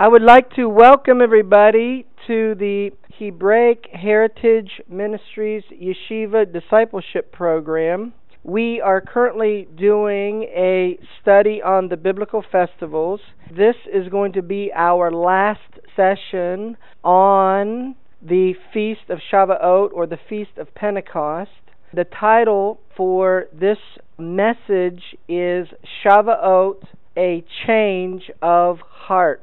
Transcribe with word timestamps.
I 0.00 0.06
would 0.06 0.22
like 0.22 0.50
to 0.50 0.68
welcome 0.68 1.20
everybody 1.20 2.06
to 2.28 2.54
the 2.54 2.92
Hebraic 3.18 3.88
Heritage 3.92 4.80
Ministries 4.88 5.64
Yeshiva 5.72 6.52
Discipleship 6.52 7.32
Program. 7.32 8.14
We 8.44 8.80
are 8.80 9.00
currently 9.00 9.66
doing 9.76 10.44
a 10.54 11.00
study 11.20 11.60
on 11.60 11.88
the 11.88 11.96
biblical 11.96 12.44
festivals. 12.52 13.18
This 13.50 13.74
is 13.92 14.08
going 14.08 14.34
to 14.34 14.42
be 14.42 14.70
our 14.72 15.10
last 15.10 15.80
session 15.96 16.76
on 17.02 17.96
the 18.22 18.54
Feast 18.72 19.10
of 19.10 19.18
Shavuot 19.32 19.90
or 19.92 20.06
the 20.06 20.20
Feast 20.28 20.58
of 20.58 20.72
Pentecost. 20.76 21.50
The 21.92 22.04
title 22.04 22.78
for 22.96 23.48
this 23.52 23.78
message 24.16 25.02
is 25.28 25.66
Shavuot, 26.04 26.84
a 27.16 27.42
change 27.66 28.30
of 28.40 28.78
heart. 28.78 29.42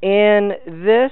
In 0.00 0.52
this 0.64 1.10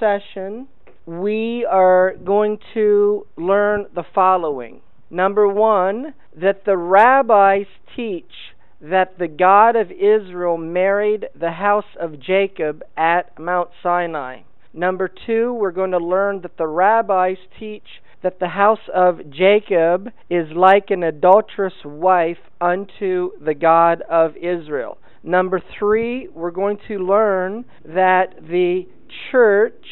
session, 0.00 0.68
we 1.04 1.66
are 1.70 2.14
going 2.24 2.58
to 2.72 3.26
learn 3.36 3.86
the 3.94 4.04
following. 4.14 4.80
Number 5.10 5.46
one, 5.46 6.14
that 6.34 6.64
the 6.64 6.78
rabbis 6.78 7.66
teach 7.94 8.54
that 8.80 9.18
the 9.18 9.28
God 9.28 9.76
of 9.76 9.90
Israel 9.90 10.56
married 10.56 11.26
the 11.38 11.52
house 11.52 11.84
of 12.00 12.18
Jacob 12.18 12.82
at 12.96 13.38
Mount 13.38 13.68
Sinai. 13.82 14.40
Number 14.72 15.08
two, 15.26 15.52
we're 15.52 15.70
going 15.70 15.90
to 15.90 15.98
learn 15.98 16.40
that 16.40 16.56
the 16.56 16.66
rabbis 16.66 17.36
teach 17.60 18.00
that 18.22 18.40
the 18.40 18.48
house 18.48 18.88
of 18.94 19.30
Jacob 19.30 20.08
is 20.30 20.48
like 20.56 20.90
an 20.90 21.02
adulterous 21.02 21.84
wife 21.84 22.38
unto 22.58 23.32
the 23.38 23.54
God 23.54 24.00
of 24.08 24.34
Israel. 24.38 24.96
Number 25.24 25.60
three, 25.78 26.28
we're 26.28 26.50
going 26.50 26.78
to 26.86 26.98
learn 26.98 27.64
that 27.86 28.34
the 28.42 28.82
church 29.32 29.86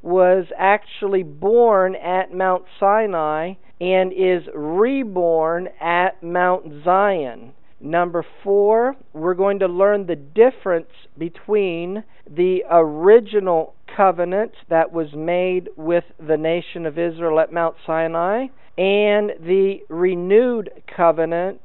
was 0.00 0.46
actually 0.58 1.22
born 1.22 1.94
at 1.94 2.32
Mount 2.32 2.64
Sinai 2.80 3.54
and 3.78 4.10
is 4.10 4.42
reborn 4.54 5.68
at 5.82 6.22
Mount 6.22 6.82
Zion. 6.82 7.52
Number 7.78 8.24
four, 8.42 8.96
we're 9.12 9.34
going 9.34 9.58
to 9.58 9.66
learn 9.66 10.06
the 10.06 10.16
difference 10.16 10.90
between 11.18 12.02
the 12.30 12.62
original 12.70 13.74
covenant 13.94 14.52
that 14.70 14.92
was 14.92 15.08
made 15.14 15.68
with 15.76 16.04
the 16.26 16.38
nation 16.38 16.86
of 16.86 16.98
Israel 16.98 17.38
at 17.40 17.52
Mount 17.52 17.76
Sinai 17.86 18.46
and 18.78 19.32
the 19.40 19.80
renewed 19.90 20.70
covenant 20.96 21.60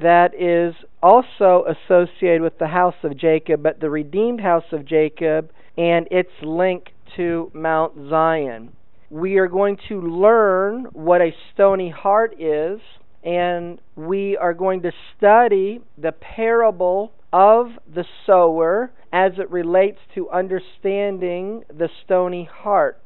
that 0.00 0.34
is 0.34 0.74
also 1.02 1.64
associated 1.66 2.42
with 2.42 2.58
the 2.58 2.68
house 2.68 2.94
of 3.02 3.16
Jacob, 3.16 3.62
but 3.62 3.80
the 3.80 3.90
redeemed 3.90 4.40
house 4.40 4.64
of 4.72 4.84
Jacob 4.84 5.50
and 5.76 6.06
its 6.10 6.30
link 6.42 6.88
to 7.16 7.50
Mount 7.54 7.94
Zion. 8.08 8.72
We 9.10 9.38
are 9.38 9.48
going 9.48 9.78
to 9.88 10.00
learn 10.00 10.84
what 10.92 11.20
a 11.20 11.34
stony 11.54 11.90
heart 11.90 12.34
is, 12.40 12.80
and 13.24 13.80
we 13.96 14.36
are 14.36 14.54
going 14.54 14.82
to 14.82 14.92
study 15.16 15.80
the 15.96 16.12
parable 16.12 17.12
of 17.32 17.68
the 17.92 18.04
sower 18.26 18.90
as 19.12 19.32
it 19.38 19.50
relates 19.50 19.98
to 20.14 20.30
understanding 20.30 21.64
the 21.68 21.88
stony 22.04 22.48
heart. 22.50 23.02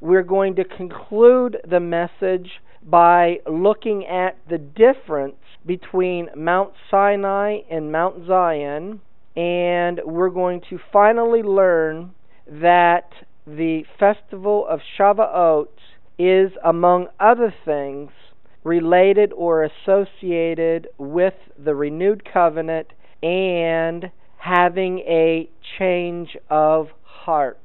We're 0.00 0.22
going 0.22 0.56
to 0.56 0.64
conclude 0.64 1.56
the 1.68 1.80
message 1.80 2.50
by 2.82 3.38
looking 3.50 4.06
at 4.06 4.36
the 4.48 4.58
difference 4.58 5.36
between 5.66 6.28
Mount 6.36 6.72
Sinai 6.90 7.58
and 7.70 7.90
Mount 7.90 8.26
Zion, 8.26 9.00
and 9.34 10.00
we're 10.04 10.30
going 10.30 10.62
to 10.70 10.78
finally 10.92 11.42
learn 11.42 12.12
that 12.46 13.10
the 13.46 13.82
festival 13.98 14.66
of 14.68 14.80
Shavuot 14.98 15.66
is, 16.18 16.52
among 16.64 17.08
other 17.20 17.52
things, 17.64 18.10
related 18.64 19.32
or 19.32 19.64
associated 19.64 20.88
with 20.98 21.34
the 21.62 21.74
renewed 21.74 22.22
covenant 22.32 22.88
and 23.22 24.10
having 24.38 25.00
a 25.00 25.48
change 25.78 26.36
of 26.48 26.88
heart. 27.02 27.60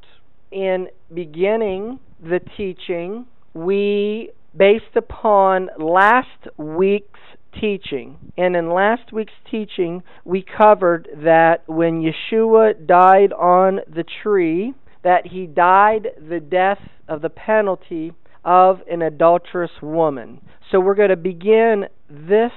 In 0.51 0.87
beginning 1.13 1.99
the 2.21 2.39
teaching, 2.57 3.25
we, 3.53 4.31
based 4.55 4.95
upon 4.95 5.69
last 5.79 6.47
week's 6.57 7.10
teaching. 7.59 8.17
And 8.37 8.55
in 8.55 8.69
last 8.71 9.11
week's 9.11 9.33
teaching, 9.49 10.03
we 10.25 10.43
covered 10.43 11.07
that 11.23 11.67
when 11.67 12.01
Yeshua 12.01 12.85
died 12.85 13.33
on 13.33 13.79
the 13.87 14.05
tree, 14.23 14.73
that 15.03 15.27
he 15.27 15.47
died 15.47 16.07
the 16.29 16.39
death 16.39 16.79
of 17.07 17.21
the 17.21 17.29
penalty 17.29 18.13
of 18.43 18.79
an 18.89 19.01
adulterous 19.01 19.71
woman. 19.81 20.41
So 20.71 20.79
we're 20.79 20.95
going 20.95 21.09
to 21.09 21.15
begin 21.15 21.85
this 22.09 22.51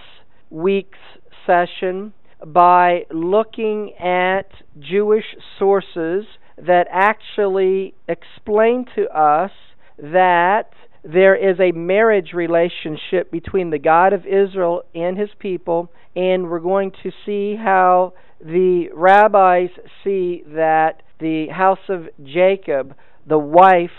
week's 0.51 0.99
session 1.47 2.13
by 2.47 3.05
looking 3.11 3.93
at 3.99 4.49
Jewish 4.79 5.25
sources 5.59 6.25
that 6.57 6.87
actually 6.91 7.95
explain 8.09 8.87
to 8.95 9.09
us 9.09 9.51
that 9.99 10.71
there 11.05 11.35
is 11.37 11.61
a 11.61 11.73
marriage 11.73 12.33
relationship 12.33 13.31
between 13.31 13.71
the 13.71 13.79
God 13.79 14.13
of 14.13 14.25
Israel 14.27 14.83
and 14.95 15.19
his 15.19 15.29
people, 15.39 15.91
and 16.17 16.49
we're 16.49 16.61
going 16.61 16.93
to 17.03 17.11
see 17.27 17.57
how 17.57 18.15
the 18.41 18.89
rabbis 18.95 19.69
see 20.03 20.43
that 20.49 21.03
the 21.21 21.49
house 21.49 21.91
of 21.91 22.09
Jacob, 22.25 22.95
the 23.27 23.39
wife 23.39 23.91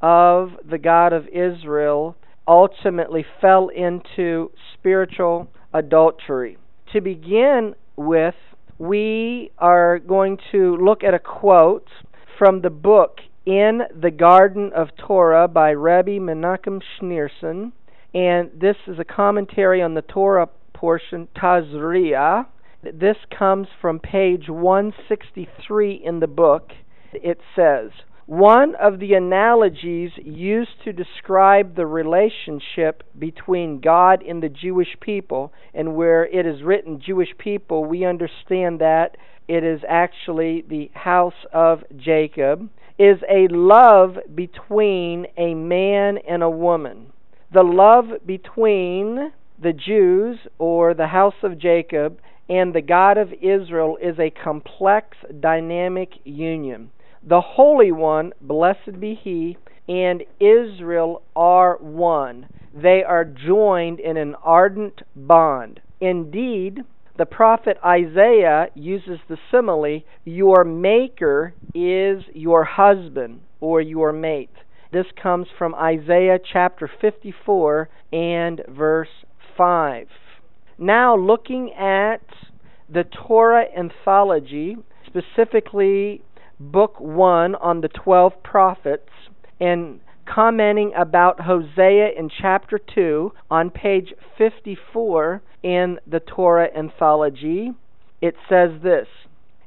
of 0.00 0.50
the 0.68 0.78
God 0.78 1.12
of 1.12 1.28
Israel, 1.28 2.16
ultimately 2.46 3.24
fell 3.40 3.68
into 3.68 4.50
spiritual 4.74 5.48
adultery. 5.72 6.58
To 6.92 7.00
begin 7.00 7.74
with, 7.96 8.34
we 8.78 9.50
are 9.58 9.98
going 9.98 10.38
to 10.52 10.76
look 10.76 11.04
at 11.04 11.14
a 11.14 11.18
quote 11.18 11.88
from 12.38 12.62
the 12.62 12.70
book 12.70 13.18
in 13.48 13.80
the 13.98 14.10
Garden 14.10 14.72
of 14.76 14.88
Torah 14.98 15.48
by 15.48 15.72
Rabbi 15.72 16.18
Menachem 16.18 16.82
Schneerson. 17.00 17.72
And 18.12 18.50
this 18.54 18.76
is 18.86 18.98
a 18.98 19.04
commentary 19.04 19.80
on 19.80 19.94
the 19.94 20.02
Torah 20.02 20.50
portion, 20.74 21.28
Tazria. 21.34 22.44
This 22.82 23.16
comes 23.36 23.68
from 23.80 24.00
page 24.00 24.50
163 24.50 25.94
in 25.94 26.20
the 26.20 26.26
book. 26.26 26.72
It 27.14 27.40
says, 27.56 27.90
one 28.26 28.74
of 28.74 28.98
the 28.98 29.14
analogies 29.14 30.10
used 30.22 30.82
to 30.84 30.92
describe 30.92 31.74
the 31.74 31.86
relationship 31.86 33.02
between 33.18 33.80
God 33.80 34.22
and 34.22 34.42
the 34.42 34.50
Jewish 34.50 34.94
people, 35.00 35.54
and 35.72 35.96
where 35.96 36.26
it 36.26 36.44
is 36.44 36.62
written 36.62 37.00
Jewish 37.00 37.30
people, 37.38 37.86
we 37.86 38.04
understand 38.04 38.82
that 38.82 39.16
it 39.48 39.64
is 39.64 39.80
actually 39.88 40.64
the 40.68 40.90
house 40.92 41.46
of 41.50 41.82
Jacob 41.96 42.68
is 42.98 43.18
a 43.28 43.48
love 43.48 44.18
between 44.34 45.26
a 45.36 45.54
man 45.54 46.18
and 46.28 46.42
a 46.42 46.50
woman. 46.50 47.12
The 47.52 47.62
love 47.62 48.26
between 48.26 49.32
the 49.60 49.72
Jews 49.72 50.38
or 50.58 50.94
the 50.94 51.06
house 51.06 51.42
of 51.42 51.58
Jacob 51.58 52.18
and 52.48 52.74
the 52.74 52.82
God 52.82 53.18
of 53.18 53.32
Israel 53.40 53.98
is 54.00 54.18
a 54.18 54.30
complex, 54.30 55.16
dynamic 55.40 56.10
union. 56.24 56.90
The 57.22 57.40
Holy 57.40 57.92
One, 57.92 58.32
blessed 58.40 59.00
be 59.00 59.14
He, 59.14 59.58
and 59.88 60.22
Israel 60.40 61.22
are 61.34 61.76
one. 61.78 62.48
They 62.74 63.02
are 63.02 63.24
joined 63.24 64.00
in 64.00 64.16
an 64.16 64.34
ardent 64.42 65.02
bond. 65.16 65.80
Indeed, 66.00 66.84
the 67.18 67.26
prophet 67.26 67.76
Isaiah 67.84 68.68
uses 68.74 69.18
the 69.28 69.36
simile, 69.50 70.02
Your 70.24 70.62
maker 70.62 71.52
is 71.74 72.22
your 72.32 72.62
husband 72.62 73.40
or 73.60 73.80
your 73.80 74.12
mate. 74.12 74.54
This 74.92 75.06
comes 75.20 75.48
from 75.58 75.74
Isaiah 75.74 76.38
chapter 76.52 76.88
54 77.00 77.88
and 78.12 78.62
verse 78.68 79.08
5. 79.56 80.06
Now, 80.78 81.16
looking 81.16 81.72
at 81.72 82.22
the 82.88 83.04
Torah 83.26 83.64
anthology, 83.76 84.76
specifically 85.04 86.22
book 86.60 87.00
1 87.00 87.56
on 87.56 87.80
the 87.80 87.88
12 87.88 88.44
prophets, 88.44 89.10
and 89.58 90.00
commenting 90.32 90.92
about 90.96 91.40
Hosea 91.40 92.10
in 92.16 92.28
chapter 92.40 92.78
2 92.78 93.32
on 93.50 93.70
page 93.70 94.12
54 94.36 95.42
in 95.62 95.98
the 96.06 96.20
Torah 96.20 96.68
anthology. 96.76 97.72
It 98.20 98.34
says 98.48 98.70
this 98.82 99.06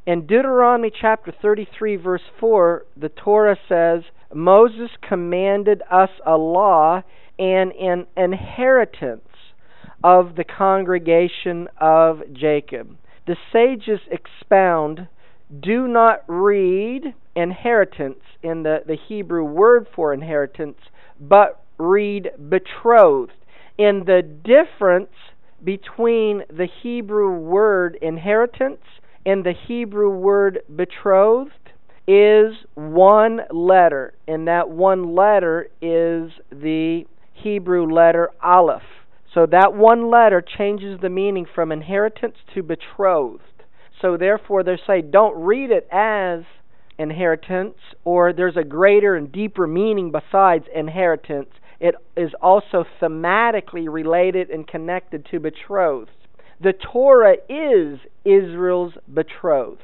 In 0.05 0.27
Deuteronomy 0.27 0.91
chapter 0.91 1.33
33, 1.41 1.95
verse 1.97 2.21
4, 2.39 2.85
the 2.95 3.09
Torah 3.09 3.57
says, 3.67 4.03
Moses 4.33 4.91
commanded 5.07 5.81
us 5.91 6.09
a 6.25 6.37
law 6.37 7.01
and 7.37 7.71
an 7.73 8.07
inheritance 8.15 9.27
of 10.03 10.35
the 10.35 10.43
congregation 10.43 11.67
of 11.79 12.21
Jacob. 12.33 12.97
The 13.27 13.35
sages 13.51 13.99
expound 14.09 15.07
do 15.59 15.87
not 15.87 16.23
read 16.27 17.13
inheritance 17.35 18.19
in 18.41 18.63
the, 18.63 18.79
the 18.85 18.97
Hebrew 19.07 19.43
word 19.43 19.87
for 19.93 20.13
inheritance, 20.13 20.77
but 21.19 21.63
read 21.77 22.29
betrothed. 22.49 23.33
And 23.77 24.05
the 24.05 24.21
difference 24.21 25.11
between 25.63 26.43
the 26.49 26.67
Hebrew 26.81 27.31
word 27.31 27.97
inheritance 28.01 28.81
and 29.25 29.45
the 29.45 29.53
Hebrew 29.67 30.09
word 30.09 30.59
betrothed 30.73 31.51
is 32.07 32.53
one 32.73 33.41
letter, 33.51 34.13
and 34.27 34.47
that 34.47 34.69
one 34.69 35.15
letter 35.15 35.67
is 35.81 36.31
the 36.51 37.03
Hebrew 37.33 37.91
letter 37.91 38.29
Aleph. 38.43 38.81
So 39.33 39.45
that 39.45 39.73
one 39.73 40.09
letter 40.09 40.41
changes 40.41 40.99
the 40.99 41.09
meaning 41.09 41.45
from 41.53 41.71
inheritance 41.71 42.35
to 42.53 42.63
betrothed. 42.63 43.43
So 44.01 44.17
therefore, 44.17 44.63
they 44.63 44.79
say 44.87 45.01
don't 45.01 45.43
read 45.43 45.71
it 45.71 45.87
as 45.91 46.41
inheritance, 46.97 47.77
or 48.03 48.33
there's 48.33 48.57
a 48.57 48.63
greater 48.63 49.15
and 49.15 49.31
deeper 49.31 49.67
meaning 49.67 50.11
besides 50.11 50.65
inheritance. 50.73 51.49
It 51.79 51.95
is 52.15 52.31
also 52.41 52.85
thematically 53.01 53.91
related 53.91 54.49
and 54.49 54.67
connected 54.67 55.25
to 55.31 55.39
betrothed. 55.39 56.11
The 56.61 56.73
Torah 56.73 57.37
is 57.49 57.99
Israel's 58.23 58.93
betrothed. 59.11 59.81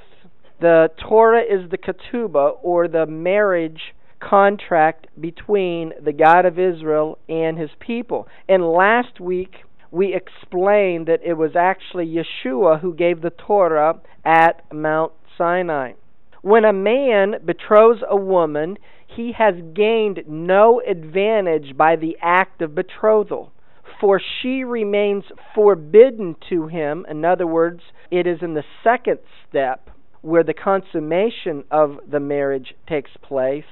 The 0.60 0.90
Torah 1.08 1.42
is 1.42 1.70
the 1.72 1.78
ketubah, 1.78 2.58
or 2.62 2.88
the 2.88 3.06
marriage 3.06 3.94
contract 4.20 5.08
between 5.20 5.94
the 6.04 6.14
God 6.14 6.46
of 6.46 6.58
Israel 6.58 7.20
and 7.30 7.58
his 7.58 7.70
people. 7.80 8.28
And 8.50 8.64
last 8.64 9.20
week 9.20 9.58
we 9.92 10.14
explained 10.14 11.08
that 11.08 11.22
it 11.24 11.34
was 11.34 11.56
actually 11.56 12.06
Yeshua 12.08 12.80
who 12.82 12.94
gave 12.94 13.22
the 13.22 13.30
Torah 13.30 14.00
at 14.26 14.62
Mount 14.74 15.14
Sinai. 15.38 15.94
When 16.42 16.66
a 16.66 16.74
man 16.74 17.36
betroths 17.46 18.04
a 18.08 18.16
woman, 18.16 18.78
he 19.08 19.34
has 19.38 19.56
gained 19.74 20.24
no 20.28 20.82
advantage 20.82 21.76
by 21.76 21.96
the 21.96 22.18
act 22.22 22.62
of 22.62 22.76
betrothal, 22.76 23.52
for 24.00 24.22
she 24.42 24.64
remains 24.64 25.24
forbidden 25.56 26.36
to 26.50 26.68
him. 26.68 27.06
In 27.10 27.26
other 27.26 27.48
words, 27.48 27.82
it 28.12 28.28
is 28.28 28.40
in 28.42 28.54
the 28.54 28.64
second 28.84 29.20
step 29.50 29.90
where 30.22 30.44
the 30.44 30.54
consummation 30.54 31.64
of 31.72 31.98
the 32.10 32.20
marriage 32.20 32.76
takes 32.88 33.12
place 33.22 33.64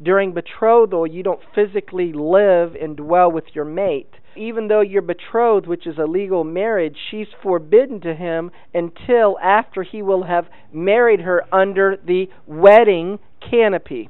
during 0.00 0.32
betrothal, 0.32 1.06
you 1.06 1.22
don't 1.22 1.40
physically 1.54 2.12
live 2.12 2.76
and 2.80 2.96
dwell 2.96 3.32
with 3.32 3.44
your 3.54 3.64
mate. 3.64 4.14
Even 4.38 4.68
though 4.68 4.80
you're 4.80 5.02
betrothed, 5.02 5.66
which 5.66 5.86
is 5.86 5.98
a 5.98 6.04
legal 6.04 6.44
marriage, 6.44 6.96
she's 7.10 7.26
forbidden 7.42 8.00
to 8.02 8.14
him 8.14 8.52
until 8.72 9.36
after 9.42 9.82
he 9.82 10.00
will 10.00 10.22
have 10.22 10.46
married 10.72 11.20
her 11.20 11.42
under 11.52 11.96
the 11.96 12.28
wedding 12.46 13.18
canopy. 13.50 14.08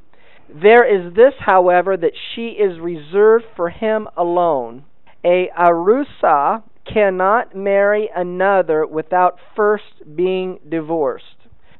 There 0.49 0.85
is 0.85 1.15
this, 1.15 1.35
however, 1.39 1.97
that 1.97 2.13
she 2.35 2.49
is 2.49 2.79
reserved 2.79 3.47
for 3.57 3.71
him 3.71 4.07
alone. 4.17 4.85
A 5.25 5.49
arusa 5.59 6.63
cannot 6.85 7.55
marry 7.55 8.11
another 8.15 8.87
without 8.87 9.39
first 9.57 10.15
being 10.15 10.59
divorced. 10.69 11.25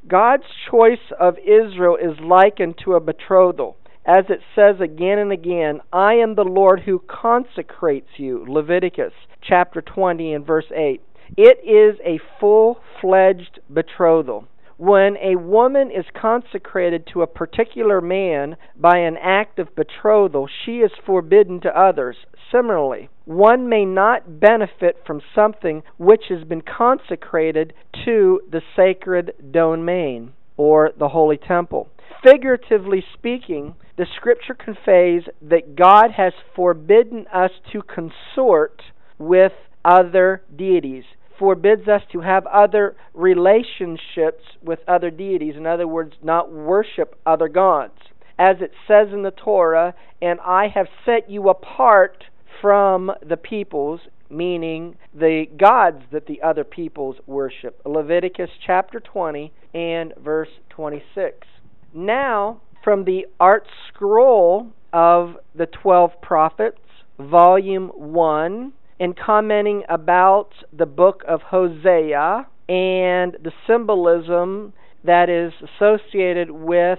God's 0.07 0.45
choice 0.71 1.13
of 1.21 1.37
Israel 1.39 1.97
is 1.97 2.19
likened 2.21 2.77
to 2.85 2.95
a 2.95 3.01
betrothal 3.01 3.77
as 4.09 4.25
it 4.31 4.41
says 4.57 4.81
again 4.81 5.19
and 5.19 5.31
again, 5.31 5.81
I 5.93 6.15
am 6.15 6.35
the 6.35 6.43
Lord 6.43 6.81
who 6.81 7.03
consecrates 7.07 8.09
you. 8.17 8.43
Leviticus 8.49 9.13
chapter 9.43 9.83
20 9.83 10.33
and 10.33 10.47
verse 10.47 10.65
8. 10.75 11.03
It 11.37 11.59
is 11.63 12.01
a 12.03 12.19
full 12.41 12.81
fledged 13.03 13.61
betrothal. 13.69 14.49
When 14.79 15.19
a 15.19 15.37
woman 15.37 15.91
is 15.91 16.07
consecrated 16.19 17.07
to 17.13 17.21
a 17.21 17.27
particular 17.27 18.01
man 18.01 18.57
by 18.81 18.99
an 18.99 19.19
act 19.23 19.59
of 19.59 19.77
betrothal, 19.77 20.49
she 20.65 20.79
is 20.79 20.93
forbidden 21.05 21.61
to 21.61 21.79
others. 21.79 22.17
Similarly, 22.51 23.11
one 23.27 23.69
may 23.69 23.85
not 23.85 24.41
benefit 24.41 25.03
from 25.07 25.21
something 25.35 25.83
which 25.99 26.23
has 26.31 26.45
been 26.45 26.63
consecrated 26.63 27.75
to 28.07 28.41
the 28.51 28.63
sacred 28.75 29.35
domain 29.51 30.33
or 30.57 30.93
the 30.99 31.09
holy 31.09 31.37
temple. 31.37 31.89
Figuratively 32.23 33.05
speaking, 33.15 33.75
the 33.97 34.07
scripture 34.17 34.55
conveys 34.55 35.23
that 35.43 35.77
God 35.77 36.11
has 36.13 36.33
forbidden 36.55 37.27
us 37.33 37.51
to 37.73 37.83
consort 37.83 38.83
with 39.19 39.53
other 39.85 40.43
deities, 40.57 41.05
forbids 41.39 41.87
us 41.89 42.03
to 42.13 42.21
have 42.21 42.47
other 42.47 42.97
relationships 43.15 44.45
with 44.63 44.81
other 44.89 45.11
deities. 45.11 45.55
In 45.57 45.67
other 45.67 45.87
words, 45.87 46.15
not 46.23 46.53
worship 46.53 47.19
other 47.25 47.49
gods. 47.49 47.95
As 48.39 48.57
it 48.61 48.73
says 48.87 49.09
in 49.13 49.23
the 49.23 49.31
Torah, 49.33 49.95
and 50.21 50.41
I 50.41 50.69
have 50.69 50.87
set 51.05 51.31
you 51.31 51.49
apart 51.49 52.25
from 52.61 53.13
the 53.27 53.37
peoples, 53.37 54.01
meaning 54.31 54.97
the 55.15 55.47
gods 55.57 56.03
that 56.13 56.27
the 56.27 56.43
other 56.43 56.65
peoples 56.65 57.17
worship. 57.27 57.81
Leviticus 57.85 58.51
chapter 58.65 59.01
20 59.01 59.53
and 59.75 60.13
verse 60.23 60.49
26. 60.71 61.47
Now, 61.95 62.61
from 62.85 63.05
the 63.05 63.27
Art 63.41 63.67
Scroll 63.89 64.73
of 64.93 65.37
the 65.55 65.67
Twelve 65.67 66.21
Prophets, 66.21 66.81
Volume 67.19 67.89
1, 67.89 68.73
in 68.99 69.15
commenting 69.15 69.85
about 69.89 70.51
the 70.71 70.85
book 70.85 71.23
of 71.27 71.41
Hosea 71.43 72.47
and 72.69 73.37
the 73.43 73.53
symbolism 73.67 74.75
that 75.05 75.31
is 75.31 75.53
associated 75.63 76.51
with 76.51 76.99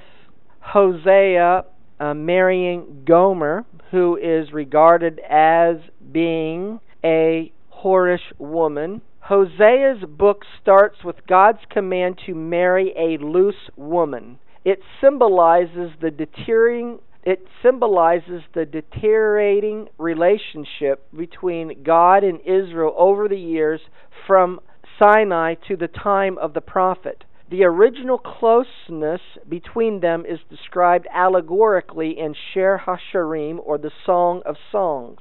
Hosea 0.59 1.65
uh, 1.99 2.13
marrying 2.15 3.03
Gomer, 3.05 3.65
who 3.91 4.17
is 4.17 4.51
regarded 4.51 5.19
as 5.29 5.75
being 6.11 6.79
a 7.03 7.51
whorish 7.83 8.33
woman. 8.39 9.01
Hosea's 9.19 10.03
book 10.07 10.43
starts 10.61 11.03
with 11.03 11.27
God's 11.27 11.59
command 11.69 12.19
to 12.25 12.33
marry 12.33 12.91
a 12.97 13.23
loose 13.23 13.69
woman. 13.75 14.39
It 14.65 14.79
symbolizes 15.01 15.91
the 16.01 16.11
deteriorating 16.11 16.99
it 17.23 17.45
symbolizes 17.61 18.43
the 18.53 18.65
deteriorating 18.65 19.89
relationship 19.97 21.05
between 21.15 21.83
God 21.83 22.23
and 22.23 22.39
Israel 22.41 22.95
over 22.97 23.27
the 23.27 23.37
years 23.37 23.81
from 24.25 24.61
Sinai 24.97 25.55
to 25.67 25.75
the 25.75 25.89
time 25.89 26.37
of 26.37 26.53
the 26.53 26.61
prophet. 26.61 27.25
The 27.49 27.65
original 27.65 28.17
closeness 28.17 29.21
between 29.47 29.99
them 29.99 30.25
is 30.25 30.39
described 30.49 31.07
allegorically 31.13 32.17
in 32.17 32.35
Shir 32.53 32.81
HaShirim 32.85 33.59
or 33.63 33.77
the 33.77 33.91
Song 34.05 34.41
of 34.45 34.55
Songs. 34.71 35.19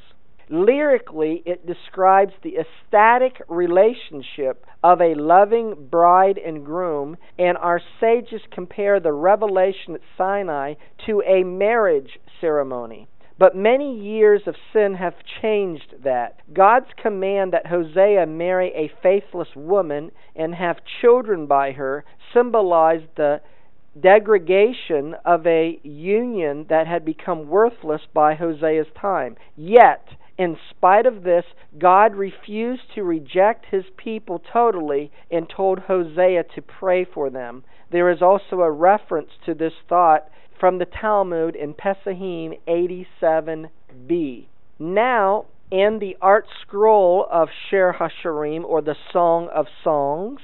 Lyrically, 0.51 1.43
it 1.45 1.67
describes 1.67 2.33
the 2.43 2.57
ecstatic 2.59 3.43
relationship 3.49 4.65
of 4.83 5.01
a 5.01 5.15
loving 5.15 5.89
bride 5.91 6.39
and 6.39 6.65
groom, 6.65 7.17
and 7.39 7.59
our 7.59 7.81
sages 8.01 8.41
compare 8.51 9.01
the 9.01 9.13
revelation 9.13 9.95
at 9.95 10.01
Sinai 10.17 10.75
to 11.07 11.23
a 11.23 11.45
marriage 11.45 12.19
ceremony. 12.41 13.09
But 13.39 13.55
many 13.55 14.01
years 14.01 14.43
of 14.47 14.57
sin 14.73 14.95
have 14.95 15.15
changed 15.41 16.03
that. 16.03 16.41
God's 16.53 16.89
command 17.01 17.53
that 17.53 17.69
Hosea 17.69 18.27
marry 18.27 18.73
a 18.75 18.91
faithless 19.01 19.55
woman 19.55 20.11
and 20.35 20.55
have 20.55 20.79
children 21.01 21.47
by 21.47 21.73
her 21.73 22.05
symbolized 22.35 23.15
the 23.17 23.41
degradation 23.99 25.15
of 25.25 25.47
a 25.47 25.79
union 25.83 26.67
that 26.69 26.87
had 26.87 27.05
become 27.05 27.49
worthless 27.49 28.03
by 28.13 28.35
Hosea's 28.35 28.87
time. 29.01 29.37
Yet, 29.57 30.09
in 30.39 30.57
spite 30.71 31.05
of 31.05 31.25
this, 31.25 31.45
God 31.79 32.15
refused 32.15 32.83
to 32.95 33.03
reject 33.03 33.67
his 33.71 33.85
people 33.97 34.41
totally 34.53 35.11
and 35.31 35.51
told 35.51 35.81
Hosea 35.81 36.45
to 36.55 36.63
pray 36.63 37.05
for 37.05 37.29
them. 37.29 37.65
There 37.91 38.09
is 38.09 38.23
also 38.23 38.61
a 38.61 38.71
reference 38.71 39.31
to 39.47 39.55
this 39.55 39.73
thought 39.89 40.29
from 40.61 40.79
the 40.79 40.87
Talmud 40.87 41.57
in 41.57 41.75
Pesahim 41.75 42.59
87b. 42.69 44.47
Now, 44.79 45.47
in 45.73 45.99
the 45.99 46.17
art 46.23 46.47
scroll 46.63 47.27
of 47.31 47.49
Shir 47.69 47.97
HaShirim, 47.99 48.65
or 48.65 48.81
the 48.81 48.97
Song 49.13 49.49
of 49.53 49.67
Songs, 49.83 50.41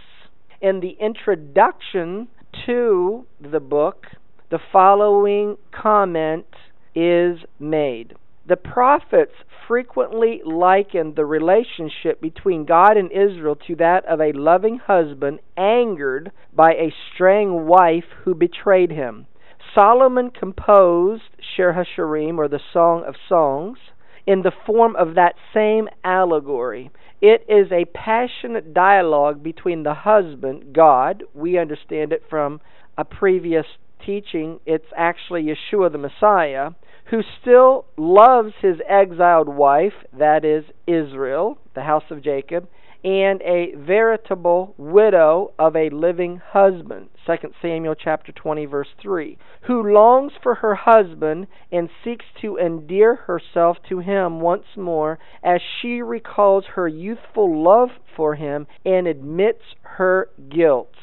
in 0.60 0.80
the 0.80 0.96
introduction 1.00 2.28
to 2.66 3.26
the 3.40 3.60
book, 3.60 4.06
the 4.50 4.58
following 4.72 5.56
comment 5.72 6.46
is 6.94 7.38
made. 7.58 8.14
The 8.46 8.56
prophets 8.56 9.32
frequently 9.66 10.42
likened 10.44 11.16
the 11.16 11.24
relationship 11.24 12.20
between 12.20 12.66
God 12.66 12.98
and 12.98 13.10
Israel 13.10 13.56
to 13.66 13.74
that 13.76 14.04
of 14.04 14.20
a 14.20 14.32
loving 14.32 14.78
husband 14.78 15.40
angered 15.56 16.30
by 16.52 16.72
a 16.74 16.92
straying 17.14 17.66
wife 17.66 18.04
who 18.24 18.34
betrayed 18.34 18.90
him. 18.90 19.26
Solomon 19.74 20.30
composed 20.30 21.22
Shir 21.56 21.72
HaShirim, 21.72 22.36
or 22.36 22.48
the 22.48 22.60
Song 22.72 23.02
of 23.04 23.14
Songs, 23.28 23.78
in 24.26 24.42
the 24.42 24.52
form 24.66 24.94
of 24.96 25.14
that 25.14 25.36
same 25.54 25.88
allegory. 26.04 26.90
It 27.22 27.46
is 27.48 27.72
a 27.72 27.86
passionate 27.86 28.74
dialogue 28.74 29.42
between 29.42 29.82
the 29.82 29.94
husband, 29.94 30.74
God, 30.74 31.24
we 31.32 31.56
understand 31.58 32.12
it 32.12 32.22
from 32.28 32.60
a 32.98 33.04
previous 33.04 33.66
teaching 34.04 34.60
it's 34.66 34.86
actually 34.96 35.44
Yeshua 35.44 35.90
the 35.92 35.98
Messiah, 35.98 36.70
who 37.10 37.20
still 37.40 37.86
loves 37.96 38.52
his 38.60 38.76
exiled 38.88 39.48
wife, 39.48 39.92
that 40.18 40.44
is 40.44 40.64
Israel, 40.86 41.58
the 41.74 41.82
house 41.82 42.04
of 42.10 42.22
Jacob, 42.22 42.68
and 43.04 43.42
a 43.42 43.74
veritable 43.76 44.74
widow 44.78 45.52
of 45.58 45.76
a 45.76 45.90
living 45.90 46.40
husband. 46.52 47.10
2 47.26 47.52
Samuel 47.60 47.94
chapter 47.94 48.32
20 48.32 48.64
verse 48.66 48.88
3 49.00 49.36
who 49.66 49.92
longs 49.92 50.32
for 50.42 50.56
her 50.56 50.74
husband 50.74 51.46
and 51.70 51.88
seeks 52.02 52.24
to 52.40 52.56
endear 52.56 53.14
herself 53.14 53.76
to 53.88 53.98
him 53.98 54.40
once 54.40 54.64
more 54.76 55.18
as 55.42 55.60
she 55.80 56.02
recalls 56.02 56.64
her 56.74 56.88
youthful 56.88 57.62
love 57.62 57.90
for 58.16 58.34
him 58.34 58.66
and 58.84 59.06
admits 59.06 59.62
her 59.82 60.28
guilt 60.50 60.93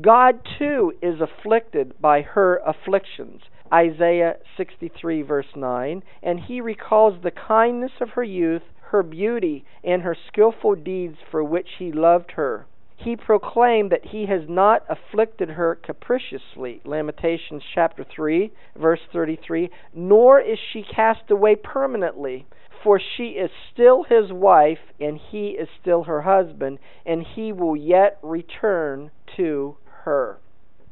God 0.00 0.40
too 0.58 0.92
is 1.02 1.20
afflicted 1.20 2.00
by 2.00 2.22
her 2.22 2.60
afflictions 2.66 3.42
Isaiah 3.72 4.36
63 4.56 5.22
verse 5.22 5.54
9 5.56 6.02
and 6.22 6.40
he 6.40 6.60
recalls 6.60 7.22
the 7.22 7.30
kindness 7.30 7.92
of 8.00 8.10
her 8.10 8.24
youth 8.24 8.62
her 8.88 9.02
beauty 9.02 9.64
and 9.84 10.02
her 10.02 10.16
skilful 10.28 10.74
deeds 10.74 11.16
for 11.30 11.44
which 11.44 11.68
he 11.78 11.92
loved 11.92 12.32
her. 12.32 12.66
He 12.96 13.14
proclaimed 13.16 13.92
that 13.92 14.06
he 14.06 14.26
has 14.26 14.42
not 14.48 14.82
afflicted 14.88 15.50
her 15.50 15.76
capriciously. 15.76 16.80
Lamentations 16.84 17.62
chapter 17.74 18.04
3, 18.04 18.50
verse 18.76 19.00
33. 19.12 19.70
Nor 19.94 20.40
is 20.40 20.58
she 20.72 20.82
cast 20.82 21.30
away 21.30 21.54
permanently, 21.54 22.46
for 22.82 23.00
she 23.16 23.30
is 23.30 23.50
still 23.72 24.04
his 24.04 24.32
wife, 24.32 24.78
and 25.00 25.18
he 25.30 25.48
is 25.50 25.68
still 25.80 26.04
her 26.04 26.22
husband, 26.22 26.78
and 27.04 27.24
he 27.34 27.52
will 27.52 27.76
yet 27.76 28.18
return 28.22 29.10
to 29.36 29.76
her. 30.04 30.38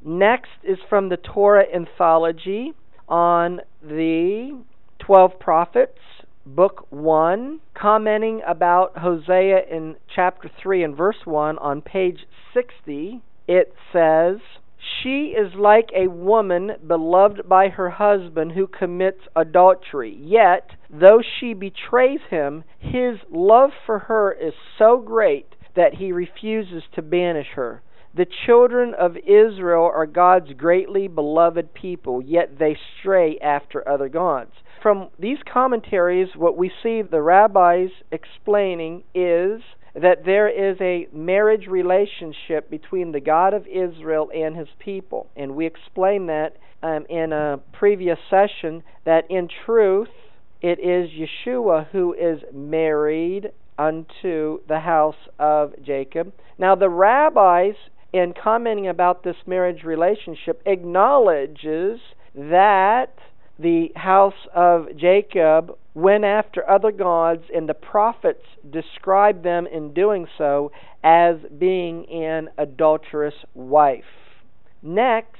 Next 0.04 0.50
is 0.62 0.78
from 0.88 1.08
the 1.08 1.16
Torah 1.16 1.66
anthology 1.74 2.74
on 3.08 3.60
the 3.82 4.58
12 4.98 5.38
prophets 5.38 5.98
book 6.46 6.86
1, 6.90 7.60
commenting 7.74 8.40
about 8.46 8.98
Hosea 8.98 9.62
in 9.68 9.96
chapter 10.14 10.48
3 10.62 10.84
and 10.84 10.96
verse 10.96 11.24
1 11.24 11.58
on 11.58 11.82
page 11.82 12.20
60, 12.54 13.20
it 13.48 13.74
says, 13.92 14.36
She 15.02 15.34
is 15.36 15.54
like 15.54 15.90
a 15.94 16.08
woman 16.08 16.76
beloved 16.86 17.48
by 17.48 17.68
her 17.68 17.90
husband 17.90 18.52
who 18.52 18.66
commits 18.66 19.20
adultery. 19.34 20.16
Yet, 20.20 20.70
though 20.90 21.20
she 21.20 21.54
betrays 21.54 22.20
him, 22.30 22.64
his 22.78 23.18
love 23.30 23.70
for 23.84 24.00
her 24.00 24.32
is 24.32 24.54
so 24.78 24.98
great 24.98 25.54
that 25.74 25.94
he 25.94 26.12
refuses 26.12 26.84
to 26.94 27.02
banish 27.02 27.48
her. 27.54 27.82
The 28.14 28.26
children 28.46 28.94
of 28.94 29.16
Israel 29.16 29.90
are 29.92 30.06
God's 30.06 30.52
greatly 30.54 31.08
beloved 31.08 31.74
people, 31.74 32.22
yet 32.22 32.58
they 32.58 32.76
stray 32.98 33.38
after 33.38 33.86
other 33.86 34.08
gods 34.08 34.52
from 34.86 35.08
these 35.18 35.38
commentaries, 35.52 36.28
what 36.36 36.56
we 36.56 36.70
see 36.80 37.02
the 37.02 37.20
rabbis 37.20 37.90
explaining 38.12 39.02
is 39.16 39.60
that 40.00 40.24
there 40.24 40.48
is 40.48 40.76
a 40.80 41.08
marriage 41.12 41.66
relationship 41.66 42.68
between 42.70 43.12
the 43.12 43.20
God 43.20 43.54
of 43.54 43.66
Israel 43.66 44.30
and 44.34 44.56
his 44.56 44.68
people. 44.78 45.28
And 45.36 45.56
we 45.56 45.66
explained 45.66 46.28
that 46.28 46.56
um, 46.82 47.06
in 47.08 47.32
a 47.32 47.58
previous 47.72 48.18
session 48.28 48.82
that 49.04 49.24
in 49.30 49.48
truth 49.64 50.08
it 50.60 50.78
is 50.78 51.10
Yeshua 51.10 51.88
who 51.88 52.14
is 52.14 52.40
married 52.52 53.50
unto 53.78 54.58
the 54.68 54.80
house 54.80 55.16
of 55.38 55.72
Jacob. 55.84 56.32
Now, 56.58 56.74
the 56.74 56.88
rabbis, 56.88 57.74
in 58.12 58.32
commenting 58.42 58.88
about 58.88 59.22
this 59.22 59.36
marriage 59.46 59.82
relationship, 59.82 60.62
acknowledges 60.64 62.00
that 62.34 63.14
the 63.58 63.88
house 63.94 64.34
of 64.54 64.88
Jacob 64.96 65.76
went 65.96 66.24
after 66.24 66.68
other 66.68 66.92
gods, 66.92 67.44
and 67.54 67.66
the 67.66 67.74
prophets 67.74 68.44
described 68.70 69.42
them 69.42 69.66
in 69.66 69.94
doing 69.94 70.26
so 70.36 70.70
as 71.02 71.36
being 71.58 72.06
an 72.10 72.50
adulterous 72.58 73.34
wife. 73.54 74.04
Next, 74.82 75.38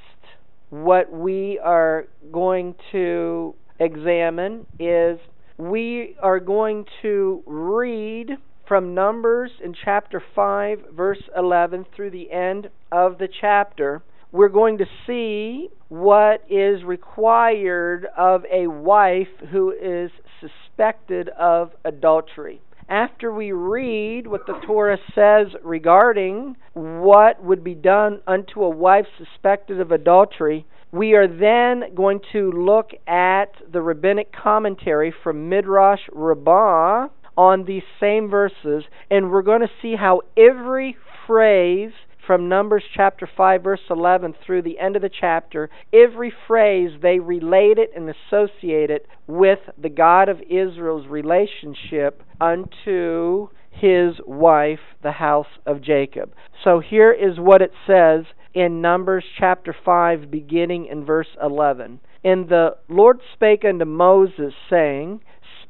what 0.70 1.12
we 1.12 1.60
are 1.62 2.06
going 2.32 2.74
to 2.90 3.54
examine 3.78 4.64
is 4.80 5.18
we 5.58 6.16
are 6.22 6.40
going 6.40 6.86
to 7.02 7.42
read 7.44 8.30
from 8.66 8.94
Numbers 8.94 9.50
in 9.62 9.74
chapter 9.84 10.22
5, 10.34 10.86
verse 10.90 11.22
11, 11.36 11.84
through 11.94 12.12
the 12.12 12.32
end 12.32 12.70
of 12.90 13.18
the 13.18 13.28
chapter 13.40 14.02
we're 14.36 14.48
going 14.50 14.76
to 14.78 14.84
see 15.06 15.68
what 15.88 16.44
is 16.50 16.84
required 16.84 18.06
of 18.18 18.44
a 18.52 18.66
wife 18.66 19.28
who 19.50 19.72
is 19.72 20.10
suspected 20.40 21.30
of 21.30 21.70
adultery. 21.86 22.60
After 22.86 23.32
we 23.32 23.52
read 23.52 24.26
what 24.26 24.46
the 24.46 24.60
Torah 24.66 24.98
says 25.14 25.46
regarding 25.64 26.56
what 26.74 27.42
would 27.42 27.64
be 27.64 27.74
done 27.74 28.20
unto 28.26 28.62
a 28.62 28.68
wife 28.68 29.06
suspected 29.16 29.80
of 29.80 29.90
adultery, 29.90 30.66
we 30.92 31.14
are 31.14 31.26
then 31.26 31.94
going 31.94 32.20
to 32.32 32.52
look 32.52 32.90
at 33.08 33.52
the 33.72 33.80
rabbinic 33.80 34.32
commentary 34.32 35.14
from 35.24 35.48
Midrash 35.48 36.02
Rabbah 36.12 37.08
on 37.38 37.64
these 37.64 37.82
same 37.98 38.28
verses, 38.28 38.84
and 39.10 39.30
we're 39.30 39.42
going 39.42 39.62
to 39.62 39.70
see 39.80 39.96
how 39.96 40.20
every 40.36 40.96
phrase 41.26 41.92
from 42.26 42.48
Numbers 42.48 42.84
chapter 42.94 43.28
5, 43.36 43.62
verse 43.62 43.80
11 43.88 44.34
through 44.44 44.62
the 44.62 44.78
end 44.78 44.96
of 44.96 45.02
the 45.02 45.10
chapter, 45.10 45.70
every 45.92 46.32
phrase 46.46 46.90
they 47.00 47.18
relate 47.18 47.78
it 47.78 47.90
and 47.94 48.08
associate 48.10 48.90
it 48.90 49.06
with 49.26 49.60
the 49.80 49.88
God 49.88 50.28
of 50.28 50.40
Israel's 50.42 51.06
relationship 51.06 52.22
unto 52.40 53.48
his 53.70 54.14
wife, 54.26 54.80
the 55.02 55.12
house 55.12 55.46
of 55.66 55.82
Jacob. 55.82 56.32
So 56.64 56.80
here 56.80 57.12
is 57.12 57.38
what 57.38 57.62
it 57.62 57.72
says 57.86 58.24
in 58.54 58.80
Numbers 58.80 59.24
chapter 59.38 59.76
5, 59.84 60.30
beginning 60.30 60.86
in 60.86 61.04
verse 61.04 61.28
11. 61.42 62.00
And 62.24 62.48
the 62.48 62.76
Lord 62.88 63.20
spake 63.34 63.64
unto 63.64 63.84
Moses, 63.84 64.54
saying, 64.70 65.20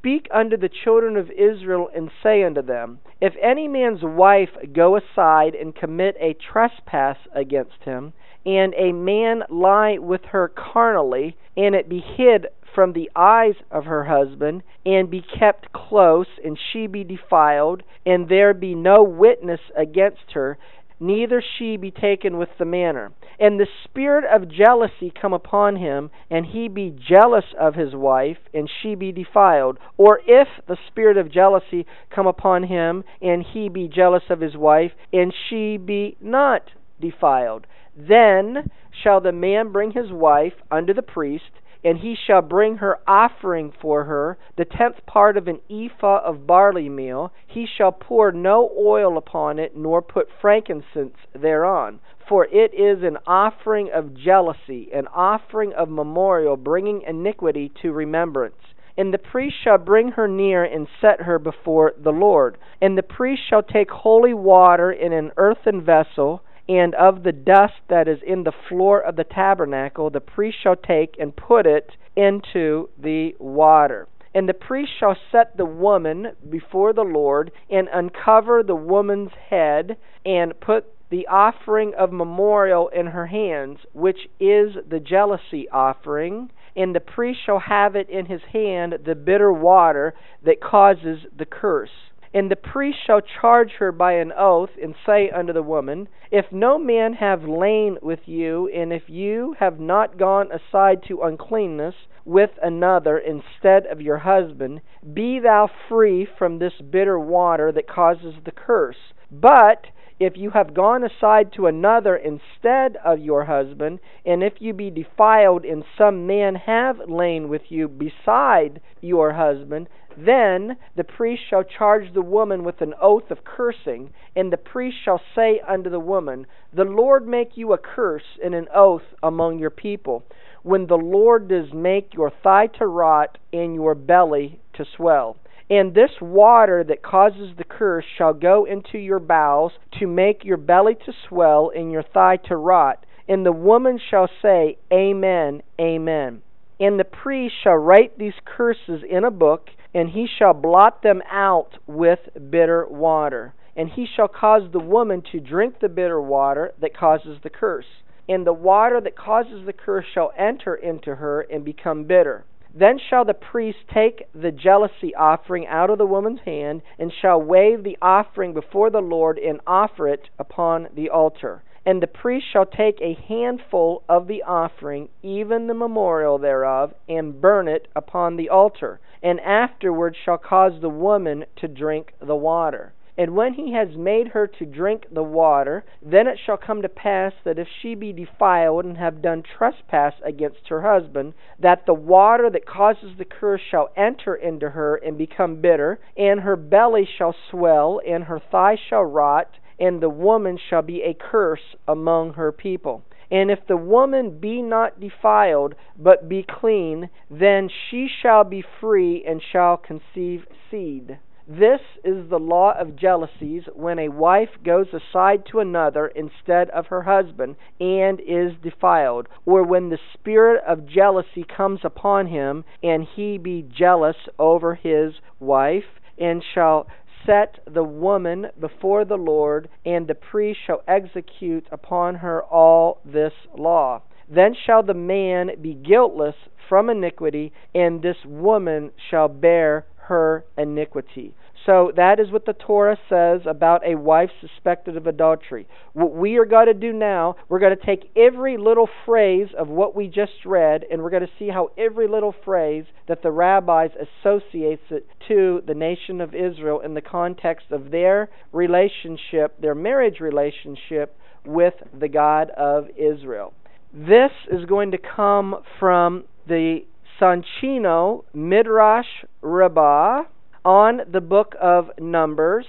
Speak 0.07 0.29
unto 0.31 0.57
the 0.57 0.69
children 0.69 1.17
of 1.17 1.33
Israel, 1.33 1.91
and 1.93 2.13
say 2.23 2.45
unto 2.45 2.63
them, 2.63 3.01
If 3.21 3.35
any 3.43 3.67
man's 3.67 4.05
wife 4.05 4.51
go 4.73 4.95
aside 4.95 5.57
and 5.57 5.75
commit 5.75 6.17
a 6.21 6.35
trespass 6.35 7.17
against 7.33 7.83
him, 7.83 8.13
and 8.47 8.73
a 8.77 8.93
man 8.93 9.43
lie 9.51 9.99
with 9.99 10.25
her 10.27 10.47
carnally, 10.47 11.37
and 11.57 11.75
it 11.75 11.89
be 11.89 11.99
hid 11.99 12.47
from 12.73 12.93
the 12.93 13.11
eyes 13.17 13.57
of 13.73 13.87
her 13.87 14.05
husband, 14.05 14.63
and 14.85 15.11
be 15.11 15.23
kept 15.23 15.73
close, 15.73 16.29
and 16.45 16.57
she 16.57 16.87
be 16.87 17.03
defiled, 17.03 17.83
and 18.07 18.29
there 18.29 18.55
be 18.55 18.77
no 18.77 19.03
witness 19.03 19.61
against 19.75 20.31
her, 20.35 20.57
neither 21.01 21.43
she 21.59 21.77
be 21.77 21.91
taken 21.91 22.39
with 22.39 22.49
the 22.59 22.65
manner. 22.65 23.13
And 23.39 23.61
the 23.61 23.67
spirit 23.85 24.25
of 24.25 24.49
jealousy 24.49 25.13
come 25.21 25.33
upon 25.33 25.77
him, 25.77 26.11
and 26.31 26.47
he 26.47 26.69
be 26.69 26.91
jealous 26.91 27.45
of 27.59 27.75
his 27.75 27.95
wife, 27.95 28.39
and 28.55 28.71
she 28.83 28.95
be 28.95 29.13
defiled. 29.13 29.79
Or 29.97 30.21
if 30.27 30.49
the 30.67 30.79
spirit 30.89 31.17
of 31.17 31.33
jealousy 31.33 31.87
come 32.15 32.27
upon 32.27 32.65
him, 32.65 33.05
and 33.21 33.43
he 33.43 33.69
be 33.69 33.89
jealous 33.89 34.25
of 34.31 34.41
his 34.41 34.57
wife, 34.57 34.93
and 35.13 35.33
she 35.49 35.77
be 35.77 36.17
not 36.21 36.63
defiled, 37.01 37.67
then 37.97 38.71
shall 39.03 39.21
the 39.21 39.33
man 39.33 39.73
bring 39.73 39.91
his 39.91 40.11
wife 40.11 40.55
unto 40.71 40.95
the 40.95 41.03
priest, 41.03 41.51
and 41.85 41.99
he 41.99 42.15
shall 42.15 42.43
bring 42.43 42.77
her 42.77 42.99
offering 43.07 43.73
for 43.81 44.05
her, 44.05 44.39
the 44.57 44.65
tenth 44.65 45.05
part 45.07 45.37
of 45.37 45.49
an 45.49 45.61
ephah 45.71 46.21
of 46.25 46.47
barley 46.47 46.89
meal. 46.89 47.33
He 47.47 47.67
shall 47.67 47.93
pour 47.93 48.33
no 48.33 48.71
oil 48.79 49.17
upon 49.17 49.59
it, 49.59 49.77
nor 49.77 50.03
put 50.03 50.29
frankincense 50.41 51.17
thereon. 51.35 52.01
For 52.29 52.47
it 52.47 52.75
is 52.75 53.03
an 53.05 53.19
offering 53.27 53.91
of 53.95 54.15
jealousy, 54.15 54.91
an 54.93 55.07
offering 55.15 55.73
of 55.73 55.89
memorial, 55.89 56.57
bringing 56.57 57.03
iniquity 57.03 57.71
to 57.83 57.93
remembrance. 57.93 58.57
And 58.99 59.13
the 59.13 59.19
priest 59.19 59.57
shall 59.63 59.79
bring 59.79 60.13
her 60.13 60.27
near 60.27 60.65
and 60.65 60.89
set 61.01 61.23
her 61.23 61.39
before 61.39 61.93
the 62.03 62.13
Lord. 62.13 62.57
And 62.81 62.97
the 62.97 63.03
priest 63.03 63.43
shall 63.49 63.63
take 63.63 63.91
holy 63.91 64.35
water 64.35 64.91
in 64.91 65.13
an 65.13 65.33
earthen 65.37 65.83
vessel 65.83 66.43
and 66.69 66.95
of 66.95 67.23
the 67.23 67.33
dust 67.33 67.75
that 67.89 68.09
is 68.09 68.19
in 68.27 68.45
the 68.45 68.53
floor 68.69 69.01
of 69.01 69.17
the 69.17 69.25
tabernacle 69.25 70.11
the 70.11 70.21
priest 70.21 70.59
shall 70.63 70.77
take 70.77 71.17
and 71.19 71.37
put 71.37 71.67
it 71.67 71.93
into 72.17 72.89
the 72.99 73.35
water. 73.39 74.09
And 74.35 74.49
the 74.49 74.55
priest 74.55 74.93
shall 74.99 75.17
set 75.33 75.57
the 75.57 75.65
woman 75.65 76.33
before 76.51 76.93
the 76.93 77.03
Lord, 77.03 77.53
and 77.71 77.89
uncover 77.91 78.63
the 78.63 78.75
woman's 78.75 79.31
head, 79.49 79.97
and 80.27 80.59
put 80.61 80.85
the 81.09 81.27
offering 81.29 81.95
of 81.95 82.13
memorial 82.13 82.89
in 82.89 83.07
her 83.07 83.27
hands, 83.27 83.79
which 83.93 84.29
is 84.39 84.75
the 84.87 85.01
jealousy 85.01 85.69
offering. 85.71 86.51
And 86.75 86.95
the 86.95 87.01
priest 87.01 87.41
shall 87.47 87.61
have 87.61 87.97
it 87.97 88.11
in 88.11 88.27
his 88.27 88.43
hand, 88.53 88.99
the 89.07 89.15
bitter 89.15 89.51
water 89.51 90.13
that 90.45 90.61
causes 90.61 91.21
the 91.35 91.47
curse 91.47 92.06
And 92.35 92.51
the 92.51 92.57
priest 92.57 92.99
shall 93.07 93.21
charge 93.21 93.73
her 93.79 93.93
by 93.93 94.15
an 94.15 94.33
oath, 94.37 94.71
and 94.83 94.95
say 95.05 95.31
unto 95.31 95.53
the 95.53 95.63
woman, 95.63 96.09
If 96.31 96.47
no 96.51 96.79
man 96.79 97.15
have 97.15 97.45
lain 97.45 97.99
with 98.03 98.21
you, 98.27 98.69
and 98.69 98.93
if 98.93 99.09
you 99.09 99.55
have 99.59 99.79
not 99.81 100.19
gone 100.19 100.51
aside 100.51 101.03
to 101.09 101.23
uncleanness 101.23 101.95
with 102.25 102.51
another 102.63 103.19
instead 103.19 103.87
of 103.87 104.01
your 104.01 104.19
husband, 104.19 104.81
be 105.15 105.39
thou 105.39 105.71
free 105.89 106.27
from 106.39 106.59
this 106.59 106.75
bitter 106.81 107.19
water 107.19 107.71
that 107.73 107.89
causes 107.89 108.35
the 108.45 108.51
curse. 108.51 109.13
But 109.31 109.87
if 110.19 110.37
you 110.37 110.51
have 110.51 110.73
gone 110.73 111.05
aside 111.05 111.53
to 111.53 111.67
another 111.67 112.17
instead 112.17 112.97
of 113.05 113.21
your 113.21 113.45
husband, 113.45 114.01
and 114.25 114.43
if 114.43 114.55
you 114.61 114.73
be 114.73 114.91
defiled, 114.91 115.65
and 115.65 115.85
some 115.99 116.27
man 116.27 116.55
have 116.55 117.09
lain 117.09 117.49
with 117.49 117.63
you 117.71 117.87
beside 117.87 118.81
your 119.01 119.35
husband, 119.35 119.89
then 120.17 120.77
the 120.97 121.05
priest 121.05 121.43
shall 121.49 121.63
charge 121.63 122.13
the 122.13 122.23
woman 122.23 122.65
with 122.65 122.81
an 122.81 122.95
oath 123.01 123.31
of 123.31 123.45
cursing, 123.45 124.11
and 124.35 124.53
the 124.53 124.57
priest 124.57 124.97
shall 125.05 125.21
say 125.35 125.61
unto 125.67 125.91
the 125.91 126.01
woman, 126.01 126.47
The 126.73 126.85
Lord 126.85 127.27
make 127.27 127.57
you 127.57 127.73
a 127.73 127.79
curse 127.79 128.39
and 128.43 128.55
an 128.55 128.69
oath 128.75 129.03
among 129.23 129.59
your 129.59 129.71
people, 129.71 130.25
when 130.63 130.87
the 130.87 130.97
Lord 130.97 131.49
does 131.49 131.73
make 131.73 132.15
your 132.15 132.31
thigh 132.31 132.69
to 132.79 132.87
rot 132.87 133.39
and 133.53 133.75
your 133.75 133.95
belly 133.95 134.61
to 134.75 134.85
swell. 134.97 135.37
And 135.69 135.95
this 135.95 136.13
water 136.21 136.85
that 136.85 137.03
causes 137.03 137.57
the 137.57 137.65
curse 137.65 138.05
shall 138.17 138.33
go 138.33 138.65
into 138.65 138.99
your 138.99 139.19
bowels 139.19 139.73
to 139.99 140.07
make 140.07 140.45
your 140.45 140.57
belly 140.57 140.95
to 141.07 141.13
swell 141.29 141.73
and 141.75 141.91
your 141.91 142.05
thigh 142.05 142.37
to 142.49 142.57
rot. 142.57 143.05
And 143.29 143.45
the 143.45 143.53
woman 143.53 143.99
shall 143.99 144.29
say, 144.41 144.79
Amen, 144.93 145.63
Amen. 145.81 146.43
And 146.79 147.01
the 147.01 147.05
priest 147.05 147.55
shall 147.63 147.77
write 147.77 148.19
these 148.19 148.35
curses 148.45 149.03
in 149.09 149.25
a 149.25 149.31
book, 149.31 149.71
and 149.95 150.11
he 150.11 150.27
shall 150.27 150.53
blot 150.53 151.03
them 151.03 151.23
out 151.31 151.79
with 151.87 152.19
bitter 152.51 152.87
water. 152.87 153.55
And 153.75 153.89
he 153.89 154.07
shall 154.07 154.29
cause 154.29 154.71
the 154.73 154.81
woman 154.81 155.23
to 155.33 155.41
drink 155.41 155.81
the 155.81 155.89
bitter 155.89 156.21
water 156.21 156.73
that 156.81 156.97
causes 156.97 157.39
the 157.43 157.51
curse. 157.51 157.87
And 158.29 158.47
the 158.47 158.53
water 158.53 159.01
that 159.01 159.17
causes 159.17 159.65
the 159.65 159.73
curse 159.73 160.05
shall 160.13 160.33
enter 160.37 160.75
into 160.75 161.15
her 161.15 161.43
and 161.43 161.65
become 161.65 162.05
bitter. 162.05 162.45
Then 162.75 162.99
shall 162.99 163.25
the 163.25 163.35
priest 163.35 163.79
take 163.93 164.27
the 164.35 164.51
jealousy 164.51 165.15
offering 165.15 165.67
out 165.67 165.89
of 165.89 165.97
the 165.97 166.07
woman's 166.07 166.41
hand, 166.45 166.83
and 166.99 167.11
shall 167.11 167.41
wave 167.41 167.85
the 167.85 167.97
offering 168.03 168.53
before 168.53 168.91
the 168.91 169.01
Lord, 169.01 169.39
and 169.39 169.61
offer 169.67 170.09
it 170.09 170.29
upon 170.39 170.89
the 170.95 171.09
altar. 171.09 171.63
And 171.87 172.03
the 172.03 172.09
priest 172.09 172.47
shall 172.53 172.67
take 172.67 173.01
a 173.01 173.15
handful 173.15 174.03
of 174.09 174.27
the 174.27 174.43
offering, 174.43 175.09
even 175.23 175.69
the 175.69 175.75
memorial 175.75 176.37
thereof, 176.37 176.93
and 177.09 177.41
burn 177.41 177.69
it 177.69 177.87
upon 177.95 178.37
the 178.37 178.49
altar, 178.49 178.99
and 179.23 179.39
afterward 179.41 180.17
shall 180.17 180.37
cause 180.37 180.81
the 180.81 180.89
woman 180.89 181.47
to 181.57 181.69
drink 181.69 182.13
the 182.21 182.35
water. 182.35 182.93
And 183.17 183.35
when 183.35 183.55
he 183.55 183.73
has 183.73 183.97
made 183.97 184.29
her 184.29 184.47
to 184.47 184.67
drink 184.67 185.07
the 185.11 185.23
water, 185.23 185.85
then 186.03 186.27
it 186.27 186.39
shall 186.45 186.59
come 186.59 186.83
to 186.83 186.89
pass 186.89 187.33
that 187.45 187.59
if 187.59 187.69
she 187.81 187.95
be 187.95 188.13
defiled 188.13 188.85
and 188.85 188.99
have 188.99 189.23
done 189.23 189.43
trespass 189.43 190.15
against 190.23 190.69
her 190.69 190.83
husband, 190.83 191.35
that 191.59 191.87
the 191.87 191.95
water 191.95 192.51
that 192.51 192.67
causes 192.67 193.17
the 193.17 193.25
curse 193.25 193.63
shall 193.71 193.91
enter 193.97 194.35
into 194.35 194.71
her 194.71 194.97
and 194.97 195.17
become 195.17 195.63
bitter, 195.63 195.99
and 196.17 196.41
her 196.41 196.57
belly 196.57 197.07
shall 197.17 197.35
swell, 197.49 198.03
and 198.07 198.25
her 198.25 198.39
thigh 198.39 198.77
shall 198.77 199.05
rot, 199.05 199.49
and 199.79 200.01
the 200.01 200.09
woman 200.09 200.59
shall 200.69 200.83
be 200.83 201.03
a 201.03 201.15
curse 201.15 201.77
among 201.87 202.35
her 202.35 202.53
people. 202.53 203.03
And 203.31 203.51
if 203.51 203.67
the 203.67 203.77
woman 203.77 204.39
be 204.39 204.63
not 204.63 205.01
defiled, 205.01 205.75
but 205.99 206.29
be 206.29 206.45
clean, 206.49 207.11
then 207.31 207.69
she 207.69 208.09
shall 208.23 208.45
be 208.45 208.65
free 208.81 209.25
and 209.27 209.43
shall 209.43 209.77
conceive 209.77 210.47
seed. 210.71 211.19
This 211.49 211.81
is 212.03 212.29
the 212.29 212.41
law 212.41 212.77
of 212.77 212.97
jealousies 212.97 213.63
when 213.73 214.01
a 214.01 214.09
wife 214.09 214.49
goes 214.65 214.89
aside 214.93 215.45
to 215.47 215.61
another 215.61 216.09
instead 216.09 216.71
of 216.71 216.87
her 216.87 217.03
husband 217.03 217.55
and 217.79 218.21
is 218.21 218.53
defiled, 218.63 219.29
or 219.45 219.63
when 219.63 219.91
the 219.91 219.99
spirit 220.13 220.61
of 220.67 220.87
jealousy 220.87 221.45
comes 221.45 221.81
upon 221.85 222.27
him 222.27 222.65
and 222.83 223.07
he 223.15 223.39
be 223.39 223.63
jealous 223.63 224.17
over 224.41 224.75
his 224.75 225.13
wife, 225.39 225.85
and 226.19 226.43
shall 226.53 226.89
set 227.27 227.59
the 227.67 227.85
woman 227.85 228.47
before 228.59 229.05
the 229.05 229.17
Lord, 229.17 229.69
and 229.85 230.07
the 230.07 230.15
priest 230.15 230.61
shall 230.67 230.83
execute 230.87 231.67
upon 231.71 232.17
her 232.17 232.43
all 232.45 233.01
this 233.05 233.33
law. 233.57 234.03
Then 234.29 234.55
shall 234.55 234.83
the 234.83 234.95
man 234.95 235.51
be 235.61 235.75
guiltless 235.75 236.35
from 236.69 236.89
iniquity, 236.91 237.53
and 237.75 238.03
this 238.03 238.17
woman 238.25 238.93
shall 239.11 239.29
bear 239.29 239.87
her 239.97 240.45
iniquity. 240.57 241.35
So 241.67 241.91
that 241.97 242.21
is 242.21 242.31
what 242.31 242.47
the 242.47 242.53
Torah 242.53 242.97
says 243.09 243.41
about 243.45 243.85
a 243.85 243.97
wife 243.97 244.31
suspected 244.41 244.97
of 244.97 245.09
adultery. 245.09 245.67
What 245.95 246.15
we 246.15 246.37
are 246.37 246.45
going 246.45 246.67
to 246.67 246.75
do 246.75 246.93
now, 246.93 247.35
we're 247.49 247.59
going 247.59 247.77
to 247.77 247.85
take 247.85 248.09
every 248.17 248.57
little 248.57 248.89
phrase 249.05 249.49
of 249.59 249.67
what 249.67 249.97
we 249.97 250.07
just 250.07 250.45
read, 250.45 250.85
and 250.89 251.03
we're 251.03 251.11
going 251.11 251.27
to 251.27 251.33
see 251.41 251.49
how 251.49 251.71
every 251.77 252.07
little 252.07 252.35
phrase 252.45 252.85
that 253.09 253.23
the 253.23 253.33
rabbis 253.33 253.91
associates 253.97 254.85
it 254.91 255.09
to 255.27 255.61
the 255.67 255.75
nation 255.75 256.21
of 256.21 256.37
Israel 256.37 256.81
in 256.81 256.95
the 256.95 257.01
context 257.01 257.67
of 257.73 257.91
their 257.91 258.31
relationship, 258.53 259.61
their 259.61 259.75
marriage 259.75 260.21
relationship 260.21 261.19
with 261.45 261.75
the 261.99 262.09
God 262.09 262.51
of 262.51 262.87
Israel. 262.97 263.53
This 263.93 264.31
is 264.53 264.65
going 264.67 264.93
to 264.93 264.99
come 264.99 265.57
from 265.81 266.25
the 266.47 266.81
Soncino 267.21 268.25
Midrash 268.33 269.07
Rabbah 269.43 270.25
on 270.67 271.01
the 271.13 271.21
book 271.21 271.55
of 271.63 271.91
Numbers 271.97 272.67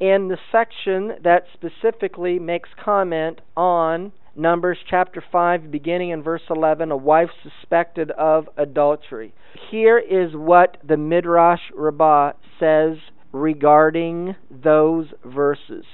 and 0.00 0.30
the 0.30 0.38
section 0.50 1.12
that 1.22 1.44
specifically 1.52 2.38
makes 2.38 2.70
comment 2.82 3.42
on 3.54 4.12
Numbers 4.34 4.78
chapter 4.88 5.22
5, 5.30 5.70
beginning 5.70 6.08
in 6.08 6.22
verse 6.22 6.40
11, 6.48 6.90
a 6.90 6.96
wife 6.96 7.28
suspected 7.42 8.10
of 8.12 8.48
adultery. 8.56 9.34
Here 9.70 9.98
is 9.98 10.34
what 10.34 10.78
the 10.88 10.96
Midrash 10.96 11.60
Rabbah 11.74 12.32
says 12.58 12.96
regarding 13.30 14.36
those 14.50 15.08
verses. 15.22 15.84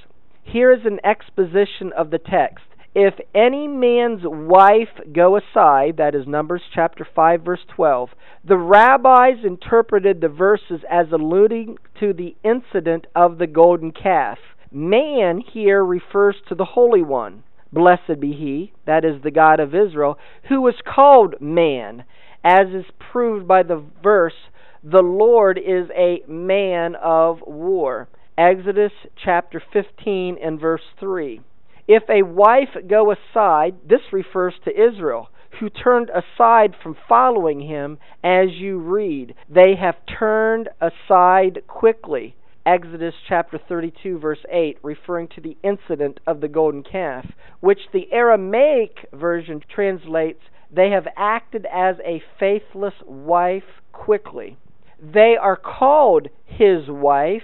Here 0.43 0.71
is 0.71 0.85
an 0.85 0.99
exposition 1.03 1.91
of 1.97 2.11
the 2.11 2.17
text. 2.17 2.63
If 2.93 3.13
any 3.33 3.69
man's 3.69 4.23
wife 4.25 4.89
go 5.13 5.37
aside, 5.37 5.95
that 5.95 6.13
is 6.13 6.27
Numbers 6.27 6.63
chapter 6.75 7.07
5, 7.15 7.41
verse 7.41 7.65
12, 7.73 8.09
the 8.43 8.57
rabbis 8.57 9.45
interpreted 9.45 10.19
the 10.19 10.27
verses 10.27 10.81
as 10.89 11.07
alluding 11.13 11.77
to 12.01 12.11
the 12.11 12.35
incident 12.43 13.07
of 13.15 13.37
the 13.37 13.47
golden 13.47 13.91
calf. 13.91 14.39
Man 14.73 15.39
here 15.39 15.85
refers 15.85 16.35
to 16.49 16.55
the 16.55 16.65
Holy 16.65 17.01
One. 17.01 17.43
Blessed 17.71 18.19
be 18.19 18.33
he, 18.33 18.73
that 18.85 19.05
is 19.05 19.23
the 19.23 19.31
God 19.31 19.61
of 19.61 19.73
Israel, 19.73 20.17
who 20.49 20.61
was 20.61 20.75
called 20.83 21.35
man, 21.39 22.03
as 22.43 22.67
is 22.73 22.85
proved 23.11 23.47
by 23.47 23.63
the 23.63 23.85
verse, 24.03 24.49
the 24.83 25.01
Lord 25.01 25.57
is 25.57 25.89
a 25.95 26.23
man 26.27 26.95
of 26.95 27.39
war. 27.47 28.09
Exodus 28.37 28.91
chapter 29.15 29.63
15 29.71 30.37
and 30.43 30.59
verse 30.59 30.81
3. 30.99 31.39
If 31.87 32.03
a 32.09 32.23
wife 32.23 32.75
go 32.87 33.11
aside, 33.11 33.75
this 33.87 34.01
refers 34.11 34.53
to 34.65 34.71
Israel, 34.71 35.29
who 35.59 35.69
turned 35.69 36.09
aside 36.09 36.75
from 36.81 36.95
following 37.07 37.61
him, 37.61 37.97
as 38.23 38.49
you 38.53 38.77
read. 38.79 39.35
They 39.49 39.75
have 39.75 39.95
turned 40.19 40.69
aside 40.79 41.63
quickly. 41.67 42.35
Exodus 42.65 43.15
chapter 43.27 43.57
32, 43.57 44.19
verse 44.19 44.45
8, 44.49 44.77
referring 44.83 45.27
to 45.29 45.41
the 45.41 45.57
incident 45.63 46.19
of 46.27 46.41
the 46.41 46.47
golden 46.47 46.83
calf, 46.83 47.25
which 47.59 47.79
the 47.91 48.11
Aramaic 48.11 49.07
version 49.11 49.61
translates, 49.73 50.41
They 50.71 50.91
have 50.91 51.07
acted 51.17 51.65
as 51.65 51.95
a 52.05 52.21
faithless 52.39 52.93
wife 53.05 53.81
quickly. 53.91 54.57
They 55.01 55.35
are 55.41 55.57
called 55.57 56.27
his 56.45 56.87
wife, 56.87 57.41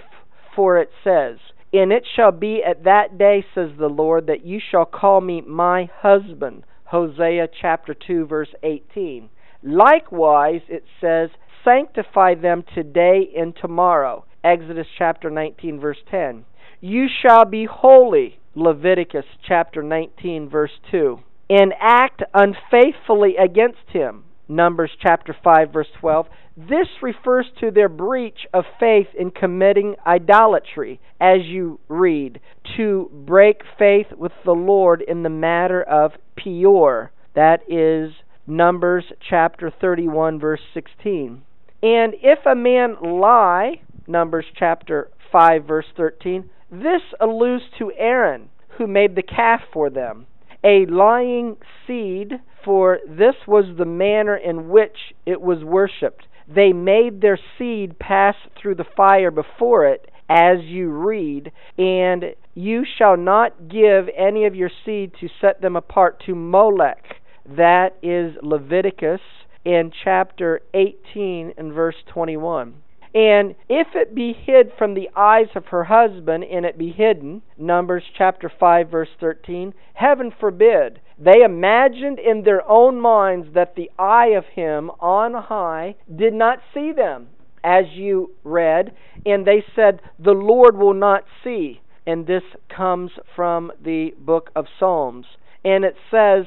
for 0.54 0.78
it 0.78 0.90
says, 1.02 1.38
and 1.72 1.92
it 1.92 2.06
shall 2.16 2.32
be 2.32 2.62
at 2.66 2.84
that 2.84 3.18
day, 3.18 3.44
says 3.54 3.70
the 3.78 3.88
Lord, 3.88 4.26
that 4.26 4.44
you 4.44 4.60
shall 4.70 4.86
call 4.86 5.20
me 5.20 5.40
my 5.42 5.90
husband. 6.00 6.64
Hosea 6.84 7.48
chapter 7.60 7.94
2, 7.94 8.26
verse 8.26 8.48
18. 8.62 9.28
Likewise, 9.62 10.62
it 10.68 10.84
says, 11.00 11.30
Sanctify 11.64 12.36
them 12.36 12.64
today 12.74 13.28
and 13.36 13.54
tomorrow. 13.60 14.24
Exodus 14.42 14.86
chapter 14.96 15.28
19, 15.28 15.80
verse 15.80 15.98
10. 16.10 16.44
You 16.80 17.06
shall 17.22 17.44
be 17.44 17.66
holy. 17.70 18.38
Leviticus 18.54 19.26
chapter 19.46 19.82
19, 19.82 20.48
verse 20.48 20.70
2. 20.90 21.18
And 21.50 21.74
act 21.80 22.22
unfaithfully 22.32 23.36
against 23.36 23.90
him. 23.92 24.24
Numbers 24.48 24.90
chapter 25.00 25.36
5, 25.44 25.72
verse 25.72 25.88
12. 26.00 26.26
This 26.56 26.88
refers 27.02 27.46
to 27.60 27.70
their 27.70 27.88
breach 27.88 28.46
of 28.52 28.64
faith 28.80 29.08
in 29.18 29.30
committing 29.30 29.94
idolatry, 30.06 31.00
as 31.20 31.44
you 31.44 31.78
read, 31.88 32.40
to 32.76 33.10
break 33.12 33.60
faith 33.78 34.06
with 34.16 34.32
the 34.44 34.52
Lord 34.52 35.02
in 35.06 35.22
the 35.22 35.28
matter 35.28 35.82
of 35.82 36.12
Peor. 36.36 37.12
That 37.34 37.60
is 37.68 38.12
Numbers 38.46 39.04
chapter 39.28 39.70
31, 39.80 40.40
verse 40.40 40.60
16. 40.72 41.42
And 41.82 42.14
if 42.22 42.44
a 42.46 42.56
man 42.56 42.96
lie, 43.02 43.82
Numbers 44.06 44.46
chapter 44.58 45.10
5, 45.30 45.64
verse 45.64 45.86
13, 45.96 46.48
this 46.70 47.02
alludes 47.20 47.64
to 47.78 47.92
Aaron, 47.96 48.48
who 48.78 48.86
made 48.86 49.14
the 49.14 49.22
calf 49.22 49.60
for 49.72 49.90
them. 49.90 50.26
A 50.64 50.86
lying 50.86 51.56
seed, 51.86 52.40
for 52.64 52.98
this 53.08 53.36
was 53.46 53.76
the 53.76 53.84
manner 53.84 54.36
in 54.36 54.68
which 54.68 55.14
it 55.24 55.40
was 55.40 55.62
worshipped. 55.62 56.26
They 56.48 56.72
made 56.72 57.20
their 57.20 57.38
seed 57.58 57.98
pass 57.98 58.34
through 58.60 58.76
the 58.76 58.86
fire 58.96 59.30
before 59.30 59.86
it, 59.86 60.10
as 60.28 60.58
you 60.62 60.90
read, 60.90 61.52
and 61.78 62.34
you 62.54 62.84
shall 62.84 63.16
not 63.16 63.68
give 63.68 64.08
any 64.16 64.46
of 64.46 64.54
your 64.54 64.70
seed 64.84 65.12
to 65.20 65.28
set 65.40 65.60
them 65.60 65.76
apart 65.76 66.22
to 66.26 66.34
Molech. 66.34 67.20
That 67.46 67.96
is 68.02 68.36
Leviticus 68.42 69.20
in 69.64 69.92
chapter 70.04 70.60
18 70.74 71.54
and 71.56 71.72
verse 71.72 71.96
21. 72.12 72.74
And 73.14 73.54
if 73.68 73.88
it 73.94 74.14
be 74.14 74.32
hid 74.32 74.72
from 74.76 74.94
the 74.94 75.08
eyes 75.16 75.48
of 75.54 75.66
her 75.66 75.84
husband, 75.84 76.44
and 76.44 76.66
it 76.66 76.76
be 76.76 76.90
hidden, 76.90 77.42
Numbers 77.56 78.04
chapter 78.16 78.50
5, 78.60 78.90
verse 78.90 79.08
13, 79.18 79.72
heaven 79.94 80.32
forbid. 80.38 81.00
They 81.18 81.42
imagined 81.42 82.18
in 82.18 82.42
their 82.42 82.68
own 82.68 83.00
minds 83.00 83.48
that 83.54 83.74
the 83.74 83.90
eye 83.98 84.28
of 84.36 84.44
him 84.54 84.90
on 85.00 85.34
high 85.34 85.96
did 86.14 86.34
not 86.34 86.60
see 86.74 86.92
them, 86.92 87.28
as 87.64 87.86
you 87.94 88.32
read, 88.44 88.94
and 89.24 89.46
they 89.46 89.64
said, 89.74 90.00
The 90.18 90.32
Lord 90.32 90.76
will 90.76 90.94
not 90.94 91.24
see. 91.42 91.80
And 92.06 92.26
this 92.26 92.44
comes 92.74 93.10
from 93.34 93.72
the 93.82 94.14
book 94.18 94.50
of 94.54 94.66
Psalms. 94.78 95.26
And 95.64 95.84
it 95.84 95.96
says, 96.10 96.46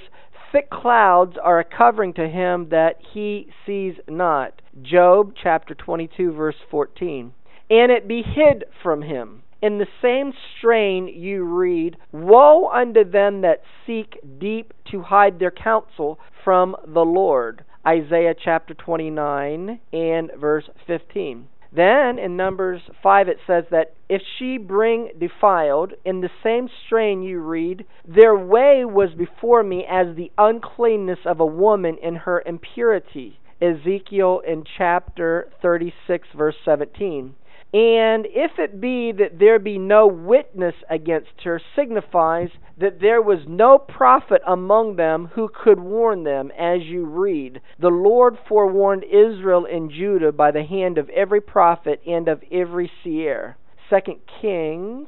thick 0.51 0.69
clouds 0.69 1.37
are 1.41 1.59
a 1.59 1.63
covering 1.63 2.13
to 2.13 2.27
him 2.27 2.69
that 2.69 2.97
he 3.13 3.47
sees 3.65 3.95
not. 4.07 4.61
Job 4.81 5.33
chapter 5.41 5.73
22, 5.73 6.33
verse 6.33 6.55
14. 6.69 7.33
And 7.69 7.91
it 7.91 8.07
be 8.07 8.21
hid 8.21 8.65
from 8.83 9.03
him. 9.03 9.43
In 9.61 9.77
the 9.77 9.87
same 10.01 10.33
strain 10.57 11.07
you 11.07 11.43
read, 11.43 11.95
Woe 12.11 12.69
unto 12.69 13.03
them 13.03 13.41
that 13.41 13.61
seek 13.85 14.19
deep 14.39 14.73
to 14.91 15.03
hide 15.03 15.39
their 15.39 15.51
counsel 15.51 16.19
from 16.43 16.75
the 16.87 17.05
Lord. 17.05 17.63
Isaiah 17.85 18.35
chapter 18.43 18.73
29 18.73 19.79
and 19.93 20.31
verse 20.39 20.69
15. 20.87 21.47
Then 21.73 22.19
in 22.19 22.35
Numbers 22.35 22.81
5 23.01 23.29
it 23.29 23.37
says 23.47 23.63
that 23.71 23.93
if 24.09 24.21
she 24.37 24.57
bring 24.57 25.11
defiled, 25.17 25.93
in 26.03 26.19
the 26.19 26.29
same 26.43 26.67
strain 26.85 27.21
you 27.21 27.39
read, 27.39 27.85
their 28.05 28.35
way 28.35 28.83
was 28.83 29.13
before 29.13 29.63
me 29.63 29.85
as 29.89 30.15
the 30.15 30.31
uncleanness 30.37 31.19
of 31.25 31.39
a 31.39 31.45
woman 31.45 31.97
in 32.01 32.15
her 32.15 32.43
impurity. 32.45 33.39
Ezekiel 33.61 34.41
in 34.45 34.63
chapter 34.77 35.49
36, 35.61 36.27
verse 36.35 36.55
17. 36.65 37.35
And 37.73 38.27
if 38.29 38.59
it 38.59 38.81
be 38.81 39.13
that 39.13 39.39
there 39.39 39.57
be 39.57 39.77
no 39.77 40.05
witness 40.05 40.75
against 40.89 41.29
her, 41.43 41.61
signifies 41.73 42.49
that 42.77 42.99
there 42.99 43.21
was 43.21 43.39
no 43.47 43.77
prophet 43.77 44.41
among 44.45 44.97
them 44.97 45.29
who 45.35 45.47
could 45.47 45.79
warn 45.79 46.25
them, 46.25 46.51
as 46.59 46.81
you 46.83 47.05
read. 47.05 47.61
The 47.79 47.87
Lord 47.87 48.37
forewarned 48.49 49.05
Israel 49.05 49.65
and 49.71 49.89
Judah 49.89 50.33
by 50.33 50.51
the 50.51 50.63
hand 50.63 50.97
of 50.97 51.09
every 51.09 51.39
prophet 51.39 52.01
and 52.05 52.27
of 52.27 52.43
every 52.51 52.91
seer. 53.03 53.55
Second 53.89 54.19
Kings 54.41 55.07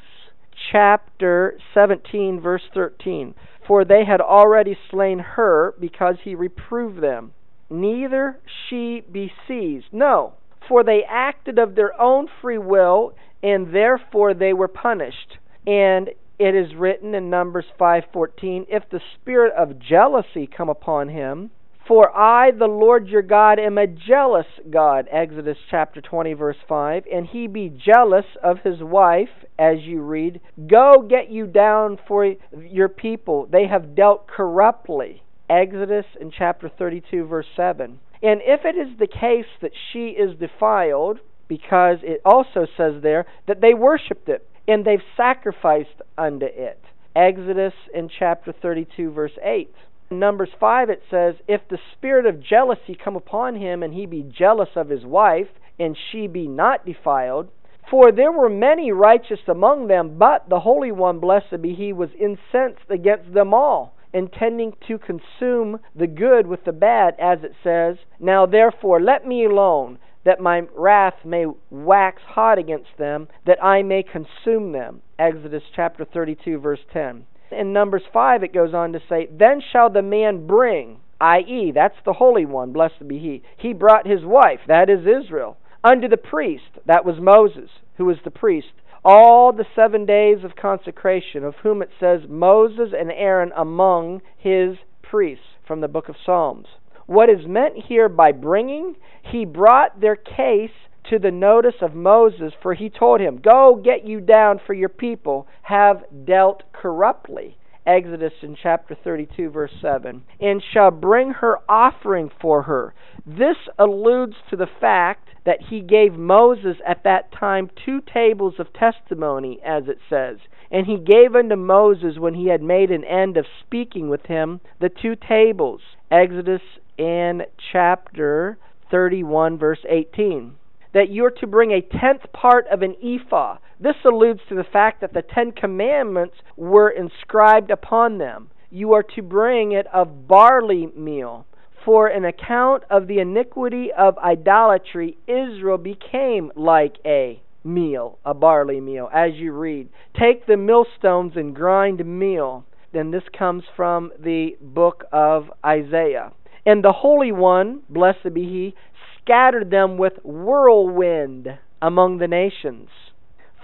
chapter 0.72 1.58
17, 1.74 2.40
verse 2.40 2.64
13. 2.74 3.34
For 3.68 3.84
they 3.84 4.06
had 4.06 4.22
already 4.22 4.78
slain 4.90 5.20
her 5.20 5.74
because 5.80 6.16
he 6.24 6.36
reproved 6.36 7.02
them. 7.02 7.34
Neither 7.70 8.40
she 8.70 9.02
be 9.12 9.32
seized. 9.48 9.88
No, 9.92 10.34
for 10.68 10.84
they 10.84 11.04
acted 11.08 11.60
of 11.60 11.76
their 11.76 12.00
own 12.00 12.28
free 12.42 12.58
will, 12.58 13.14
and 13.42 13.74
therefore 13.74 14.34
they 14.34 14.54
were 14.54 14.68
punished. 14.68 15.38
And 15.66 16.10
it 16.40 16.56
is 16.56 16.76
written 16.76 17.14
in 17.14 17.30
Numbers 17.30 17.66
5:14, 17.80 18.66
if 18.70 18.90
the 18.90 19.02
spirit 19.16 19.54
of 19.54 19.80
jealousy 19.80 20.48
come 20.48 20.70
upon 20.70 21.10
him, 21.10 21.52
for 21.86 22.16
I, 22.16 22.52
the 22.52 22.68
Lord 22.68 23.08
your 23.08 23.22
God, 23.22 23.60
am 23.60 23.78
a 23.78 23.88
jealous 23.88 24.48
God. 24.70 25.08
Exodus 25.12 25.58
chapter 25.70 26.00
20, 26.00 26.34
verse 26.34 26.58
5. 26.68 27.04
And 27.12 27.28
he 27.28 27.48
be 27.48 27.70
jealous 27.70 28.26
of 28.42 28.60
his 28.64 28.82
wife, 28.82 29.44
as 29.60 29.82
you 29.82 30.02
read. 30.02 30.40
Go 30.68 31.06
get 31.08 31.30
you 31.30 31.46
down 31.46 32.00
for 32.08 32.36
your 32.58 32.88
people. 32.88 33.48
They 33.52 33.68
have 33.68 33.96
dealt 33.96 34.28
corruptly. 34.28 35.24
Exodus 35.50 36.06
in 36.22 36.32
chapter 36.32 36.70
32, 36.70 37.26
verse 37.26 37.48
7. 37.56 38.00
And 38.24 38.40
if 38.42 38.62
it 38.64 38.78
is 38.78 38.98
the 38.98 39.08
case 39.08 39.52
that 39.62 39.74
she 39.92 40.08
is 40.08 40.40
defiled, 40.40 41.20
because 41.50 41.98
it 42.04 42.22
also 42.24 42.66
says 42.78 43.04
there 43.04 43.26
that 43.48 43.60
they 43.60 43.74
worshipped 43.74 44.30
it 44.30 44.48
and 44.66 44.86
they've 44.86 45.04
sacrificed 45.18 46.02
unto 46.18 46.46
it. 46.46 46.80
Exodus 47.16 47.74
in 47.94 48.10
chapter 48.18 48.54
32, 48.54 49.12
verse 49.12 49.38
8. 49.44 49.70
In 50.10 50.20
Numbers 50.20 50.50
5, 50.58 50.90
it 50.90 51.04
says, 51.12 51.36
If 51.50 51.62
the 51.70 51.78
spirit 51.98 52.26
of 52.26 52.42
jealousy 52.42 52.98
come 53.02 53.18
upon 53.18 53.56
him, 53.56 53.84
and 53.84 53.94
he 53.94 54.06
be 54.06 54.24
jealous 54.24 54.70
of 54.76 54.90
his 54.90 55.04
wife, 55.04 55.50
and 55.78 55.98
she 56.12 56.28
be 56.28 56.48
not 56.48 56.86
defiled, 56.86 57.50
for 57.92 58.12
there 58.12 58.32
were 58.32 58.50
many 58.50 58.92
righteous 58.92 59.42
among 59.48 59.88
them, 59.88 60.18
but 60.18 60.48
the 60.50 60.62
Holy 60.62 60.92
One, 60.92 61.20
blessed 61.20 61.62
be 61.62 61.76
he, 61.76 61.92
was 61.92 62.10
incensed 62.18 62.90
against 62.90 63.34
them 63.34 63.54
all 63.54 63.94
intending 64.14 64.74
to 64.88 64.98
consume 64.98 65.80
the 65.96 66.08
good 66.08 66.48
with 66.48 66.64
the 66.66 66.72
bad, 66.72 67.16
as 67.20 67.40
it 67.44 67.54
says, 67.64 67.98
Now 68.20 68.46
therefore 68.46 69.02
let 69.02 69.26
me 69.26 69.46
alone, 69.46 70.00
that 70.26 70.40
my 70.40 70.62
wrath 70.76 71.26
may 71.26 71.46
wax 71.70 72.22
hot 72.26 72.58
against 72.58 72.98
them, 72.98 73.28
that 73.46 73.64
I 73.64 73.82
may 73.82 74.04
consume 74.04 74.72
them. 74.72 75.02
Exodus 75.20 75.64
chapter 75.76 76.06
32, 76.06 76.60
verse 76.60 76.80
10. 76.94 77.26
In 77.52 77.74
Numbers 77.74 78.04
5, 78.12 78.44
it 78.44 78.54
goes 78.54 78.74
on 78.74 78.94
to 78.94 79.02
say, 79.10 79.28
Then 79.32 79.62
shall 79.72 79.90
the 79.90 80.02
man 80.02 80.48
bring, 80.48 81.00
i.e., 81.20 81.72
that's 81.74 81.98
the 82.06 82.14
Holy 82.14 82.46
One, 82.46 82.72
blessed 82.72 83.08
be 83.08 83.20
he. 83.20 83.44
He 83.58 83.74
brought 83.74 84.08
his 84.08 84.24
wife, 84.24 84.62
that 84.68 84.90
is 84.90 85.06
Israel, 85.06 85.58
unto 85.84 86.08
the 86.08 86.18
priest, 86.18 86.80
that 86.86 87.06
was 87.06 87.16
Moses, 87.20 87.70
who 87.98 88.06
was 88.06 88.18
the 88.24 88.32
priest, 88.32 88.72
all 89.04 89.52
the 89.52 89.66
seven 89.76 90.06
days 90.06 90.44
of 90.44 90.56
consecration, 90.56 91.44
of 91.44 91.56
whom 91.64 91.82
it 91.82 91.90
says 92.00 92.22
Moses 92.28 92.90
and 92.98 93.12
Aaron 93.12 93.52
among 93.56 94.22
his 94.38 94.78
priests, 95.02 95.46
from 95.68 95.82
the 95.82 95.88
book 95.88 96.10
of 96.10 96.16
Psalms. 96.26 96.68
What 97.06 97.30
is 97.30 97.46
meant 97.46 97.86
here 97.88 98.08
by 98.08 98.32
bringing? 98.32 98.96
He 99.22 99.46
brought 99.46 100.00
their 100.00 100.16
case 100.16 100.72
to 101.10 101.20
the 101.20 101.32
notice 101.32 101.76
of 101.82 101.94
Moses, 101.94 102.54
for 102.62 102.74
he 102.74 102.90
told 102.90 103.20
him, 103.20 103.42
Go 103.44 103.80
get 103.84 104.08
you 104.08 104.22
down, 104.22 104.60
for 104.66 104.74
your 104.74 104.90
people 104.90 105.48
have 105.64 106.04
dealt 106.26 106.64
corruptly. 106.72 107.58
Exodus 107.86 108.34
in 108.42 108.56
chapter 108.62 108.96
32, 109.04 109.50
verse 109.50 109.72
7. 109.82 110.24
And 110.40 110.64
shall 110.74 110.92
bring 110.92 111.32
her 111.32 111.58
offering 111.70 112.30
for 112.42 112.64
her. 112.64 112.94
This 113.26 113.58
alludes 113.78 114.36
to 114.50 114.56
the 114.56 114.70
fact 114.80 115.30
that 115.46 115.60
he 115.70 115.82
gave 115.82 116.14
Moses 116.14 116.78
at 116.88 117.04
that 117.04 117.32
time 117.38 117.70
two 117.86 118.00
tables 118.02 118.56
of 118.60 118.74
testimony, 118.74 119.60
as 119.66 119.84
it 119.88 119.98
says. 120.10 120.38
And 120.72 120.88
he 120.88 120.98
gave 120.98 121.36
unto 121.36 121.56
Moses, 121.56 122.18
when 122.18 122.34
he 122.34 122.48
had 122.48 122.62
made 122.62 122.90
an 122.90 123.04
end 123.04 123.38
of 123.38 123.46
speaking 123.66 124.10
with 124.10 124.26
him, 124.26 124.62
the 124.80 124.90
two 124.90 125.16
tables. 125.16 125.82
Exodus 126.10 126.62
in 126.98 127.44
chapter 127.72 128.58
31, 128.90 129.58
verse 129.58 129.86
18. 129.90 130.56
That 130.94 131.12
you're 131.12 131.32
to 131.32 131.48
bring 131.48 131.72
a 131.72 131.82
tenth 131.82 132.32
part 132.34 132.66
of 132.72 132.82
an 132.82 132.96
ephah. 133.04 133.58
This 133.84 133.96
alludes 134.06 134.40
to 134.48 134.56
the 134.56 134.64
fact 134.64 135.02
that 135.02 135.14
the 135.14 135.22
Ten 135.22 135.52
Commandments 135.52 136.36
were 136.56 136.90
inscribed 136.90 137.70
upon 137.70 138.18
them. 138.18 138.50
You 138.70 138.94
are 138.94 139.04
to 139.16 139.22
bring 139.22 139.74
it 139.74 139.88
of 139.94 140.26
barley 140.26 140.88
meal 140.96 141.46
for 141.84 142.08
an 142.08 142.24
account 142.24 142.84
of 142.90 143.08
the 143.08 143.20
iniquity 143.20 143.90
of 143.92 144.18
idolatry, 144.18 145.18
Israel 145.28 145.78
became 145.78 146.50
like 146.56 146.96
a 147.06 147.42
meal, 147.66 148.20
a 148.24 148.34
barley 148.34 148.80
meal, 148.80 149.10
as 149.14 149.34
you 149.34 149.52
read. 149.52 149.90
Take 150.18 150.46
the 150.46 150.56
millstones 150.56 151.34
and 151.36 151.54
grind 151.54 152.06
meal. 152.06 152.66
Then 152.94 153.12
this 153.12 153.24
comes 153.38 153.64
from 153.76 154.12
the 154.18 154.56
book 154.62 155.04
of 155.12 155.52
Isaiah. 155.66 156.32
And 156.66 156.86
the 156.86 156.94
Holy 156.94 157.34
One, 157.34 157.82
blessed 157.90 158.34
be 158.34 158.44
He, 158.44 158.76
scattered 159.20 159.70
them 159.70 159.98
with 159.98 160.14
whirlwind 160.24 161.48
among 161.82 162.20
the 162.20 162.28
nations. 162.28 162.88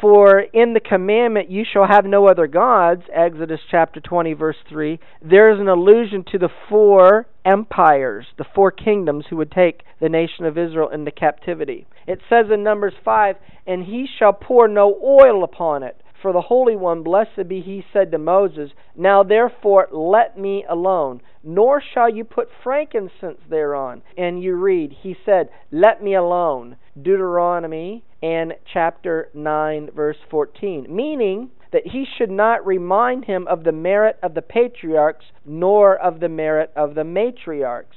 For 0.01 0.39
in 0.39 0.73
the 0.73 0.79
commandment, 0.79 1.49
you 1.49 1.65
shall 1.69 1.85
have 1.85 2.05
no 2.05 2.27
other 2.27 2.47
gods, 2.47 3.03
Exodus 3.13 3.59
chapter 3.69 3.99
20, 3.99 4.31
verse 4.33 4.55
3, 4.69 4.97
there 5.21 5.51
is 5.51 5.59
an 5.59 5.67
allusion 5.67 6.23
to 6.31 6.37
the 6.37 6.49
four 6.69 7.27
empires, 7.43 8.25
the 8.37 8.45
four 8.55 8.71
kingdoms 8.71 9.25
who 9.29 9.35
would 9.37 9.51
take 9.51 9.83
the 9.99 10.07
nation 10.07 10.45
of 10.45 10.57
Israel 10.57 10.87
into 10.87 11.11
captivity. 11.11 11.85
It 12.07 12.19
says 12.29 12.45
in 12.53 12.63
Numbers 12.63 12.93
5, 13.03 13.35
And 13.67 13.83
he 13.83 14.07
shall 14.17 14.31
pour 14.31 14.69
no 14.69 14.97
oil 15.03 15.43
upon 15.43 15.83
it, 15.83 15.98
For 16.21 16.33
the 16.33 16.41
Holy 16.41 16.75
One, 16.75 17.03
blessed 17.03 17.47
be 17.47 17.61
he, 17.61 17.85
said 17.93 18.11
to 18.11 18.17
Moses, 18.17 18.71
Now 18.95 19.23
therefore 19.23 19.87
let 19.91 20.37
me 20.37 20.65
alone, 20.69 21.21
nor 21.43 21.81
shall 21.81 22.09
you 22.09 22.25
put 22.25 22.49
frankincense 22.63 23.39
thereon. 23.49 24.01
And 24.17 24.43
you 24.43 24.55
read, 24.55 24.91
He 25.01 25.15
said, 25.25 25.49
Let 25.71 26.03
me 26.03 26.15
alone. 26.15 26.75
Deuteronomy 27.01 28.03
and 28.21 28.53
chapter 28.73 29.29
9, 29.33 29.91
verse 29.95 30.17
14. 30.29 30.87
Meaning 30.93 31.51
that 31.71 31.87
he 31.87 32.05
should 32.17 32.31
not 32.31 32.65
remind 32.65 33.25
him 33.25 33.47
of 33.47 33.63
the 33.63 33.71
merit 33.71 34.17
of 34.21 34.33
the 34.33 34.41
patriarchs, 34.41 35.25
nor 35.45 35.95
of 35.95 36.19
the 36.19 36.29
merit 36.29 36.71
of 36.75 36.95
the 36.95 37.03
matriarchs. 37.03 37.95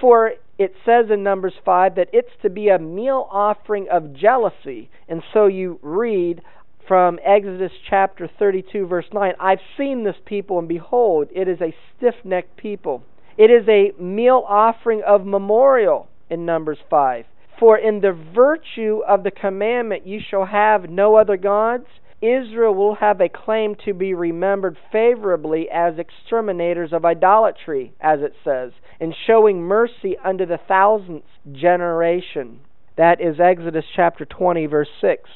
For 0.00 0.32
it 0.58 0.74
says 0.84 1.06
in 1.10 1.22
Numbers 1.22 1.54
5 1.64 1.94
that 1.96 2.08
it's 2.12 2.32
to 2.42 2.50
be 2.50 2.68
a 2.68 2.78
meal 2.78 3.28
offering 3.30 3.88
of 3.90 4.14
jealousy. 4.14 4.90
And 5.08 5.22
so 5.32 5.46
you 5.46 5.78
read, 5.82 6.42
from 6.86 7.18
Exodus 7.24 7.72
chapter 7.88 8.28
32, 8.38 8.86
verse 8.86 9.06
9 9.12 9.34
I've 9.40 9.58
seen 9.76 10.04
this 10.04 10.16
people, 10.24 10.58
and 10.58 10.68
behold, 10.68 11.28
it 11.34 11.48
is 11.48 11.60
a 11.60 11.74
stiff 11.96 12.14
necked 12.24 12.56
people. 12.56 13.02
It 13.36 13.50
is 13.50 13.68
a 13.68 13.92
meal 14.00 14.44
offering 14.48 15.02
of 15.06 15.26
memorial 15.26 16.08
in 16.30 16.46
Numbers 16.46 16.78
5. 16.88 17.24
For 17.58 17.78
in 17.78 18.00
the 18.00 18.12
virtue 18.12 19.00
of 19.06 19.22
the 19.22 19.30
commandment, 19.30 20.06
you 20.06 20.20
shall 20.20 20.46
have 20.46 20.90
no 20.90 21.16
other 21.16 21.36
gods, 21.36 21.86
Israel 22.22 22.74
will 22.74 22.94
have 22.94 23.20
a 23.20 23.28
claim 23.28 23.74
to 23.84 23.92
be 23.92 24.14
remembered 24.14 24.78
favorably 24.90 25.68
as 25.70 25.98
exterminators 25.98 26.92
of 26.92 27.04
idolatry, 27.04 27.92
as 28.00 28.20
it 28.20 28.32
says, 28.42 28.72
and 28.98 29.14
showing 29.26 29.62
mercy 29.62 30.16
unto 30.24 30.46
the 30.46 30.58
thousandth 30.66 31.26
generation. 31.52 32.60
That 32.96 33.20
is 33.20 33.38
Exodus 33.38 33.84
chapter 33.94 34.24
20, 34.24 34.64
verse 34.66 34.88
6. 35.00 35.28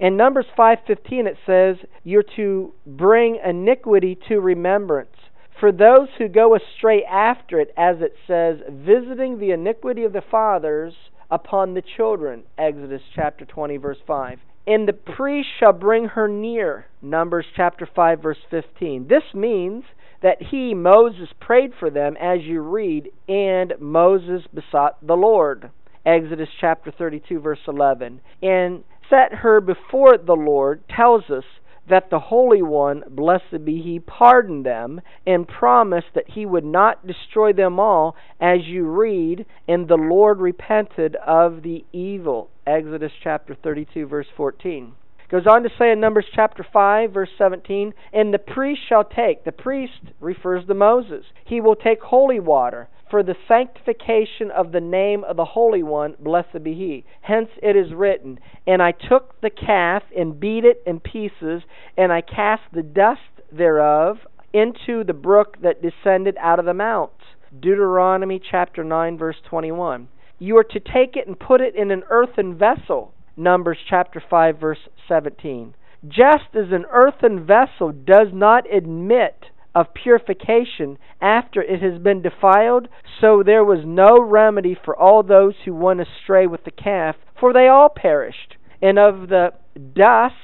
In 0.00 0.16
Numbers 0.16 0.46
5:15 0.56 1.26
it 1.26 1.36
says, 1.44 1.76
"You're 2.04 2.22
to 2.36 2.72
bring 2.86 3.36
iniquity 3.36 4.14
to 4.28 4.40
remembrance 4.40 5.16
for 5.58 5.72
those 5.72 6.08
who 6.18 6.28
go 6.28 6.54
astray 6.54 7.04
after 7.04 7.58
it, 7.58 7.72
as 7.76 8.00
it 8.00 8.14
says, 8.24 8.62
visiting 8.68 9.38
the 9.38 9.50
iniquity 9.50 10.04
of 10.04 10.12
the 10.12 10.20
fathers 10.20 11.10
upon 11.32 11.74
the 11.74 11.82
children." 11.82 12.44
Exodus 12.56 13.02
chapter 13.12 13.44
20 13.44 13.76
verse 13.76 14.00
5. 14.06 14.38
And 14.68 14.86
the 14.86 14.92
priest 14.92 15.48
shall 15.58 15.72
bring 15.72 16.04
her 16.04 16.28
near. 16.28 16.86
Numbers 17.02 17.46
chapter 17.56 17.84
5 17.84 18.20
verse 18.20 18.44
15. 18.50 19.08
This 19.08 19.34
means 19.34 19.84
that 20.20 20.40
he, 20.42 20.74
Moses, 20.74 21.32
prayed 21.40 21.74
for 21.74 21.90
them 21.90 22.16
as 22.20 22.46
you 22.46 22.60
read, 22.60 23.10
and 23.28 23.74
Moses 23.80 24.46
besought 24.46 25.04
the 25.04 25.16
Lord. 25.16 25.70
Exodus 26.06 26.48
chapter 26.60 26.92
32 26.92 27.40
verse 27.40 27.66
11. 27.66 28.20
And 28.42 28.84
set 29.08 29.34
her 29.40 29.60
before 29.60 30.18
the 30.18 30.36
Lord 30.36 30.82
tells 30.88 31.30
us 31.30 31.44
that 31.88 32.10
the 32.10 32.18
Holy 32.18 32.62
One, 32.62 33.02
blessed 33.08 33.64
be 33.64 33.80
He, 33.80 33.98
pardoned 33.98 34.66
them 34.66 35.00
and 35.26 35.48
promised 35.48 36.08
that 36.14 36.30
He 36.30 36.44
would 36.44 36.64
not 36.64 37.06
destroy 37.06 37.52
them 37.52 37.80
all, 37.80 38.14
as 38.40 38.66
you 38.66 38.84
read, 38.84 39.46
and 39.66 39.88
the 39.88 39.96
Lord 39.96 40.38
repented 40.38 41.16
of 41.16 41.62
the 41.62 41.84
evil. 41.92 42.50
Exodus 42.66 43.12
chapter 43.22 43.54
32, 43.54 44.06
verse 44.06 44.26
14. 44.36 44.92
Goes 45.30 45.46
on 45.46 45.62
to 45.62 45.68
say 45.78 45.92
in 45.92 46.00
Numbers 46.00 46.24
chapter 46.34 46.64
5, 46.70 47.12
verse 47.12 47.28
17, 47.36 47.92
And 48.12 48.32
the 48.32 48.38
priest 48.38 48.80
shall 48.88 49.04
take, 49.04 49.44
the 49.44 49.52
priest 49.52 50.00
refers 50.20 50.66
to 50.66 50.74
Moses, 50.74 51.24
he 51.44 51.60
will 51.60 51.76
take 51.76 52.00
holy 52.00 52.40
water 52.40 52.88
for 53.10 53.22
the 53.22 53.36
sanctification 53.46 54.50
of 54.50 54.72
the 54.72 54.80
name 54.80 55.24
of 55.24 55.36
the 55.36 55.44
Holy 55.44 55.82
One, 55.82 56.14
blessed 56.18 56.62
be 56.62 56.74
He. 56.74 57.04
Hence 57.22 57.48
it 57.62 57.76
is 57.76 57.92
written, 57.94 58.38
And 58.66 58.82
I 58.82 58.92
took 58.92 59.40
the 59.40 59.50
calf 59.50 60.02
and 60.16 60.38
beat 60.38 60.64
it 60.64 60.82
in 60.86 61.00
pieces, 61.00 61.62
and 61.96 62.12
I 62.12 62.20
cast 62.20 62.62
the 62.72 62.82
dust 62.82 63.20
thereof 63.50 64.18
into 64.52 65.04
the 65.04 65.12
brook 65.14 65.58
that 65.62 65.82
descended 65.82 66.36
out 66.40 66.58
of 66.58 66.64
the 66.64 66.74
mount. 66.74 67.12
Deuteronomy 67.58 68.40
chapter 68.50 68.84
9, 68.84 69.18
verse 69.18 69.36
21. 69.48 70.08
You 70.38 70.56
are 70.58 70.64
to 70.64 70.80
take 70.80 71.16
it 71.16 71.26
and 71.26 71.38
put 71.38 71.60
it 71.60 71.74
in 71.74 71.90
an 71.90 72.02
earthen 72.10 72.56
vessel. 72.56 73.12
Numbers 73.36 73.78
chapter 73.88 74.22
5, 74.28 74.58
verse 74.58 74.78
17. 75.08 75.74
Just 76.06 76.54
as 76.54 76.70
an 76.70 76.84
earthen 76.90 77.44
vessel 77.44 77.92
does 77.92 78.28
not 78.32 78.72
admit 78.72 79.46
of 79.78 79.94
purification 79.94 80.98
after 81.20 81.62
it 81.62 81.80
has 81.80 82.02
been 82.02 82.20
defiled, 82.20 82.88
so 83.20 83.44
there 83.44 83.62
was 83.62 83.78
no 83.84 84.20
remedy 84.20 84.76
for 84.84 84.96
all 84.96 85.22
those 85.22 85.54
who 85.64 85.72
went 85.72 86.00
astray 86.00 86.48
with 86.48 86.64
the 86.64 86.70
calf, 86.72 87.14
for 87.38 87.52
they 87.52 87.68
all 87.68 87.88
perished. 87.88 88.56
And 88.82 88.98
of 88.98 89.28
the 89.28 89.52
dust, 89.94 90.34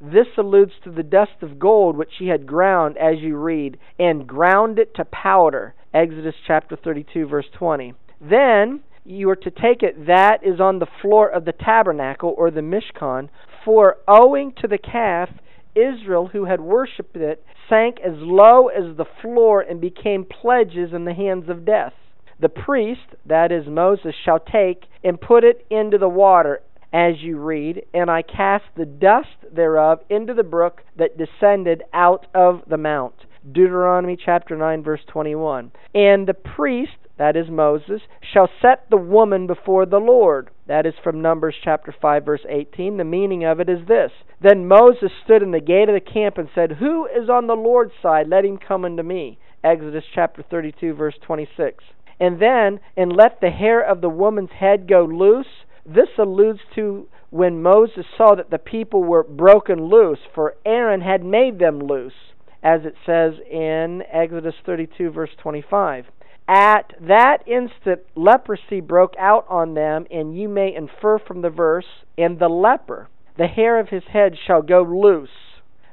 this 0.00 0.28
alludes 0.38 0.74
to 0.84 0.90
the 0.92 1.02
dust 1.02 1.42
of 1.42 1.58
gold 1.58 1.96
which 1.96 2.12
he 2.20 2.28
had 2.28 2.46
ground, 2.46 2.96
as 2.96 3.18
you 3.18 3.36
read, 3.36 3.76
and 3.98 4.24
ground 4.24 4.78
it 4.78 4.94
to 4.94 5.04
powder. 5.04 5.74
Exodus 5.92 6.36
chapter 6.46 6.76
32, 6.76 7.26
verse 7.26 7.46
20. 7.58 7.94
Then 8.20 8.82
you 9.04 9.28
are 9.30 9.36
to 9.36 9.50
take 9.50 9.82
it 9.82 10.06
that 10.06 10.44
is 10.44 10.60
on 10.60 10.78
the 10.78 10.86
floor 11.02 11.28
of 11.28 11.44
the 11.44 11.52
tabernacle 11.52 12.36
or 12.38 12.52
the 12.52 12.60
Mishkan, 12.60 13.30
for 13.64 13.96
owing 14.06 14.52
to 14.60 14.68
the 14.68 14.78
calf, 14.78 15.28
Israel, 15.74 16.28
who 16.28 16.44
had 16.44 16.60
worshipped 16.60 17.16
it, 17.16 17.44
sank 17.70 17.98
as 18.04 18.14
low 18.16 18.68
as 18.68 18.96
the 18.96 19.06
floor 19.22 19.62
and 19.62 19.80
became 19.80 20.26
pledges 20.26 20.92
in 20.92 21.06
the 21.06 21.14
hands 21.14 21.48
of 21.48 21.64
death. 21.64 21.94
The 22.38 22.50
priest, 22.50 23.14
that 23.24 23.52
is 23.52 23.66
Moses, 23.66 24.14
shall 24.24 24.40
take 24.40 24.84
and 25.02 25.20
put 25.20 25.44
it 25.44 25.64
into 25.70 25.96
the 25.96 26.08
water, 26.08 26.60
as 26.92 27.14
you 27.20 27.38
read, 27.38 27.82
and 27.94 28.10
I 28.10 28.22
cast 28.22 28.64
the 28.76 28.84
dust 28.84 29.28
thereof 29.54 30.00
into 30.10 30.34
the 30.34 30.42
brook 30.42 30.82
that 30.98 31.16
descended 31.16 31.84
out 31.92 32.26
of 32.34 32.62
the 32.66 32.76
mount. 32.76 33.14
Deuteronomy 33.52 34.18
chapter 34.22 34.56
9, 34.56 34.82
verse 34.82 35.00
21. 35.06 35.70
And 35.94 36.26
the 36.26 36.34
priest, 36.34 36.92
that 37.20 37.36
is 37.36 37.50
Moses, 37.50 38.00
shall 38.32 38.48
set 38.62 38.88
the 38.88 38.96
woman 38.96 39.46
before 39.46 39.84
the 39.84 39.98
Lord. 39.98 40.48
That 40.66 40.86
is 40.86 40.94
from 41.04 41.20
Numbers 41.20 41.54
chapter 41.62 41.94
5, 42.00 42.24
verse 42.24 42.46
18. 42.48 42.96
The 42.96 43.04
meaning 43.04 43.44
of 43.44 43.60
it 43.60 43.68
is 43.68 43.86
this 43.86 44.10
Then 44.40 44.66
Moses 44.66 45.12
stood 45.22 45.42
in 45.42 45.50
the 45.50 45.60
gate 45.60 45.90
of 45.90 45.94
the 45.94 46.00
camp 46.00 46.38
and 46.38 46.48
said, 46.54 46.78
Who 46.80 47.04
is 47.04 47.28
on 47.28 47.46
the 47.46 47.52
Lord's 47.52 47.92
side? 48.00 48.26
Let 48.26 48.46
him 48.46 48.56
come 48.56 48.86
unto 48.86 49.02
me. 49.02 49.38
Exodus 49.62 50.04
chapter 50.14 50.42
32, 50.42 50.94
verse 50.94 51.16
26. 51.20 51.84
And 52.18 52.40
then, 52.40 52.80
and 52.96 53.12
let 53.14 53.42
the 53.42 53.50
hair 53.50 53.82
of 53.82 54.00
the 54.00 54.08
woman's 54.08 54.52
head 54.58 54.88
go 54.88 55.04
loose. 55.04 55.66
This 55.84 56.08
alludes 56.18 56.60
to 56.74 57.06
when 57.28 57.60
Moses 57.60 58.06
saw 58.16 58.34
that 58.34 58.48
the 58.48 58.56
people 58.56 59.04
were 59.04 59.24
broken 59.24 59.90
loose, 59.90 60.20
for 60.34 60.54
Aaron 60.64 61.02
had 61.02 61.22
made 61.22 61.58
them 61.58 61.80
loose, 61.80 62.32
as 62.62 62.86
it 62.86 62.94
says 63.04 63.34
in 63.50 64.04
Exodus 64.10 64.54
32, 64.64 65.10
verse 65.10 65.30
25. 65.42 66.06
At 66.50 66.94
that 67.00 67.46
instant, 67.46 68.00
leprosy 68.16 68.80
broke 68.80 69.14
out 69.20 69.46
on 69.48 69.74
them, 69.74 70.08
and 70.10 70.36
you 70.36 70.48
may 70.48 70.74
infer 70.74 71.20
from 71.20 71.42
the 71.42 71.48
verse, 71.48 71.86
and 72.18 72.40
the 72.40 72.48
leper, 72.48 73.08
the 73.38 73.46
hair 73.46 73.78
of 73.78 73.90
his 73.90 74.02
head 74.12 74.36
shall 74.36 74.60
go 74.60 74.82
loose. 74.82 75.30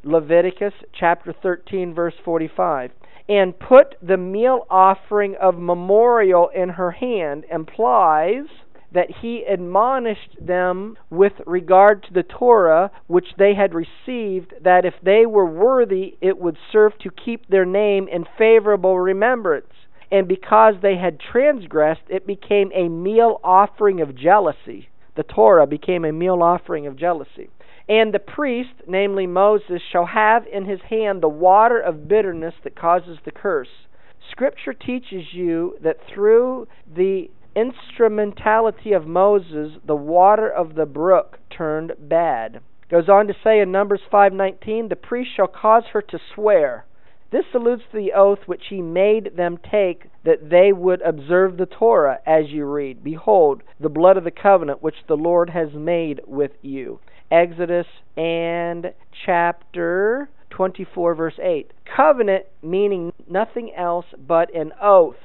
Leviticus 0.04 0.74
chapter 0.92 1.32
13, 1.32 1.94
verse 1.94 2.16
45. 2.26 2.90
And 3.30 3.60
put 3.60 3.98
the 4.02 4.18
meal 4.18 4.66
offering 4.68 5.36
of 5.36 5.60
memorial 5.60 6.50
in 6.50 6.70
her 6.70 6.90
hand 6.90 7.46
implies 7.52 8.48
that 8.92 9.12
he 9.22 9.44
admonished 9.44 10.38
them 10.42 10.98
with 11.12 11.34
regard 11.46 12.02
to 12.02 12.14
the 12.14 12.24
Torah 12.24 12.90
which 13.06 13.28
they 13.38 13.54
had 13.54 13.76
received, 13.76 14.56
that 14.64 14.86
if 14.86 14.96
they 15.04 15.28
were 15.28 15.46
worthy, 15.46 16.18
it 16.20 16.40
would 16.40 16.58
serve 16.72 16.98
to 16.98 17.12
keep 17.12 17.46
their 17.48 17.66
name 17.66 18.08
in 18.08 18.26
favorable 18.40 18.98
remembrance 18.98 19.68
and 20.12 20.28
because 20.28 20.76
they 20.82 20.98
had 20.98 21.20
transgressed, 21.20 22.02
it 22.10 22.26
became 22.26 22.72
a 22.74 22.90
meal 22.90 23.40
offering 23.44 24.02
of 24.02 24.16
jealousy. 24.16 24.90
The 25.16 25.24
Torah 25.24 25.68
became 25.68 26.06
a 26.06 26.12
meal 26.12 26.42
offering 26.42 26.88
of 26.88 26.96
jealousy. 26.96 27.50
And 27.90 28.14
the 28.14 28.20
priest, 28.20 28.84
namely 28.88 29.28
Moses, 29.28 29.82
shall 29.92 30.06
have 30.06 30.46
in 30.48 30.66
his 30.66 30.82
hand 30.90 31.22
the 31.22 31.30
water 31.30 31.80
of 31.80 32.08
bitterness 32.08 32.54
that 32.64 32.76
causes 32.76 33.18
the 33.26 33.32
curse. 33.32 33.88
Scripture 34.32 34.74
teaches 34.74 35.34
you 35.34 35.78
that 35.82 35.98
through 36.14 36.68
the 36.94 37.30
instrumentality 37.56 38.94
of 38.94 39.08
Moses, 39.08 39.80
the 39.86 39.96
water 39.96 40.50
of 40.50 40.76
the 40.76 40.86
brook 40.86 41.40
turned 41.50 41.94
bad. 41.98 42.62
Goes 42.90 43.10
on 43.10 43.28
to 43.28 43.34
say 43.44 43.60
in 43.60 43.72
Numbers 43.72 44.02
5:19, 44.12 44.90
the 44.90 44.96
priest 44.96 45.32
shall 45.36 45.48
cause 45.48 45.86
her 45.88 46.02
to 46.02 46.20
swear 46.34 46.86
this 47.32 47.44
to 47.52 47.80
the 47.94 48.14
oath 48.14 48.40
which 48.46 48.64
he 48.70 48.82
made 48.82 49.36
them 49.36 49.58
take 49.72 50.06
that 50.24 50.50
they 50.50 50.72
would 50.72 51.02
observe 51.02 51.58
the 51.58 51.66
Torah, 51.66 52.20
as 52.26 52.50
you 52.50 52.66
read. 52.66 53.04
Behold, 53.04 53.64
the 53.80 53.90
blood 53.90 54.18
of 54.18 54.24
the 54.24 54.32
covenant 54.32 54.82
which 54.82 54.96
the 55.08 55.18
Lord 55.18 55.50
has 55.50 55.74
made 55.74 56.22
with 56.26 56.52
you. 56.62 57.00
Exodus 57.30 57.88
and 58.16 58.94
chapter 59.26 60.30
24, 60.52 61.16
verse 61.16 61.40
8. 61.42 61.72
Covenant 61.96 62.46
meaning 62.62 63.12
nothing 63.30 63.74
else 63.76 64.06
but 64.18 64.54
an 64.56 64.72
oath. 64.82 65.18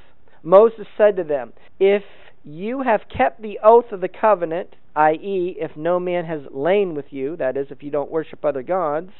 Moses 0.43 0.87
said 0.97 1.15
to 1.15 1.23
them, 1.23 1.53
If 1.79 2.03
you 2.43 2.81
have 2.81 3.01
kept 3.15 3.41
the 3.41 3.59
oath 3.63 3.91
of 3.93 4.01
the 4.01 4.09
covenant, 4.09 4.75
i.e., 4.95 5.55
if 5.57 5.77
no 5.77 5.99
man 5.99 6.25
has 6.25 6.41
lain 6.51 6.93
with 6.93 7.05
you, 7.11 7.37
that 7.37 7.55
is, 7.55 7.67
if 7.69 7.81
you 7.81 7.89
don't 7.89 8.11
worship 8.11 8.43
other 8.43 8.63
gods, 8.63 9.11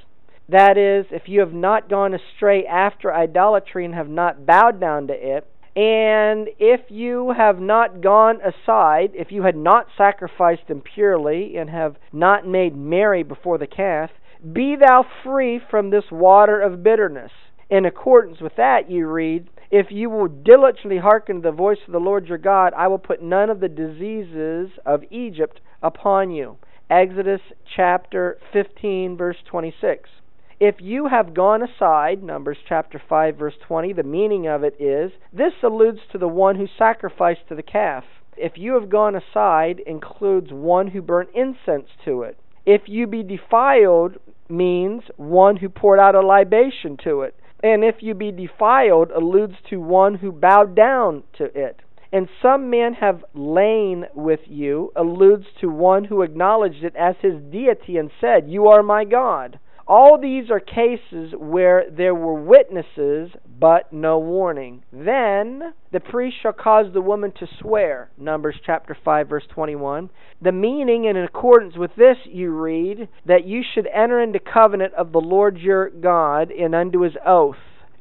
That 0.49 0.77
is, 0.77 1.05
if 1.11 1.23
you 1.27 1.39
have 1.39 1.53
not 1.53 1.89
gone 1.89 2.13
astray 2.13 2.65
after 2.65 3.13
idolatry 3.13 3.85
and 3.85 3.93
have 3.93 4.09
not 4.09 4.45
bowed 4.45 4.79
down 4.79 5.07
to 5.07 5.13
it, 5.13 5.47
and 5.75 6.49
if 6.59 6.81
you 6.91 7.31
have 7.35 7.59
not 7.59 8.01
gone 8.01 8.39
aside, 8.41 9.11
if 9.15 9.31
you 9.31 9.43
had 9.43 9.55
not 9.55 9.87
sacrificed 9.97 10.69
impurely 10.69 11.57
and 11.57 11.69
have 11.69 11.95
not 12.11 12.45
made 12.45 12.75
merry 12.75 13.23
before 13.23 13.57
the 13.57 13.65
calf, 13.65 14.11
be 14.51 14.75
thou 14.75 15.05
free 15.23 15.59
from 15.71 15.89
this 15.89 16.11
water 16.11 16.61
of 16.61 16.83
bitterness. 16.83 17.31
In 17.69 17.85
accordance 17.85 18.39
with 18.39 18.55
that, 18.57 18.91
you 18.91 19.07
read, 19.07 19.49
If 19.71 19.87
you 19.89 20.09
will 20.11 20.27
diligently 20.27 20.99
hearken 20.99 21.37
to 21.37 21.41
the 21.41 21.51
voice 21.51 21.79
of 21.87 21.93
the 21.93 21.99
Lord 21.99 22.27
your 22.27 22.37
God, 22.37 22.73
I 22.77 22.87
will 22.87 22.99
put 22.99 23.23
none 23.23 23.49
of 23.49 23.61
the 23.61 23.69
diseases 23.69 24.69
of 24.85 25.03
Egypt 25.09 25.59
upon 25.81 26.29
you. 26.29 26.57
Exodus 26.89 27.41
chapter 27.75 28.37
15, 28.51 29.17
verse 29.17 29.37
26. 29.49 30.09
If 30.59 30.75
you 30.79 31.07
have 31.07 31.33
gone 31.33 31.63
aside, 31.63 32.21
Numbers 32.21 32.57
chapter 32.67 33.01
5, 33.09 33.35
verse 33.35 33.55
20, 33.67 33.93
the 33.93 34.03
meaning 34.03 34.47
of 34.47 34.63
it 34.63 34.75
is 34.79 35.11
this 35.31 35.53
alludes 35.63 36.01
to 36.11 36.17
the 36.17 36.27
one 36.27 36.57
who 36.57 36.67
sacrificed 36.77 37.47
to 37.49 37.55
the 37.55 37.63
calf. 37.63 38.03
If 38.37 38.53
you 38.57 38.73
have 38.73 38.89
gone 38.89 39.15
aside 39.15 39.81
includes 39.85 40.51
one 40.51 40.87
who 40.87 41.01
burnt 41.01 41.29
incense 41.33 41.89
to 42.05 42.21
it. 42.21 42.37
If 42.65 42.83
you 42.87 43.07
be 43.07 43.23
defiled 43.23 44.17
means 44.47 45.03
one 45.17 45.57
who 45.57 45.69
poured 45.69 45.99
out 45.99 46.15
a 46.15 46.21
libation 46.21 46.97
to 47.03 47.21
it. 47.21 47.35
And 47.63 47.83
if 47.83 47.95
you 48.01 48.13
be 48.13 48.31
defiled 48.31 49.11
alludes 49.11 49.55
to 49.69 49.79
one 49.79 50.15
who 50.15 50.31
bowed 50.31 50.75
down 50.75 51.23
to 51.37 51.45
it. 51.45 51.81
And 52.11 52.29
some 52.41 52.69
men 52.69 52.93
have 52.93 53.25
lain 53.33 54.05
with 54.13 54.41
you 54.45 54.91
alludes 54.95 55.47
to 55.61 55.69
one 55.69 56.03
who 56.05 56.21
acknowledged 56.21 56.83
it 56.83 56.95
as 56.95 57.15
his 57.21 57.41
deity 57.51 57.97
and 57.97 58.11
said, 58.21 58.49
You 58.49 58.67
are 58.67 58.83
my 58.83 59.03
God. 59.03 59.59
All 59.87 60.17
these 60.17 60.49
are 60.49 60.61
cases 60.61 61.33
where 61.37 61.85
there 61.89 62.15
were 62.15 62.33
witnesses, 62.33 63.31
but 63.59 63.91
no 63.91 64.17
warning. 64.17 64.83
Then 64.93 65.73
the 65.91 65.99
priest 65.99 66.37
shall 66.41 66.53
cause 66.53 66.93
the 66.93 67.01
woman 67.01 67.33
to 67.39 67.47
swear. 67.59 68.09
Numbers 68.17 68.55
chapter 68.65 68.95
5, 69.03 69.27
verse 69.27 69.43
21. 69.53 70.09
The 70.41 70.51
meaning, 70.53 71.05
in 71.05 71.17
accordance 71.17 71.75
with 71.77 71.91
this, 71.97 72.17
you 72.25 72.51
read 72.51 73.09
that 73.25 73.45
you 73.45 73.61
should 73.73 73.87
enter 73.87 74.21
into 74.21 74.39
covenant 74.39 74.93
of 74.93 75.11
the 75.11 75.21
Lord 75.21 75.57
your 75.57 75.89
God 75.89 76.49
and 76.51 76.73
unto 76.73 77.01
his 77.01 77.13
oath. 77.25 77.57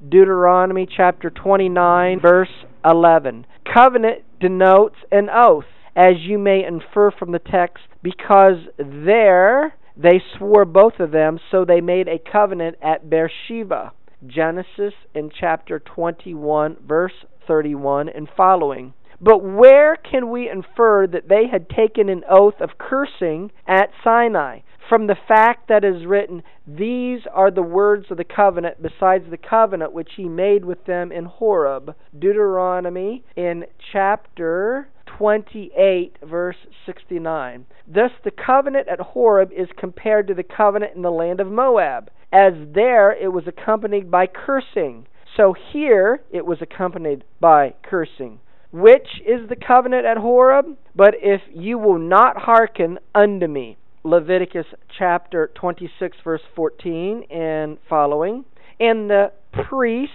Deuteronomy 0.08 0.86
chapter 0.86 1.30
29, 1.30 2.20
verse 2.20 2.48
11. 2.84 3.46
Covenant 3.72 4.22
denotes 4.40 4.96
an 5.10 5.28
oath, 5.32 5.64
as 5.94 6.14
you 6.20 6.38
may 6.38 6.64
infer 6.64 7.10
from 7.10 7.32
the 7.32 7.38
text, 7.38 7.84
because 8.02 8.56
there 8.78 9.74
they 9.96 10.22
swore 10.36 10.64
both 10.64 11.00
of 11.00 11.10
them, 11.10 11.38
so 11.50 11.64
they 11.64 11.80
made 11.80 12.08
a 12.08 12.18
covenant 12.18 12.76
at 12.82 13.08
Beersheba. 13.10 13.92
Genesis 14.26 14.94
in 15.14 15.30
chapter 15.30 15.78
21, 15.80 16.76
verse 16.86 17.24
31 17.46 18.08
and 18.08 18.28
following. 18.36 18.94
But 19.20 19.38
where 19.38 19.96
can 19.96 20.30
we 20.30 20.48
infer 20.48 21.06
that 21.06 21.28
they 21.28 21.46
had 21.46 21.68
taken 21.68 22.08
an 22.08 22.24
oath 22.28 22.60
of 22.60 22.78
cursing 22.78 23.52
at 23.66 23.90
Sinai? 24.02 24.60
From 24.88 25.06
the 25.06 25.16
fact 25.28 25.68
that 25.68 25.84
is 25.84 26.06
written, 26.06 26.42
These 26.66 27.20
are 27.32 27.50
the 27.50 27.62
words 27.62 28.10
of 28.10 28.16
the 28.16 28.24
covenant, 28.24 28.82
besides 28.82 29.24
the 29.30 29.38
covenant 29.38 29.92
which 29.92 30.10
he 30.16 30.24
made 30.24 30.64
with 30.64 30.84
them 30.86 31.12
in 31.12 31.24
Horeb. 31.26 31.94
Deuteronomy 32.18 33.24
in 33.36 33.64
chapter 33.92 34.88
28, 35.18 36.18
verse 36.22 36.56
69. 36.86 37.66
Thus, 37.86 38.10
the 38.24 38.30
covenant 38.30 38.88
at 38.88 39.00
Horeb 39.00 39.50
is 39.52 39.68
compared 39.76 40.28
to 40.28 40.34
the 40.34 40.42
covenant 40.42 40.94
in 40.96 41.02
the 41.02 41.10
land 41.10 41.40
of 41.40 41.46
Moab, 41.46 42.10
as 42.32 42.52
there 42.74 43.12
it 43.12 43.32
was 43.32 43.44
accompanied 43.46 44.10
by 44.10 44.26
cursing. 44.26 45.06
So 45.36 45.54
here 45.72 46.22
it 46.30 46.46
was 46.46 46.58
accompanied 46.60 47.24
by 47.40 47.74
cursing. 47.82 48.40
Which 48.72 49.20
is 49.26 49.48
the 49.48 49.56
covenant 49.56 50.06
at 50.06 50.16
Horeb? 50.16 50.76
But 50.94 51.14
if 51.20 51.42
you 51.54 51.78
will 51.78 51.98
not 51.98 52.36
hearken 52.38 52.98
unto 53.14 53.46
me. 53.46 53.76
Leviticus 54.04 54.66
chapter 54.98 55.50
26, 55.54 56.16
verse 56.24 56.40
14 56.56 57.24
and 57.30 57.78
following. 57.88 58.44
And 58.80 59.08
the 59.08 59.32
priest 59.68 60.12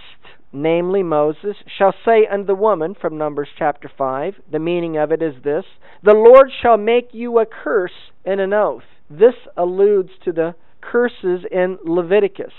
namely 0.52 1.02
Moses, 1.02 1.56
shall 1.66 1.94
say 2.04 2.26
unto 2.26 2.46
the 2.46 2.54
woman, 2.54 2.94
from 2.94 3.18
Numbers 3.18 3.48
chapter 3.58 3.90
5, 3.96 4.34
the 4.50 4.58
meaning 4.58 4.96
of 4.96 5.12
it 5.12 5.22
is 5.22 5.42
this 5.42 5.64
The 6.02 6.14
Lord 6.14 6.50
shall 6.62 6.76
make 6.76 7.12
you 7.12 7.38
a 7.38 7.46
curse 7.46 8.12
and 8.24 8.40
an 8.40 8.52
oath. 8.52 8.84
This 9.10 9.34
alludes 9.56 10.10
to 10.24 10.32
the 10.32 10.54
curses 10.80 11.44
in 11.50 11.78
Leviticus. 11.84 12.52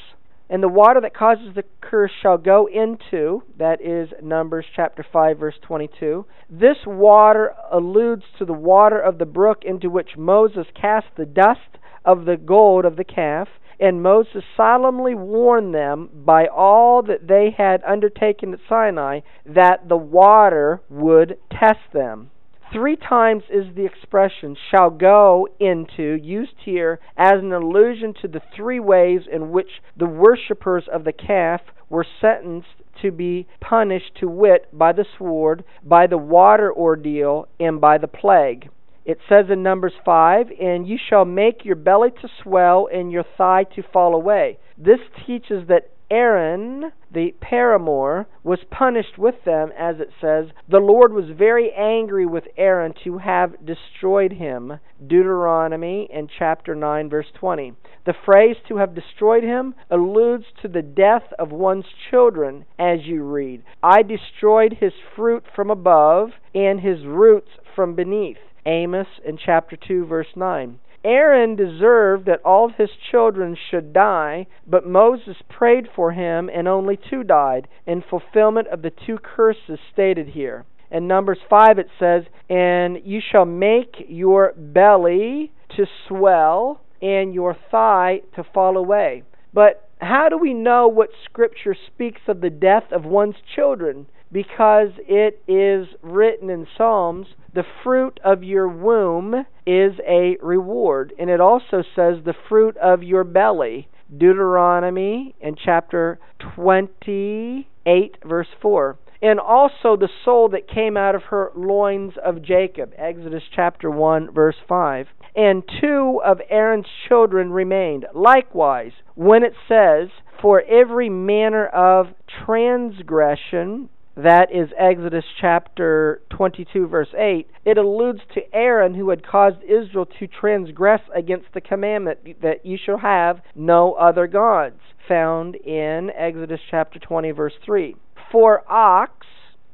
And 0.51 0.63
the 0.63 0.67
water 0.67 0.99
that 1.01 1.13
causes 1.13 1.53
the 1.53 1.63
curse 1.79 2.11
shall 2.21 2.39
go 2.39 2.67
into, 2.67 3.43
that 3.59 3.81
is 3.81 4.09
Numbers 4.23 4.65
chapter 4.75 5.05
5, 5.11 5.37
verse 5.37 5.55
22. 5.61 6.25
This 6.49 6.77
water 6.87 7.53
alludes 7.71 8.23
to 8.39 8.45
the 8.45 8.53
water 8.53 8.99
of 8.99 9.19
the 9.19 9.27
brook 9.27 9.59
into 9.63 9.91
which 9.91 10.17
Moses 10.17 10.65
cast 10.79 11.05
the 11.15 11.27
dust 11.27 11.77
of 12.03 12.25
the 12.25 12.37
gold 12.37 12.85
of 12.85 12.95
the 12.95 13.03
calf 13.03 13.47
and 13.79 14.03
Moses 14.03 14.43
solemnly 14.57 15.15
warned 15.15 15.73
them 15.73 16.09
by 16.13 16.47
all 16.47 17.01
that 17.03 17.27
they 17.27 17.55
had 17.57 17.81
undertaken 17.85 18.53
at 18.53 18.59
Sinai 18.67 19.21
that 19.45 19.87
the 19.87 19.97
water 19.97 20.81
would 20.89 21.37
test 21.49 21.93
them. 21.93 22.31
Three 22.71 22.97
times 22.97 23.43
is 23.49 23.73
the 23.73 23.85
expression 23.85 24.55
shall 24.69 24.91
go 24.91 25.47
into 25.59 26.19
used 26.21 26.55
here 26.63 26.99
as 27.17 27.39
an 27.39 27.51
allusion 27.51 28.13
to 28.21 28.27
the 28.27 28.41
three 28.55 28.79
ways 28.79 29.21
in 29.31 29.49
which 29.49 29.81
the 29.97 30.05
worshippers 30.05 30.87
of 30.87 31.03
the 31.03 31.13
calf 31.13 31.61
were 31.89 32.05
sentenced 32.21 32.83
to 33.01 33.11
be 33.11 33.47
punished 33.59 34.15
to 34.19 34.27
wit 34.27 34.67
by 34.71 34.91
the 34.91 35.05
sword, 35.17 35.63
by 35.83 36.05
the 36.05 36.17
water 36.17 36.71
ordeal, 36.71 37.47
and 37.59 37.81
by 37.81 37.97
the 37.97 38.07
plague. 38.07 38.69
It 39.05 39.19
says 39.27 39.45
in 39.49 39.63
Numbers 39.63 39.93
5, 40.03 40.47
And 40.59 40.87
you 40.87 40.97
shall 40.97 41.25
make 41.25 41.65
your 41.65 41.75
belly 41.75 42.11
to 42.21 42.29
swell 42.43 42.87
and 42.91 43.11
your 43.11 43.25
thigh 43.37 43.65
to 43.75 43.83
fall 43.83 44.13
away. 44.13 44.59
This 44.77 44.99
teaches 45.25 45.67
that 45.67 45.89
Aaron, 46.11 46.91
the 47.11 47.35
paramour, 47.39 48.25
was 48.43 48.63
punished 48.71 49.19
with 49.19 49.43
them, 49.45 49.71
as 49.77 49.99
it 49.99 50.09
says, 50.19 50.47
The 50.67 50.79
Lord 50.79 51.13
was 51.13 51.29
very 51.29 51.71
angry 51.71 52.25
with 52.25 52.45
Aaron 52.57 52.93
to 53.03 53.19
have 53.19 53.63
destroyed 53.63 54.33
him. 54.33 54.79
Deuteronomy 55.05 56.09
in 56.11 56.27
chapter 56.27 56.73
9, 56.73 57.09
verse 57.09 57.31
20. 57.35 57.73
The 58.07 58.15
phrase 58.25 58.55
to 58.67 58.77
have 58.77 58.95
destroyed 58.95 59.43
him 59.43 59.75
alludes 59.91 60.45
to 60.63 60.67
the 60.67 60.81
death 60.81 61.31
of 61.37 61.51
one's 61.51 61.85
children, 62.09 62.65
as 62.79 63.05
you 63.05 63.23
read. 63.23 63.61
I 63.83 64.01
destroyed 64.01 64.77
his 64.79 64.93
fruit 65.15 65.43
from 65.55 65.69
above 65.69 66.29
and 66.55 66.79
his 66.79 67.05
roots 67.05 67.51
from 67.75 67.93
beneath. 67.93 68.37
Amos 68.65 69.07
in 69.25 69.37
chapter 69.37 69.75
2, 69.75 70.05
verse 70.05 70.35
9. 70.35 70.79
Aaron 71.03 71.55
deserved 71.55 72.25
that 72.25 72.41
all 72.43 72.65
of 72.65 72.75
his 72.75 72.89
children 73.11 73.55
should 73.55 73.93
die, 73.93 74.47
but 74.67 74.85
Moses 74.85 75.37
prayed 75.47 75.87
for 75.95 76.11
him, 76.11 76.49
and 76.53 76.67
only 76.67 76.97
two 76.97 77.23
died, 77.23 77.67
in 77.85 78.01
fulfillment 78.01 78.67
of 78.67 78.81
the 78.81 78.91
two 78.91 79.17
curses 79.17 79.79
stated 79.93 80.29
here. 80.29 80.65
In 80.91 81.07
Numbers 81.07 81.39
5 81.49 81.79
it 81.79 81.89
says, 81.97 82.23
And 82.49 82.99
you 83.05 83.21
shall 83.21 83.45
make 83.45 83.95
your 84.07 84.53
belly 84.57 85.51
to 85.77 85.85
swell, 86.07 86.81
and 87.01 87.33
your 87.33 87.55
thigh 87.71 88.21
to 88.35 88.43
fall 88.43 88.75
away. 88.75 89.23
But 89.53 89.89
how 90.01 90.29
do 90.29 90.37
we 90.37 90.53
know 90.53 90.87
what 90.87 91.09
Scripture 91.25 91.75
speaks 91.75 92.21
of 92.27 92.41
the 92.41 92.49
death 92.49 92.91
of 92.91 93.05
one's 93.05 93.35
children? 93.55 94.07
Because 94.31 94.89
it 95.07 95.41
is 95.47 95.87
written 96.01 96.49
in 96.49 96.67
Psalms, 96.77 97.27
the 97.53 97.63
fruit 97.83 98.19
of 98.23 98.43
your 98.43 98.67
womb 98.67 99.45
is 99.65 99.93
a 100.07 100.37
reward. 100.41 101.13
And 101.17 101.29
it 101.29 101.41
also 101.41 101.83
says, 101.95 102.17
the 102.23 102.35
fruit 102.47 102.77
of 102.77 103.03
your 103.03 103.23
belly. 103.23 103.87
Deuteronomy 104.15 105.35
in 105.39 105.55
chapter 105.55 106.19
28, 106.55 108.17
verse 108.25 108.47
4. 108.61 108.97
And 109.21 109.39
also 109.39 109.97
the 109.97 110.09
soul 110.23 110.49
that 110.49 110.67
came 110.67 110.95
out 110.95 111.13
of 111.13 111.23
her 111.23 111.51
loins 111.55 112.13
of 112.23 112.41
Jacob. 112.41 112.93
Exodus 112.97 113.43
chapter 113.53 113.91
1, 113.91 114.31
verse 114.33 114.55
5. 114.67 115.07
And 115.35 115.63
two 115.81 116.21
of 116.23 116.39
Aaron's 116.49 116.87
children 117.07 117.51
remained. 117.51 118.05
Likewise, 118.15 118.93
when 119.15 119.43
it 119.43 119.53
says, 119.67 120.09
For 120.41 120.61
every 120.61 121.09
manner 121.09 121.67
of 121.67 122.07
transgression 122.45 123.89
that 124.23 124.47
is 124.53 124.69
Exodus 124.77 125.25
chapter 125.39 126.21
22, 126.29 126.87
verse 126.87 127.13
8. 127.17 127.47
It 127.65 127.77
alludes 127.77 128.21
to 128.33 128.41
Aaron 128.53 128.95
who 128.95 129.09
had 129.09 129.25
caused 129.25 129.63
Israel 129.63 130.05
to 130.19 130.27
transgress 130.27 131.01
against 131.15 131.47
the 131.53 131.61
commandment 131.61 132.41
that 132.41 132.65
you 132.65 132.77
shall 132.83 132.97
have 132.97 133.41
no 133.55 133.93
other 133.93 134.27
gods, 134.27 134.79
found 135.07 135.55
in 135.55 136.09
Exodus 136.15 136.59
chapter 136.69 136.99
20, 136.99 137.31
verse 137.31 137.53
3. 137.65 137.95
For 138.31 138.63
ox, 138.71 139.25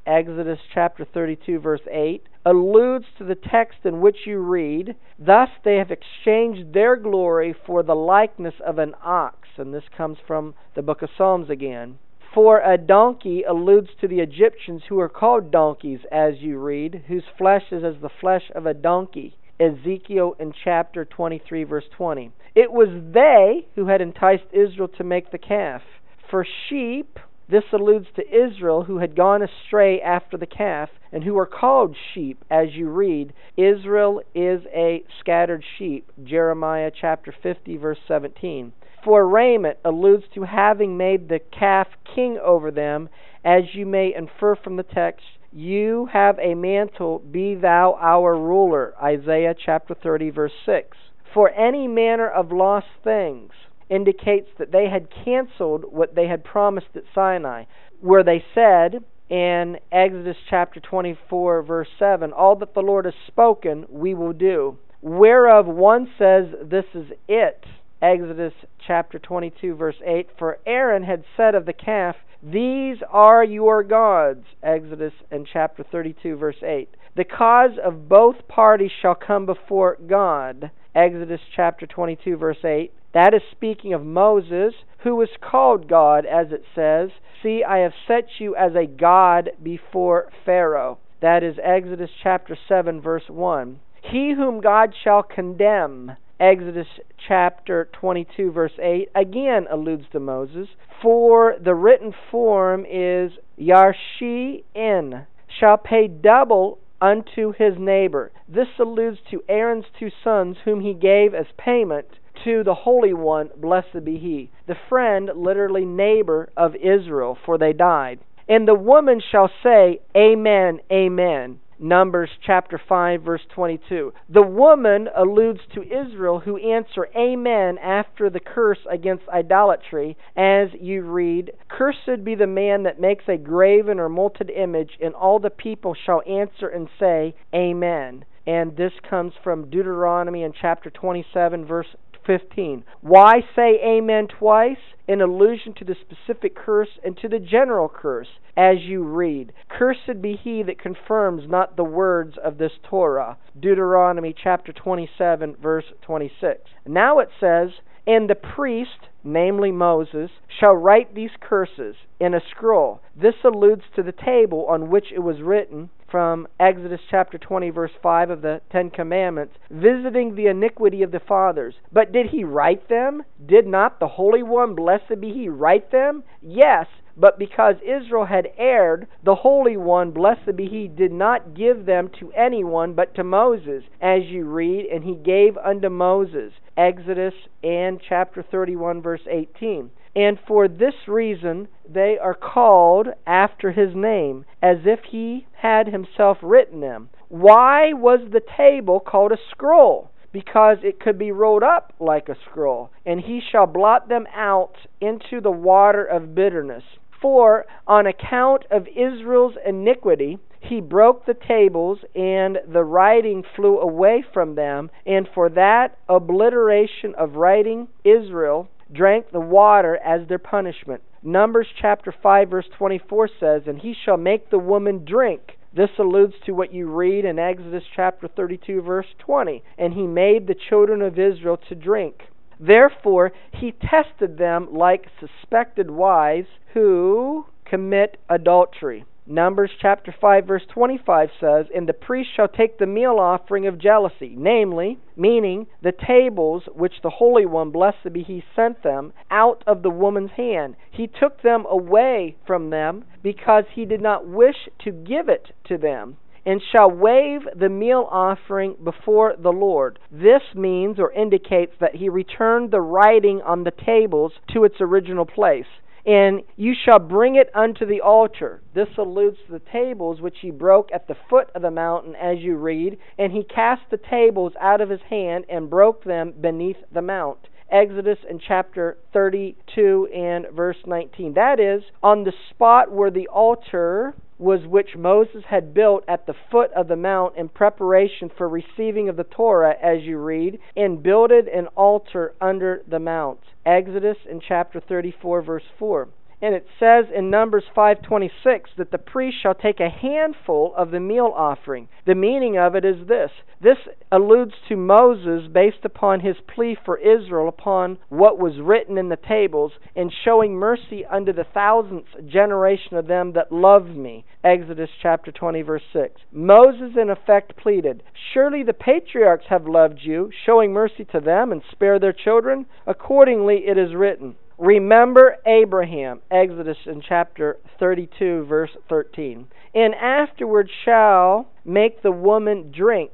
Exodus 0.06 0.60
chapter 0.74 1.06
32, 1.06 1.60
verse 1.60 1.82
8, 1.92 2.24
alludes 2.46 3.06
to 3.18 3.24
the 3.24 3.36
text 3.36 3.80
in 3.84 4.02
which 4.02 4.18
you 4.26 4.40
read, 4.40 4.96
Thus 5.18 5.50
they 5.64 5.76
have 5.76 5.92
exchanged 5.92 6.74
their 6.74 6.96
glory 6.96 7.56
for 7.66 7.84
the 7.84 7.96
likeness 7.96 8.56
of 8.66 8.78
an 8.78 8.94
ox 9.04 9.46
and 9.58 9.74
this 9.74 9.84
comes 9.96 10.18
from 10.26 10.54
the 10.76 10.82
book 10.82 11.02
of 11.02 11.10
Psalms 11.18 11.50
again. 11.50 11.98
For 12.36 12.60
a 12.60 12.78
donkey 12.78 13.44
alludes 13.44 13.92
to 14.02 14.10
the 14.10 14.20
Egyptians 14.20 14.82
who 14.90 15.00
are 15.00 15.08
called 15.08 15.52
donkeys, 15.52 16.02
as 16.12 16.34
you 16.42 16.60
read, 16.60 17.06
whose 17.08 17.24
flesh 17.38 17.72
is 17.72 17.82
as 17.82 17.96
the 18.02 18.10
flesh 18.10 18.52
of 18.54 18.66
a 18.66 18.74
donkey. 18.74 19.38
Ezekiel 19.58 20.36
in 20.38 20.52
chapter 20.52 21.06
23, 21.06 21.64
verse 21.64 21.86
20. 21.96 22.34
It 22.54 22.74
was 22.74 22.90
they 23.14 23.68
who 23.76 23.88
had 23.88 24.02
enticed 24.02 24.44
Israel 24.52 24.90
to 24.98 25.04
make 25.06 25.32
the 25.32 25.38
calf. 25.38 25.82
For 26.30 26.46
sheep, 26.68 27.20
this 27.48 27.64
alludes 27.72 28.08
to 28.18 28.28
Israel 28.28 28.84
who 28.84 28.98
had 28.98 29.16
gone 29.16 29.42
astray 29.42 30.02
after 30.02 30.36
the 30.36 30.46
calf 30.46 30.90
and 31.14 31.24
who 31.24 31.38
are 31.38 31.46
called 31.46 31.96
sheep, 32.14 32.44
as 32.52 32.74
you 32.74 32.90
read. 32.90 33.32
Israel 33.56 34.22
is 34.34 34.60
a 34.76 35.06
scattered 35.22 35.64
sheep. 35.78 36.12
Jeremiah 36.22 36.92
chapter 36.94 37.34
50, 37.42 37.78
verse 37.78 38.00
17. 38.10 38.74
For 39.06 39.28
raiment 39.28 39.78
alludes 39.86 40.24
to 40.34 40.42
having 40.42 40.98
made 40.98 41.30
the 41.30 41.40
calf 41.40 41.88
king 42.16 42.40
over 42.44 42.72
them, 42.72 43.10
as 43.44 43.76
you 43.76 43.86
may 43.86 44.12
infer 44.12 44.56
from 44.56 44.78
the 44.78 44.84
text. 44.84 45.24
You 45.52 46.10
have 46.12 46.40
a 46.40 46.56
mantle, 46.56 47.20
be 47.20 47.54
thou 47.54 48.00
our 48.02 48.36
ruler. 48.36 48.96
Isaiah 49.00 49.54
chapter 49.64 49.94
30, 49.94 50.32
verse 50.32 50.54
6. 50.66 50.98
For 51.36 51.52
any 51.52 51.88
manner 51.88 52.28
of 52.28 52.52
lost 52.52 52.88
things 53.04 53.52
indicates 53.90 54.50
that 54.58 54.72
they 54.72 54.90
had 54.90 55.14
canceled 55.24 55.86
what 55.92 56.16
they 56.16 56.26
had 56.28 56.44
promised 56.44 56.96
at 56.96 57.04
Sinai, 57.14 57.66
where 58.02 58.24
they 58.24 58.44
said 58.56 59.04
in 59.30 59.78
Exodus 59.92 60.38
chapter 60.50 60.80
24, 60.80 61.62
verse 61.62 61.90
7, 62.00 62.34
All 62.34 62.56
that 62.56 62.74
the 62.74 62.82
Lord 62.82 63.06
has 63.06 63.14
spoken, 63.28 63.86
we 63.88 64.16
will 64.16 64.34
do. 64.34 64.80
Whereof 65.04 65.68
one 65.68 66.10
says, 66.18 66.46
This 66.64 66.86
is 66.96 67.12
it. 67.28 67.64
Exodus 68.02 68.54
chapter 68.86 69.20
22, 69.20 69.76
verse 69.76 69.96
8, 70.06 70.30
For 70.38 70.60
Aaron 70.66 71.04
had 71.04 71.24
said 71.38 71.56
of 71.56 71.66
the 71.66 71.74
calf, 71.74 72.16
These 72.44 72.98
are 73.10 73.44
your 73.44 73.84
gods. 73.84 74.46
Exodus 74.62 75.14
in 75.32 75.46
chapter 75.52 75.84
32, 75.84 76.36
verse 76.36 76.62
8. 76.62 76.90
The 77.16 77.24
cause 77.24 77.78
of 77.84 78.10
both 78.10 78.48
parties 78.48 78.92
shall 79.02 79.16
come 79.16 79.46
before 79.46 79.98
God. 80.08 80.72
Exodus 80.94 81.42
chapter 81.56 81.88
22, 81.88 82.36
verse 82.36 82.64
8. 82.64 82.92
That 83.14 83.34
is 83.34 83.42
speaking 83.50 83.94
of 83.94 84.04
Moses, 84.04 84.74
who 85.00 85.16
was 85.16 85.30
called 85.42 85.88
God, 85.88 86.26
as 86.26 86.52
it 86.52 86.64
says, 86.76 87.12
See, 87.42 87.64
I 87.64 87.78
have 87.78 87.94
set 88.08 88.28
you 88.40 88.56
as 88.56 88.76
a 88.76 88.86
God 88.86 89.52
before 89.64 90.30
Pharaoh. 90.46 90.98
That 91.22 91.44
is 91.44 91.56
Exodus 91.64 92.10
chapter 92.22 92.58
7, 92.68 93.00
verse 93.00 93.30
1. 93.30 93.80
He 94.02 94.34
whom 94.36 94.60
God 94.60 94.94
shall 95.02 95.24
condemn, 95.24 96.18
Exodus 96.40 96.88
chapter 97.28 97.90
22, 97.94 98.52
verse 98.52 98.74
8, 98.82 99.10
again 99.16 99.68
alludes 99.72 100.06
to 100.12 100.20
Moses. 100.20 100.68
For 101.02 101.56
the 101.64 101.76
written 101.76 102.14
form 102.32 102.86
is 102.86 103.32
Yarshi 103.60 104.64
in, 104.74 105.26
shall 105.60 105.78
pay 105.78 106.08
double 106.08 106.80
unto 107.02 107.54
his 107.54 107.74
neighbor. 107.78 108.32
This 108.48 108.68
alludes 108.80 109.20
to 109.32 109.44
Aaron's 109.48 109.86
two 110.00 110.10
sons, 110.24 110.58
whom 110.66 110.82
he 110.82 110.94
gave 110.94 111.34
as 111.34 111.46
payment 111.58 112.08
to 112.44 112.64
the 112.64 112.76
Holy 112.76 113.14
One, 113.14 113.50
blessed 113.58 114.04
be 114.04 114.18
he. 114.18 114.50
The 114.68 114.76
friend, 114.90 115.30
literally 115.36 115.86
neighbor 115.86 116.50
of 116.58 116.76
Israel, 116.76 117.38
for 117.46 117.58
they 117.58 117.74
died. 117.74 118.20
And 118.48 118.68
the 118.68 118.76
woman 118.76 119.22
shall 119.32 119.50
say, 119.64 120.02
Amen, 120.16 120.80
Amen. 120.92 121.60
Numbers 121.80 122.30
chapter 122.46 122.80
5, 122.88 123.22
verse 123.22 123.42
22. 123.54 124.14
The 124.30 124.42
woman 124.42 125.10
alludes 125.16 125.60
to 125.74 125.84
Israel 125.84 126.40
who 126.40 126.58
answer 126.58 127.08
Amen 127.16 127.78
after 127.78 128.30
the 128.30 128.40
curse 128.40 128.80
against 128.90 129.28
idolatry, 129.28 130.18
as 130.38 130.70
you 130.80 131.04
read, 131.04 131.52
Cursed 131.70 132.24
be 132.24 132.36
the 132.36 132.48
man 132.48 132.84
that 132.84 133.02
makes 133.02 133.26
a 133.28 133.38
graven 133.38 134.00
or 134.00 134.10
molten 134.10 134.50
image, 134.50 134.92
and 135.02 135.14
all 135.14 135.40
the 135.40 135.50
people 135.50 135.94
shall 136.06 136.22
answer 136.28 136.68
and 136.68 136.88
say, 137.00 137.36
Amen. 137.54 138.26
And 138.48 138.78
this 138.78 138.94
comes 139.10 139.34
from 139.44 139.70
Deuteronomy 139.70 140.44
in 140.44 140.54
chapter 140.54 140.90
27, 140.90 141.66
verse 141.66 141.88
15. 142.26 142.84
Why 143.02 143.42
say 143.56 143.80
amen 143.84 144.28
twice? 144.28 144.78
In 145.08 145.22
allusion 145.22 145.74
to 145.78 145.86
the 145.86 145.96
specific 145.96 146.56
curse 146.56 146.90
and 147.04 147.16
to 147.18 147.28
the 147.28 147.40
general 147.40 147.88
curse, 147.88 148.28
as 148.58 148.78
you 148.82 149.04
read. 149.04 149.54
Cursed 149.70 150.22
be 150.22 150.36
he 150.36 150.64
that 150.64 150.82
confirms 150.82 151.44
not 151.48 151.76
the 151.76 151.84
words 151.84 152.36
of 152.44 152.58
this 152.58 152.72
Torah. 152.90 153.38
Deuteronomy 153.60 154.34
chapter 154.34 154.74
27, 154.74 155.58
verse 155.62 155.86
26. 156.02 156.62
Now 156.88 157.20
it 157.20 157.30
says, 157.40 157.70
And 158.08 158.30
the 158.30 158.36
priest, 158.36 159.10
namely 159.24 159.72
Moses, 159.72 160.32
shall 160.60 160.76
write 160.76 161.14
these 161.14 161.32
curses 161.40 161.96
in 162.20 162.34
a 162.34 162.42
scroll. 162.50 163.02
This 163.16 163.36
alludes 163.44 163.84
to 163.96 164.04
the 164.04 164.12
table 164.12 164.66
on 164.68 164.90
which 164.90 165.12
it 165.14 165.20
was 165.20 165.42
written 165.42 165.90
from 166.16 166.48
Exodus 166.62 167.02
chapter 167.12 167.38
20, 167.38 167.72
verse 167.72 167.92
5 168.02 168.30
of 168.30 168.42
the 168.42 168.62
Ten 168.72 168.90
Commandments, 168.90 169.56
visiting 169.70 170.34
the 170.34 170.48
iniquity 170.48 171.04
of 171.04 171.12
the 171.12 171.20
fathers. 171.20 171.76
But 171.92 172.14
did 172.14 172.28
he 172.28 172.46
write 172.46 172.88
them? 172.88 173.24
Did 173.46 173.68
not 173.68 174.00
the 174.00 174.08
Holy 174.08 174.42
One, 174.42 174.76
blessed 174.76 175.20
be 175.20 175.34
he, 175.34 175.50
write 175.50 175.92
them? 175.92 176.24
Yes, 176.42 176.86
but 177.18 177.38
because 177.38 177.76
Israel 177.84 178.24
had 178.24 178.48
erred, 178.58 179.08
the 179.26 179.36
Holy 179.36 179.76
One, 179.76 180.12
blessed 180.12 180.56
be 180.56 180.68
he, 180.68 180.88
did 180.88 181.12
not 181.12 181.54
give 181.54 181.86
them 181.86 182.10
to 182.22 182.32
anyone 182.32 182.94
but 182.94 183.14
to 183.16 183.24
Moses, 183.26 183.84
as 184.00 184.24
you 184.28 184.46
read, 184.46 184.86
and 184.86 185.04
he 185.04 185.16
gave 185.16 185.58
unto 185.58 185.90
Moses. 185.90 186.54
Exodus 186.78 187.34
and 187.62 188.00
chapter 188.08 188.42
31, 188.42 189.02
verse 189.02 189.28
18. 189.30 189.90
And 190.16 190.40
for 190.48 190.68
this 190.68 191.08
reason 191.08 191.68
they 191.88 192.18
are 192.18 192.34
called 192.34 193.08
after 193.28 193.72
his 193.72 193.94
name, 193.94 194.46
as 194.62 194.78
if 194.86 195.00
he 195.12 195.46
had 195.58 195.88
himself 195.88 196.38
written 196.42 196.80
them. 196.80 197.10
Why 197.28 197.92
was 197.94 198.20
the 198.32 198.42
table 198.58 199.00
called 199.00 199.32
a 199.34 199.38
scroll? 199.52 200.12
Because 200.32 200.78
it 200.84 201.00
could 201.00 201.18
be 201.18 201.32
rolled 201.32 201.64
up 201.64 201.94
like 202.00 202.30
a 202.30 202.38
scroll. 202.50 202.92
And 203.06 203.22
he 203.22 203.42
shall 203.52 203.68
blot 203.68 204.10
them 204.10 204.26
out 204.34 204.76
into 205.02 205.42
the 205.42 205.52
water 205.52 206.04
of 206.04 206.36
bitterness. 206.36 206.84
For 207.22 207.66
on 207.88 208.06
account 208.06 208.66
of 208.70 208.88
Israel's 208.88 209.56
iniquity, 209.66 210.38
he 210.60 210.82
broke 210.82 211.26
the 211.26 211.36
tables, 211.36 212.00
and 212.16 212.58
the 212.68 212.84
writing 212.84 213.44
flew 213.56 213.80
away 213.80 214.24
from 214.34 214.56
them. 214.56 214.90
And 215.06 215.28
for 215.34 215.50
that 215.50 215.98
obliteration 216.10 217.16
of 217.16 217.36
writing, 217.36 217.88
Israel 218.04 218.68
drank 218.96 219.32
the 219.32 219.40
water 219.40 219.98
as 219.98 220.28
their 220.28 220.40
punishment. 220.40 221.02
Numbers 221.22 221.68
chapter 221.82 222.14
5 222.24 222.50
verse 222.50 222.66
24 222.78 223.30
says, 223.40 223.62
And 223.68 223.80
he 223.80 223.94
shall 224.06 224.18
make 224.18 224.50
the 224.50 224.60
woman 224.60 225.06
drink. 225.06 225.58
This 225.76 225.90
alludes 226.00 226.36
to 226.46 226.54
what 226.54 226.74
you 226.74 226.88
read 226.88 227.26
in 227.26 227.38
Exodus 227.38 227.84
chapter 227.96 228.28
32 228.28 228.82
verse 228.82 229.08
20. 229.20 229.62
And 229.78 229.94
he 229.94 230.08
made 230.08 230.48
the 230.48 230.56
children 230.70 231.02
of 231.02 231.20
Israel 231.20 231.58
to 231.70 231.76
drink. 231.76 232.22
Therefore, 232.60 233.34
he 233.52 233.74
tested 233.74 234.38
them 234.38 234.70
like 234.72 235.08
suspected 235.20 235.92
wives 235.92 236.48
who 236.74 237.46
commit 237.66 238.18
adultery. 238.30 239.04
Numbers 239.28 239.72
chapter 239.82 240.14
5 240.22 240.46
verse 240.46 240.66
25 240.68 241.30
says, 241.40 241.66
And 241.74 241.90
the 241.90 241.94
priest 241.94 242.30
shall 242.36 242.48
take 242.48 242.78
the 242.78 242.86
meal 242.86 243.18
offering 243.20 243.66
of 243.66 243.80
jealousy, 243.80 244.36
namely, 244.38 245.00
meaning 245.16 245.66
the 245.82 245.92
tables 245.94 246.64
which 246.76 247.02
the 247.02 247.10
Holy 247.10 247.46
One, 247.46 247.72
blessed 247.72 248.14
be 248.14 248.22
he, 248.22 248.44
sent 248.56 248.84
them, 248.84 249.14
out 249.32 249.64
of 249.66 249.82
the 249.82 249.90
woman's 249.90 250.32
hand. 250.32 250.76
He 250.92 251.08
took 251.08 251.42
them 251.42 251.66
away 251.68 252.36
from 252.46 252.70
them 252.70 253.06
because 253.24 253.64
he 253.74 253.86
did 253.86 254.00
not 254.00 254.28
wish 254.28 254.70
to 254.84 254.92
give 254.92 255.28
it 255.28 255.54
to 255.70 255.80
them 255.80 256.18
and 256.46 256.62
shall 256.62 256.92
wave 256.92 257.42
the 257.56 257.70
meal 257.70 258.08
offering 258.12 258.76
before 258.84 259.36
the 259.36 259.52
Lord. 259.52 259.98
This 260.12 260.44
means 260.54 261.00
or 261.00 261.12
indicates 261.12 261.74
that 261.80 261.96
he 261.96 262.10
returned 262.10 262.70
the 262.70 262.82
writing 262.82 263.42
on 263.42 263.64
the 263.64 263.72
tables 263.72 264.34
to 264.54 264.64
its 264.64 264.76
original 264.80 265.26
place 265.26 265.66
and 266.06 266.42
you 266.56 266.74
shall 266.86 267.00
bring 267.00 267.36
it 267.36 267.50
unto 267.56 267.86
the 267.86 268.02
altar. 268.02 268.62
This 268.74 268.90
alludes 268.98 269.38
to 269.48 269.54
the 269.54 269.62
tables 269.72 270.22
which 270.22 270.38
he 270.42 270.52
broke 270.52 270.90
at 270.94 271.08
the 271.08 271.16
foot 271.30 271.50
of 271.56 271.64
the 271.64 271.72
mountain, 271.72 272.16
as 272.16 272.40
you 272.40 272.58
read. 272.58 272.98
And 273.18 273.32
he 273.32 273.44
cast 273.44 273.82
the 273.90 273.98
tables 273.98 274.54
out 274.62 274.82
of 274.82 274.90
his 274.90 275.02
hand 275.10 275.46
and 275.50 275.70
broke 275.70 276.04
them 276.04 276.34
beneath 276.40 276.78
the 276.94 277.02
mount. 277.02 277.40
Exodus 277.72 278.20
in 278.30 278.40
chapter 278.40 278.98
32 279.14 280.08
and 280.14 280.46
verse 280.56 280.78
19. 280.86 281.34
That 281.34 281.60
is, 281.60 281.82
on 282.04 282.24
the 282.24 282.34
spot 282.52 282.92
where 282.92 283.10
the 283.10 283.28
altar 283.28 284.14
was 284.38 284.68
which 284.68 284.96
Moses 284.98 285.44
had 285.48 285.74
built 285.74 286.04
at 286.08 286.26
the 286.26 286.36
foot 286.52 286.72
of 286.74 286.88
the 286.88 286.96
mount 286.96 287.38
in 287.38 287.48
preparation 287.48 288.30
for 288.38 288.50
receiving 288.50 289.08
of 289.08 289.16
the 289.16 289.24
Torah, 289.24 289.76
as 289.82 290.02
you 290.04 290.18
read, 290.18 290.60
and 290.76 291.02
builded 291.02 291.48
an 291.48 291.68
altar 291.76 292.34
under 292.42 292.82
the 292.88 293.00
mount. 293.00 293.40
Exodus 293.66 294.18
in 294.30 294.42
chapter 294.42 294.80
34, 294.80 295.42
verse 295.42 295.64
4. 295.80 296.10
And 296.42 296.54
it 296.54 296.68
says 296.80 297.06
in 297.16 297.30
Numbers 297.30 297.64
5:26 297.76 298.76
that 298.76 298.92
the 298.92 298.98
priest 298.98 299.38
shall 299.42 299.56
take 299.56 299.80
a 299.80 299.90
handful 299.90 300.74
of 300.76 300.92
the 300.92 301.00
meal 301.00 301.32
offering. 301.34 301.88
The 302.06 302.14
meaning 302.14 302.58
of 302.58 302.76
it 302.76 302.84
is 302.84 303.08
this. 303.08 303.32
This 303.62 303.78
alludes 304.12 304.54
to 304.68 304.76
Moses 304.76 305.48
based 305.48 305.86
upon 305.86 306.20
his 306.20 306.36
plea 306.42 306.76
for 306.76 306.98
Israel 306.98 307.48
upon 307.48 307.98
what 308.10 308.38
was 308.38 308.60
written 308.60 308.98
in 308.98 309.08
the 309.08 309.16
tables 309.16 309.72
and 309.96 310.12
showing 310.12 310.56
mercy 310.56 311.06
unto 311.06 311.32
the 311.32 311.46
thousandth 311.46 312.28
generation 312.28 312.98
of 312.98 313.08
them 313.08 313.32
that 313.32 313.52
loved 313.52 313.96
me. 313.96 314.26
Exodus 314.44 314.90
chapter 315.02 315.32
20 315.32 315.62
verse 315.62 315.84
6. 315.94 316.22
Moses 316.32 316.98
in 316.98 317.10
effect 317.10 317.56
pleaded, 317.56 318.04
"Surely 318.34 318.62
the 318.62 318.74
patriarchs 318.74 319.46
have 319.48 319.68
loved 319.68 320.02
you, 320.02 320.30
showing 320.46 320.74
mercy 320.74 321.06
to 321.06 321.22
them 321.22 321.52
and 321.52 321.64
spare 321.72 321.98
their 321.98 322.14
children. 322.14 322.66
Accordingly 322.86 323.68
it 323.68 323.78
is 323.78 323.96
written, 323.96 324.36
Remember 324.58 325.36
Abraham, 325.46 326.22
Exodus 326.32 326.78
in 326.86 327.02
chapter 327.02 327.58
32, 327.78 328.46
verse 328.46 328.70
13. 328.88 329.48
And 329.74 329.94
afterward 329.96 330.70
shall 330.86 331.50
make 331.66 332.02
the 332.02 332.12
woman 332.12 332.72
drink. 332.72 333.12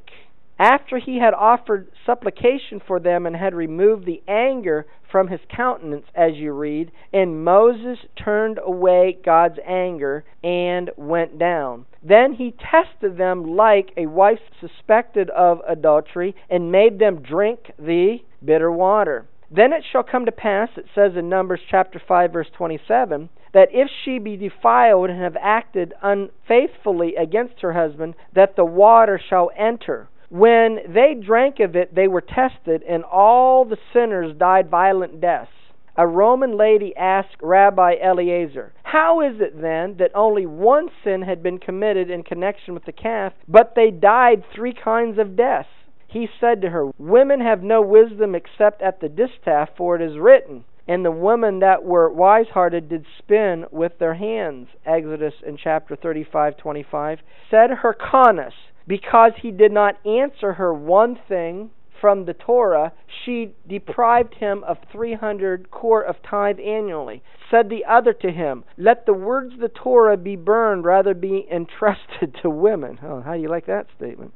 After 0.60 1.00
he 1.00 1.18
had 1.18 1.34
offered 1.34 1.88
supplication 2.06 2.80
for 2.86 3.00
them 3.00 3.26
and 3.26 3.36
had 3.36 3.56
removed 3.56 4.06
the 4.06 4.22
anger 4.28 4.86
from 5.12 5.30
his 5.30 5.40
countenance, 5.50 6.06
as 6.14 6.36
you 6.36 6.54
read, 6.54 6.92
and 7.12 7.44
Moses 7.44 7.98
turned 8.16 8.60
away 8.64 9.18
God's 9.26 9.58
anger 9.66 10.24
and 10.44 10.92
went 10.96 11.40
down. 11.40 11.88
Then 12.04 12.34
he 12.34 12.54
tested 12.54 13.18
them 13.18 13.56
like 13.56 13.92
a 13.98 14.06
wife 14.06 14.40
suspected 14.60 15.32
of 15.32 15.62
adultery 15.68 16.36
and 16.52 16.72
made 16.72 17.00
them 17.00 17.24
drink 17.24 17.72
the 17.80 18.20
bitter 18.46 18.72
water. 18.72 19.26
Then 19.54 19.74
it 19.74 19.84
shall 19.92 20.04
come 20.04 20.26
to 20.26 20.32
pass, 20.32 20.70
it 20.78 20.86
says 20.96 21.12
in 21.18 21.28
Numbers 21.28 21.60
chapter 21.70 22.02
5, 22.08 22.32
verse 22.32 22.48
27, 22.58 23.28
that 23.54 23.68
if 23.74 23.90
she 24.04 24.18
be 24.18 24.38
defiled 24.38 25.10
and 25.10 25.22
have 25.22 25.36
acted 25.42 25.94
unfaithfully 26.02 27.16
against 27.16 27.60
her 27.62 27.74
husband, 27.74 28.16
that 28.34 28.56
the 28.56 28.64
water 28.64 29.20
shall 29.30 29.52
enter. 29.58 30.08
When 30.30 30.80
they 30.88 31.16
drank 31.22 31.60
of 31.60 31.76
it, 31.76 31.94
they 31.94 32.08
were 32.08 32.22
tested, 32.22 32.82
and 32.88 33.04
all 33.04 33.66
the 33.66 33.78
sinners 33.92 34.38
died 34.38 34.70
violent 34.70 35.20
deaths. 35.20 35.52
A 35.98 36.08
Roman 36.08 36.56
lady 36.56 36.96
asked 36.96 37.36
Rabbi 37.42 37.96
Eliezer, 38.02 38.72
How 38.84 39.20
is 39.20 39.42
it 39.42 39.62
then 39.62 39.98
that 39.98 40.12
only 40.16 40.46
one 40.46 40.88
sin 41.04 41.24
had 41.24 41.44
been 41.44 41.60
committed 41.60 42.10
in 42.10 42.24
connection 42.24 42.74
with 42.74 42.86
the 42.86 42.94
calf, 42.94 43.34
but 43.50 43.74
they 43.76 43.92
died 43.92 44.46
three 44.56 44.74
kinds 44.74 45.20
of 45.20 45.36
deaths? 45.36 45.68
He 46.12 46.28
said 46.40 46.62
to 46.62 46.70
her, 46.70 46.92
Women 46.98 47.40
have 47.40 47.64
no 47.64 47.82
wisdom 47.82 48.36
except 48.36 48.82
at 48.82 49.00
the 49.00 49.10
distaff, 49.10 49.70
for 49.78 49.96
it 49.96 50.02
is 50.02 50.18
written, 50.18 50.66
And 50.88 51.06
the 51.06 51.12
women 51.12 51.60
that 51.60 51.84
were 51.84 52.12
wise 52.12 52.48
hearted 52.54 52.90
did 52.90 53.06
spin 53.18 53.66
with 53.72 53.98
their 53.98 54.16
hands. 54.16 54.68
Exodus 54.86 55.36
in 55.46 55.58
chapter 55.58 55.96
35, 55.96 56.58
25. 56.58 57.20
Said 57.50 57.70
Hyrcanus, 57.82 58.54
because 58.88 59.32
he 59.42 59.52
did 59.52 59.72
not 59.72 60.06
answer 60.06 60.54
her 60.54 60.74
one 60.74 61.18
thing 61.28 61.70
from 62.02 62.26
the 62.26 62.34
Torah, 62.34 62.92
she 63.24 63.54
deprived 63.70 64.34
him 64.34 64.64
of 64.64 64.78
300 64.92 65.70
cor 65.70 66.02
of 66.02 66.16
tithe 66.24 66.60
annually. 66.60 67.22
Said 67.50 67.70
the 67.70 67.86
other 67.86 68.12
to 68.12 68.32
him, 68.32 68.64
Let 68.76 69.06
the 69.06 69.14
words 69.14 69.54
of 69.54 69.60
the 69.60 69.70
Torah 69.70 70.18
be 70.18 70.36
burned, 70.36 70.84
rather 70.84 71.14
be 71.14 71.48
entrusted 71.50 72.36
to 72.42 72.50
women. 72.50 73.00
Oh, 73.04 73.22
how 73.22 73.36
do 73.36 73.40
you 73.42 73.50
like 73.50 73.68
that 73.68 73.86
statement? 73.96 74.34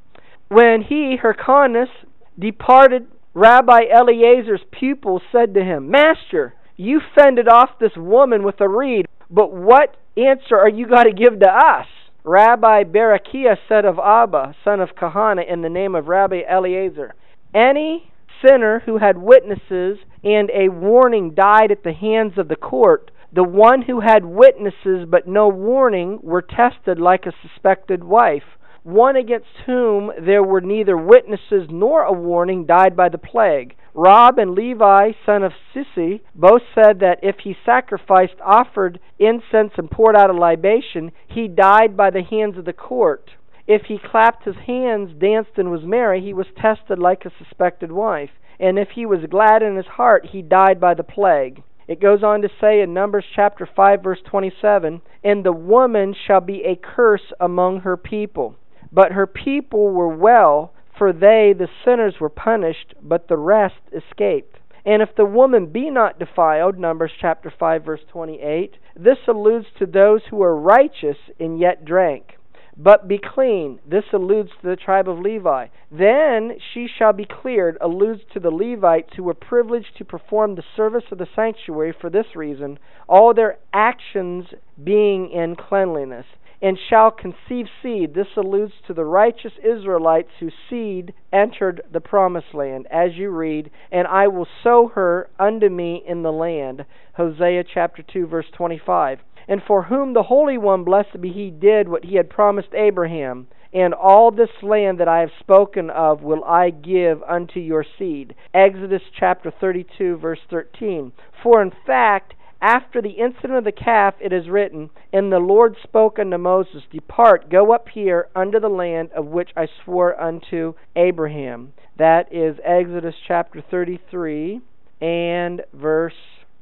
When 0.48 0.84
he, 0.84 1.18
Hyrcanus, 1.22 1.90
departed, 2.38 3.08
Rabbi 3.34 3.86
Eliezer's 3.92 4.62
pupils 4.72 5.24
said 5.32 5.54
to 5.56 5.64
him, 5.64 5.90
Master, 5.90 6.54
you 6.78 7.02
fended 7.16 7.48
off 7.48 7.80
this 7.80 7.96
woman 7.98 8.44
with 8.44 8.62
a 8.62 8.70
reed, 8.70 9.08
but 9.30 9.52
what 9.52 9.98
answer 10.16 10.58
are 10.58 10.70
you 10.70 10.88
going 10.88 11.06
to 11.06 11.14
give 11.14 11.40
to 11.40 11.50
us? 11.50 11.88
Rabbi 12.24 12.84
Berechiah 12.84 13.58
said 13.68 13.86
of 13.86 14.00
Abba, 14.00 14.56
son 14.64 14.80
of 14.80 14.96
Kahana, 14.96 15.52
in 15.52 15.62
the 15.62 15.70
name 15.70 15.96
of 15.96 16.08
Rabbi 16.08 16.42
Eliezer, 16.50 17.14
Any 17.54 18.12
sinner 18.44 18.82
who 18.86 18.98
had 18.98 19.18
witnesses 19.18 19.98
and 20.24 20.50
a 20.52 20.70
warning 20.70 21.34
died 21.34 21.72
at 21.72 21.84
the 21.84 21.94
hands 21.94 22.38
of 22.38 22.48
the 22.48 22.56
court. 22.56 23.12
The 23.34 23.44
one 23.44 23.84
who 23.84 24.00
had 24.00 24.26
witnesses 24.26 25.08
but 25.10 25.28
no 25.28 25.48
warning 25.48 26.20
were 26.22 26.42
tested 26.42 27.00
like 27.00 27.26
a 27.26 27.34
suspected 27.42 28.04
wife 28.04 28.44
one 28.86 29.16
against 29.16 29.48
whom 29.66 30.12
there 30.24 30.44
were 30.44 30.62
neither 30.62 30.96
witnesses 30.96 31.68
nor 31.72 32.04
a 32.04 32.14
warning 32.14 32.68
died 32.68 32.96
by 32.96 33.10
the 33.10 33.18
plague. 33.18 33.76
Rab 33.96 34.38
and 34.38 34.54
Levi, 34.54 35.14
son 35.26 35.42
of 35.42 35.54
Sissi, 35.74 36.22
both 36.36 36.62
said 36.76 37.00
that 37.00 37.18
if 37.24 37.38
he 37.44 37.58
sacrificed, 37.66 38.36
offered 38.44 39.00
incense, 39.18 39.72
and 39.78 39.90
poured 39.90 40.16
out 40.16 40.30
a 40.30 40.34
libation, 40.34 41.12
he 41.28 41.48
died 41.48 41.98
by 41.98 42.12
the 42.12 42.22
hands 42.22 42.60
of 42.60 42.66
the 42.66 42.74
court. 42.74 43.32
If 43.66 43.86
he 43.88 43.98
clapped 43.98 44.46
his 44.46 44.58
hands, 44.68 45.20
danced, 45.20 45.58
and 45.58 45.72
was 45.72 45.84
merry, 45.84 46.22
he 46.22 46.34
was 46.34 46.46
tested 46.56 47.00
like 47.00 47.26
a 47.26 47.32
suspected 47.44 47.92
wife. 47.92 48.30
And 48.60 48.78
if 48.78 48.90
he 48.90 49.08
was 49.08 49.26
glad 49.32 49.64
in 49.64 49.78
his 49.78 49.88
heart, 49.88 50.28
he 50.32 50.44
died 50.44 50.80
by 50.80 50.94
the 50.94 51.04
plague. 51.04 51.64
It 51.88 52.00
goes 52.00 52.22
on 52.22 52.44
to 52.44 52.50
say 52.62 52.82
in 52.82 52.94
Numbers 52.94 53.26
chapter 53.36 53.68
5 53.76 54.04
verse 54.04 54.20
27, 54.26 55.02
and 55.24 55.44
the 55.44 55.52
woman 55.52 56.14
shall 56.14 56.42
be 56.42 56.64
a 56.64 56.76
curse 56.76 57.34
among 57.40 57.80
her 57.80 57.98
people. 57.98 58.58
But 58.92 59.12
her 59.12 59.28
people 59.28 59.92
were 59.92 60.08
well, 60.08 60.74
for 60.98 61.12
they, 61.12 61.54
the 61.58 61.68
sinners, 61.84 62.16
were 62.20 62.30
punished, 62.30 62.94
but 63.02 63.28
the 63.28 63.38
rest 63.38 63.82
escaped. 63.92 64.58
And 64.86 65.02
if 65.02 65.16
the 65.16 65.26
woman 65.26 65.66
be 65.68 65.90
not 65.90 66.20
defiled, 66.20 66.78
Numbers 66.78 67.12
chapter 67.20 67.52
5 67.58 67.84
verse 67.84 68.02
28, 68.12 68.76
this 68.96 69.18
alludes 69.28 69.66
to 69.80 69.86
those 69.86 70.22
who 70.30 70.44
are 70.44 70.56
righteous 70.56 71.18
and 71.40 71.60
yet 71.60 71.86
drank. 71.86 72.38
But 72.78 73.08
be 73.08 73.18
clean, 73.18 73.80
this 73.90 74.04
alludes 74.12 74.52
to 74.62 74.68
the 74.68 74.76
tribe 74.76 75.08
of 75.08 75.20
Levi. 75.20 75.68
Then 75.90 76.58
she 76.74 76.88
shall 76.88 77.14
be 77.14 77.26
cleared, 77.26 77.78
alludes 77.80 78.22
to 78.34 78.40
the 78.40 78.52
Levites 78.52 79.14
who 79.16 79.24
were 79.24 79.34
privileged 79.34 79.98
to 79.98 80.06
perform 80.06 80.56
the 80.56 80.64
service 80.76 81.06
of 81.10 81.18
the 81.18 81.28
sanctuary 81.36 81.94
for 81.94 82.10
this 82.10 82.36
reason, 82.36 82.78
all 83.08 83.34
their 83.34 83.58
actions 83.74 84.48
being 84.84 85.32
in 85.32 85.56
cleanliness 85.56 86.26
and 86.66 86.80
shall 86.90 87.12
conceive 87.12 87.68
seed. 87.84 88.16
This 88.16 88.36
alludes 88.36 88.74
to 88.88 88.94
the 88.96 89.06
righteous 89.06 89.52
Israelites 89.64 90.32
whose 90.40 90.56
seed 90.68 91.14
entered 91.32 91.80
the 91.94 92.02
promised 92.02 92.56
land, 92.56 92.88
as 92.90 93.12
you 93.14 93.30
read, 93.30 93.70
and 93.92 94.08
I 94.08 94.28
will 94.30 94.48
sow 94.64 94.92
her 94.96 95.30
unto 95.38 95.70
me 95.70 96.02
in 96.08 96.24
the 96.24 96.32
land. 96.32 96.86
Hosea 97.18 97.66
chapter 97.72 98.02
2, 98.02 98.26
verse 98.26 98.48
25. 98.58 99.20
And 99.48 99.62
for 99.62 99.84
whom 99.84 100.14
the 100.16 100.24
Holy 100.24 100.58
One, 100.58 100.84
blessed 100.84 101.22
be 101.22 101.32
He, 101.32 101.52
did 101.52 101.88
what 101.88 102.04
He 102.04 102.16
had 102.16 102.32
promised 102.32 102.74
Abraham. 102.74 103.46
And 103.72 103.94
all 103.94 104.32
this 104.32 104.64
land 104.64 105.00
that 105.00 105.08
I 105.08 105.20
have 105.20 105.30
spoken 105.40 105.92
of 105.92 106.24
will 106.24 106.44
I 106.46 106.72
give 106.72 107.22
unto 107.30 107.60
your 107.60 107.86
seed. 108.00 108.34
Exodus 108.56 109.04
chapter 109.20 109.52
32, 109.52 110.18
verse 110.18 110.40
13. 110.50 111.12
For 111.44 111.62
in 111.62 111.74
fact, 111.86 112.34
after 112.62 113.02
the 113.02 113.12
incident 113.12 113.54
of 113.54 113.64
the 113.64 113.72
calf, 113.72 114.16
it 114.20 114.34
is 114.34 114.50
written, 114.50 114.90
And 115.14 115.32
the 115.32 115.40
Lord 115.40 115.76
spoke 115.84 116.20
unto 116.20 116.38
Moses, 116.38 116.84
Depart, 116.92 117.50
go 117.50 117.74
up 117.74 117.88
here 117.94 118.28
unto 118.36 118.60
the 118.60 118.70
land 118.70 119.12
of 119.16 119.26
which 119.26 119.50
I 119.56 119.68
swore 119.84 120.20
unto 120.20 120.74
Abraham. 120.96 121.74
That 121.98 122.34
is 122.34 122.58
Exodus 122.64 123.16
chapter 123.28 123.64
33 123.70 124.62
and 125.02 125.62
verse 125.74 126.14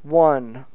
1. 0.04 0.66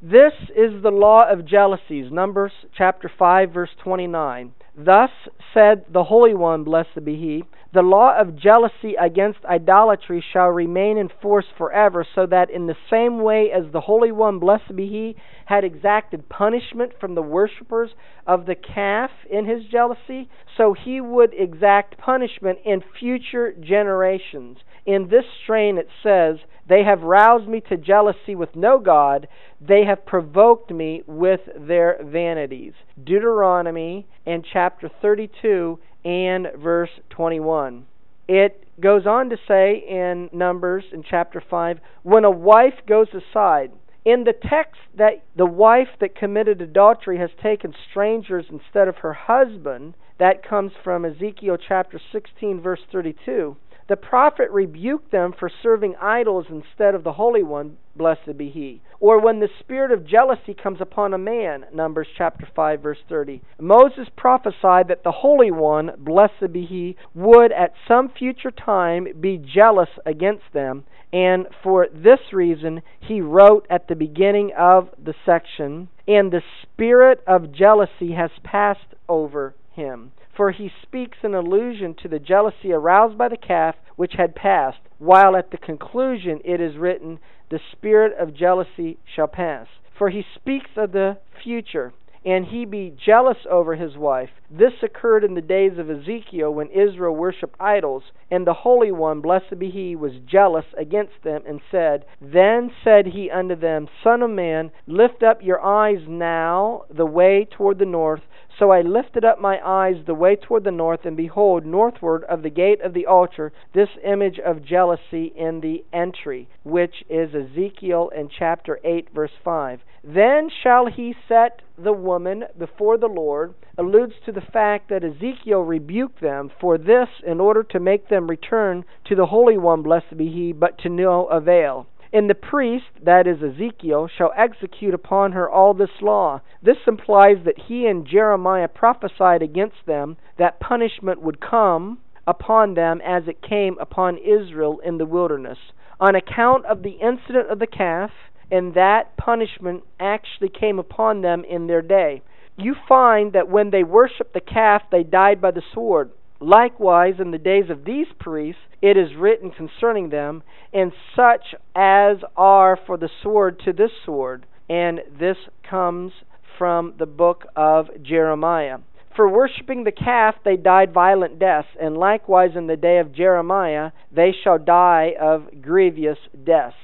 This 0.00 0.32
is 0.50 0.82
the 0.82 0.90
law 0.90 1.28
of 1.28 1.44
jealousies, 1.44 2.12
Numbers 2.12 2.52
chapter 2.76 3.10
5, 3.18 3.52
verse 3.52 3.70
29. 3.82 4.52
Thus 4.76 5.10
said 5.52 5.84
the 5.92 6.04
Holy 6.04 6.34
One, 6.34 6.62
blessed 6.62 7.04
be 7.04 7.16
He, 7.16 7.44
the 7.72 7.82
law 7.82 8.18
of 8.18 8.34
jealousy 8.34 8.94
against 8.98 9.44
idolatry 9.44 10.24
shall 10.32 10.48
remain 10.48 10.96
in 10.96 11.10
force 11.20 11.44
forever, 11.58 12.06
so 12.14 12.24
that 12.24 12.50
in 12.50 12.66
the 12.66 12.76
same 12.88 13.20
way 13.20 13.50
as 13.52 13.70
the 13.72 13.82
Holy 13.82 14.10
One, 14.10 14.38
blessed 14.38 14.74
be 14.74 14.88
He, 14.88 15.16
had 15.44 15.64
exacted 15.64 16.30
punishment 16.30 16.92
from 16.98 17.14
the 17.14 17.22
worshippers 17.22 17.90
of 18.26 18.46
the 18.46 18.54
calf 18.54 19.10
in 19.30 19.44
his 19.44 19.64
jealousy, 19.66 20.30
so 20.56 20.72
He 20.72 21.00
would 21.00 21.34
exact 21.34 21.98
punishment 21.98 22.58
in 22.64 22.82
future 22.98 23.52
generations. 23.52 24.58
In 24.86 25.08
this 25.08 25.24
strain 25.42 25.76
it 25.76 25.88
says, 26.02 26.38
They 26.66 26.84
have 26.84 27.02
roused 27.02 27.48
me 27.48 27.60
to 27.68 27.76
jealousy 27.76 28.34
with 28.34 28.56
no 28.56 28.78
God, 28.78 29.28
they 29.60 29.84
have 29.84 30.06
provoked 30.06 30.70
me 30.70 31.02
with 31.06 31.40
their 31.54 31.98
vanities. 32.02 32.72
Deuteronomy 33.02 34.06
and 34.24 34.46
chapter 34.50 34.90
32 35.02 35.78
and 36.04 36.48
verse 36.56 36.90
21. 37.10 37.86
It 38.28 38.64
goes 38.80 39.06
on 39.06 39.30
to 39.30 39.36
say 39.48 39.84
in 39.88 40.28
Numbers 40.32 40.84
in 40.92 41.02
chapter 41.02 41.42
5 41.48 41.78
when 42.02 42.24
a 42.24 42.30
wife 42.30 42.74
goes 42.86 43.08
aside, 43.08 43.72
in 44.04 44.24
the 44.24 44.32
text 44.32 44.80
that 44.96 45.22
the 45.36 45.46
wife 45.46 45.88
that 46.00 46.14
committed 46.14 46.62
adultery 46.62 47.18
has 47.18 47.30
taken 47.42 47.74
strangers 47.90 48.46
instead 48.50 48.88
of 48.88 48.96
her 48.98 49.12
husband, 49.12 49.94
that 50.18 50.48
comes 50.48 50.72
from 50.82 51.04
Ezekiel 51.04 51.56
chapter 51.56 52.00
16, 52.12 52.60
verse 52.60 52.80
32. 52.90 53.56
The 53.88 53.96
prophet 53.96 54.50
rebuked 54.50 55.10
them 55.12 55.32
for 55.32 55.48
serving 55.48 55.96
idols 55.96 56.44
instead 56.50 56.94
of 56.94 57.04
the 57.04 57.14
Holy 57.14 57.42
One, 57.42 57.78
blessed 57.96 58.36
be 58.36 58.50
He. 58.50 58.82
Or 59.00 59.18
when 59.18 59.40
the 59.40 59.48
spirit 59.60 59.92
of 59.92 60.04
jealousy 60.04 60.52
comes 60.52 60.82
upon 60.82 61.14
a 61.14 61.18
man, 61.18 61.64
Numbers 61.72 62.08
chapter 62.14 62.46
5, 62.54 62.82
verse 62.82 62.98
30. 63.08 63.40
Moses 63.58 64.08
prophesied 64.14 64.88
that 64.88 65.04
the 65.04 65.12
Holy 65.12 65.50
One, 65.50 65.92
blessed 65.96 66.52
be 66.52 66.66
He, 66.66 66.96
would 67.14 67.50
at 67.50 67.72
some 67.86 68.10
future 68.10 68.50
time 68.50 69.08
be 69.20 69.38
jealous 69.38 69.88
against 70.04 70.52
them, 70.52 70.84
and 71.10 71.46
for 71.62 71.88
this 71.90 72.20
reason 72.32 72.82
he 73.00 73.22
wrote 73.22 73.66
at 73.70 73.88
the 73.88 73.96
beginning 73.96 74.52
of 74.58 74.90
the 75.02 75.14
section, 75.24 75.88
and 76.06 76.30
the 76.30 76.42
spirit 76.62 77.22
of 77.26 77.52
jealousy 77.52 78.12
has 78.12 78.30
passed 78.44 78.94
over 79.08 79.54
him. 79.72 80.12
For 80.38 80.52
he 80.52 80.70
speaks 80.82 81.18
in 81.24 81.34
allusion 81.34 81.94
to 81.94 82.06
the 82.06 82.20
jealousy 82.20 82.72
aroused 82.72 83.18
by 83.18 83.26
the 83.26 83.36
calf 83.36 83.74
which 83.96 84.12
had 84.16 84.36
passed, 84.36 84.78
while 84.98 85.34
at 85.34 85.50
the 85.50 85.58
conclusion 85.58 86.40
it 86.44 86.60
is 86.60 86.76
written, 86.76 87.18
the 87.50 87.58
spirit 87.72 88.16
of 88.16 88.34
jealousy 88.34 88.98
shall 89.04 89.26
pass. 89.26 89.66
For 89.98 90.10
he 90.10 90.24
speaks 90.36 90.70
of 90.76 90.92
the 90.92 91.18
future, 91.42 91.92
and 92.24 92.46
he 92.46 92.64
be 92.64 92.94
jealous 93.04 93.38
over 93.50 93.74
his 93.74 93.96
wife. 93.96 94.30
This 94.48 94.74
occurred 94.80 95.24
in 95.24 95.34
the 95.34 95.40
days 95.40 95.76
of 95.76 95.90
Ezekiel 95.90 96.54
when 96.54 96.70
Israel 96.70 97.16
worshipped 97.16 97.56
idols, 97.58 98.04
and 98.30 98.46
the 98.46 98.62
Holy 98.62 98.92
One, 98.92 99.20
blessed 99.20 99.58
be 99.58 99.70
he, 99.70 99.96
was 99.96 100.20
jealous 100.24 100.66
against 100.76 101.24
them, 101.24 101.42
and 101.48 101.60
said, 101.68 102.04
Then 102.20 102.70
said 102.84 103.06
he 103.06 103.28
unto 103.28 103.56
them, 103.56 103.88
Son 104.04 104.22
of 104.22 104.30
man, 104.30 104.70
lift 104.86 105.24
up 105.24 105.42
your 105.42 105.60
eyes 105.60 106.02
now 106.06 106.84
the 106.88 107.06
way 107.06 107.44
toward 107.50 107.80
the 107.80 107.86
north. 107.86 108.22
So 108.58 108.72
I 108.72 108.80
lifted 108.80 109.24
up 109.24 109.40
my 109.40 109.60
eyes 109.64 110.04
the 110.04 110.14
way 110.14 110.34
toward 110.34 110.64
the 110.64 110.72
north, 110.72 111.04
and 111.04 111.16
behold, 111.16 111.64
northward 111.64 112.24
of 112.24 112.42
the 112.42 112.50
gate 112.50 112.80
of 112.80 112.92
the 112.92 113.06
altar, 113.06 113.52
this 113.72 113.90
image 114.04 114.40
of 114.40 114.64
jealousy 114.64 115.32
in 115.36 115.60
the 115.60 115.84
entry, 115.92 116.48
which 116.64 117.04
is 117.08 117.36
Ezekiel 117.36 118.08
in 118.08 118.28
chapter 118.28 118.80
8, 118.82 119.10
verse 119.14 119.30
5. 119.44 119.80
Then 120.02 120.48
shall 120.62 120.86
he 120.86 121.14
set 121.28 121.62
the 121.76 121.92
woman 121.92 122.46
before 122.58 122.98
the 122.98 123.06
Lord, 123.06 123.54
alludes 123.76 124.14
to 124.26 124.32
the 124.32 124.40
fact 124.40 124.88
that 124.88 125.04
Ezekiel 125.04 125.60
rebuked 125.60 126.20
them 126.20 126.50
for 126.60 126.76
this 126.76 127.08
in 127.24 127.40
order 127.40 127.62
to 127.62 127.78
make 127.78 128.08
them 128.08 128.26
return 128.26 128.84
to 129.04 129.14
the 129.14 129.26
Holy 129.26 129.56
One, 129.56 129.82
blessed 129.82 130.16
be 130.16 130.28
he, 130.32 130.52
but 130.52 130.78
to 130.78 130.88
no 130.88 131.26
avail. 131.26 131.86
And 132.12 132.28
the 132.28 132.34
priest, 132.34 132.86
that 133.02 133.26
is 133.26 133.42
Ezekiel, 133.42 134.08
shall 134.08 134.32
execute 134.36 134.94
upon 134.94 135.32
her 135.32 135.48
all 135.48 135.74
this 135.74 136.00
law. 136.00 136.40
This 136.62 136.78
implies 136.86 137.44
that 137.44 137.66
he 137.68 137.86
and 137.86 138.06
Jeremiah 138.06 138.68
prophesied 138.68 139.42
against 139.42 139.84
them 139.86 140.16
that 140.38 140.60
punishment 140.60 141.20
would 141.20 141.40
come 141.40 141.98
upon 142.26 142.74
them 142.74 143.00
as 143.04 143.24
it 143.26 143.42
came 143.42 143.76
upon 143.78 144.18
Israel 144.18 144.80
in 144.84 144.98
the 144.98 145.06
wilderness. 145.06 145.58
On 146.00 146.14
account 146.14 146.64
of 146.66 146.82
the 146.82 146.98
incident 147.00 147.50
of 147.50 147.58
the 147.58 147.66
calf, 147.66 148.10
and 148.50 148.74
that 148.74 149.16
punishment 149.16 149.82
actually 150.00 150.48
came 150.48 150.78
upon 150.78 151.20
them 151.20 151.44
in 151.44 151.66
their 151.66 151.82
day. 151.82 152.22
You 152.56 152.74
find 152.88 153.32
that 153.34 153.48
when 153.48 153.70
they 153.70 153.84
worshiped 153.84 154.32
the 154.32 154.40
calf, 154.40 154.82
they 154.90 155.02
died 155.02 155.40
by 155.40 155.50
the 155.50 155.62
sword. 155.74 156.10
Likewise, 156.40 157.14
in 157.18 157.30
the 157.30 157.38
days 157.38 157.68
of 157.68 157.84
these 157.84 158.06
priests, 158.18 158.60
it 158.80 158.96
is 158.96 159.16
written 159.16 159.50
concerning 159.50 160.10
them, 160.10 160.42
and 160.72 160.92
such 161.16 161.54
as 161.74 162.18
are 162.36 162.78
for 162.86 162.96
the 162.96 163.10
sword 163.22 163.60
to 163.64 163.72
this 163.72 163.90
sword. 164.04 164.46
And 164.68 165.00
this 165.18 165.36
comes 165.68 166.12
from 166.58 166.94
the 166.98 167.06
book 167.06 167.46
of 167.56 167.86
Jeremiah. 168.02 168.78
For 169.16 169.28
worshipping 169.28 169.82
the 169.82 169.90
calf 169.92 170.36
they 170.44 170.56
died 170.56 170.92
violent 170.92 171.40
deaths, 171.40 171.68
and 171.80 171.96
likewise 171.96 172.50
in 172.54 172.68
the 172.68 172.76
day 172.76 172.98
of 172.98 173.12
Jeremiah 173.12 173.90
they 174.12 174.32
shall 174.44 174.58
die 174.58 175.14
of 175.18 175.60
grievous 175.60 176.18
deaths. 176.44 176.76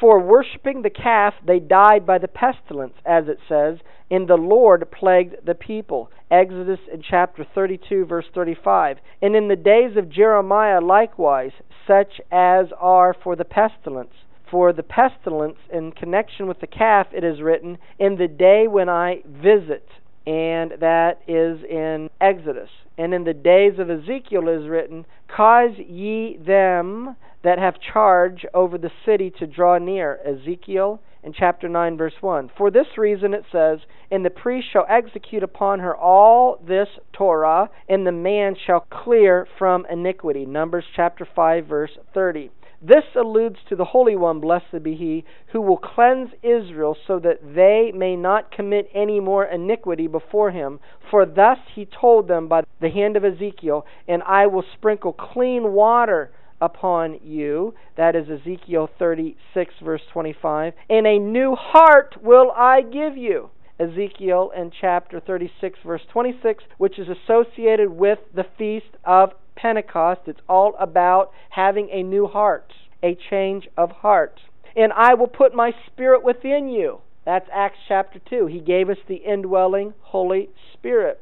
For 0.00 0.20
worshipping 0.20 0.82
the 0.82 0.90
calf 0.90 1.34
they 1.44 1.58
died 1.58 2.06
by 2.06 2.18
the 2.18 2.28
pestilence, 2.28 2.94
as 3.04 3.26
it 3.26 3.38
says, 3.48 3.78
and 4.10 4.28
the 4.28 4.36
Lord 4.36 4.90
plagued 4.92 5.44
the 5.44 5.54
people. 5.54 6.10
Exodus 6.30 6.78
in 6.92 7.02
chapter 7.02 7.44
32, 7.44 8.04
verse 8.04 8.26
35. 8.32 8.98
And 9.20 9.34
in 9.34 9.48
the 9.48 9.56
days 9.56 9.96
of 9.96 10.08
Jeremiah 10.08 10.80
likewise, 10.80 11.52
such 11.86 12.20
as 12.30 12.66
are 12.78 13.12
for 13.12 13.34
the 13.34 13.44
pestilence. 13.44 14.14
For 14.50 14.72
the 14.72 14.82
pestilence, 14.82 15.58
in 15.70 15.92
connection 15.92 16.46
with 16.46 16.60
the 16.60 16.66
calf, 16.66 17.08
it 17.12 17.24
is 17.24 17.42
written, 17.42 17.78
In 17.98 18.16
the 18.16 18.28
day 18.28 18.66
when 18.66 18.88
I 18.88 19.22
visit, 19.26 19.88
and 20.26 20.72
that 20.80 21.20
is 21.26 21.62
in 21.68 22.10
Exodus. 22.20 22.70
And 22.96 23.14
in 23.14 23.24
the 23.24 23.34
days 23.34 23.78
of 23.78 23.90
Ezekiel 23.90 24.48
is 24.48 24.68
written, 24.68 25.06
Cause 25.28 25.72
ye 25.78 26.36
them 26.36 27.16
that 27.42 27.58
have 27.58 27.74
charge 27.80 28.44
over 28.52 28.76
the 28.76 28.90
city 29.06 29.32
to 29.38 29.46
draw 29.46 29.78
near. 29.78 30.18
Ezekiel 30.26 31.00
in 31.22 31.32
chapter 31.32 31.68
9, 31.68 31.96
verse 31.96 32.14
1. 32.20 32.50
For 32.56 32.70
this 32.70 32.86
reason 32.96 33.34
it 33.34 33.44
says, 33.50 33.80
And 34.10 34.24
the 34.24 34.30
priest 34.30 34.68
shall 34.72 34.86
execute 34.88 35.42
upon 35.42 35.80
her 35.80 35.96
all 35.96 36.60
this 36.66 36.88
Torah, 37.12 37.70
and 37.88 38.06
the 38.06 38.12
man 38.12 38.56
shall 38.66 38.80
clear 38.80 39.46
from 39.58 39.86
iniquity. 39.90 40.46
Numbers 40.46 40.84
chapter 40.94 41.26
5, 41.34 41.66
verse 41.66 41.90
30. 42.14 42.50
This 42.80 43.04
alludes 43.16 43.58
to 43.68 43.76
the 43.76 43.86
Holy 43.86 44.14
One, 44.14 44.38
blessed 44.40 44.82
be 44.82 44.94
He, 44.94 45.24
who 45.52 45.60
will 45.60 45.78
cleanse 45.78 46.30
Israel 46.42 46.96
so 47.06 47.18
that 47.18 47.54
they 47.54 47.90
may 47.92 48.14
not 48.14 48.52
commit 48.52 48.88
any 48.94 49.18
more 49.18 49.44
iniquity 49.44 50.06
before 50.06 50.52
Him. 50.52 50.78
For 51.10 51.26
thus 51.26 51.58
He 51.74 51.86
told 51.86 52.28
them 52.28 52.46
by 52.46 52.62
the 52.80 52.90
hand 52.90 53.16
of 53.16 53.24
Ezekiel, 53.24 53.84
And 54.06 54.22
I 54.22 54.46
will 54.46 54.64
sprinkle 54.74 55.12
clean 55.12 55.72
water 55.72 56.30
upon 56.60 57.18
you. 57.24 57.74
That 57.96 58.14
is 58.14 58.28
Ezekiel 58.30 58.88
36, 58.98 59.74
verse 59.82 60.02
25. 60.12 60.74
And 60.88 61.06
a 61.06 61.18
new 61.18 61.56
heart 61.56 62.16
will 62.22 62.52
I 62.52 62.82
give 62.82 63.16
you. 63.16 63.50
Ezekiel 63.80 64.50
in 64.56 64.72
chapter 64.80 65.20
36, 65.20 65.78
verse 65.84 66.02
26, 66.12 66.64
which 66.78 66.98
is 66.98 67.06
associated 67.08 67.90
with 67.90 68.18
the 68.34 68.44
feast 68.56 68.96
of 69.04 69.30
Pentecost. 69.60 70.22
It's 70.26 70.40
all 70.48 70.74
about 70.78 71.30
having 71.50 71.88
a 71.90 72.02
new 72.02 72.26
heart, 72.26 72.72
a 73.02 73.16
change 73.30 73.68
of 73.76 73.90
heart. 73.90 74.40
And 74.76 74.92
I 74.92 75.14
will 75.14 75.26
put 75.26 75.54
my 75.54 75.72
spirit 75.86 76.22
within 76.22 76.68
you. 76.68 77.00
That's 77.24 77.48
Acts 77.52 77.78
chapter 77.88 78.20
2. 78.30 78.46
He 78.46 78.60
gave 78.60 78.88
us 78.88 78.96
the 79.06 79.16
indwelling 79.16 79.94
Holy 80.00 80.48
Spirit. 80.72 81.20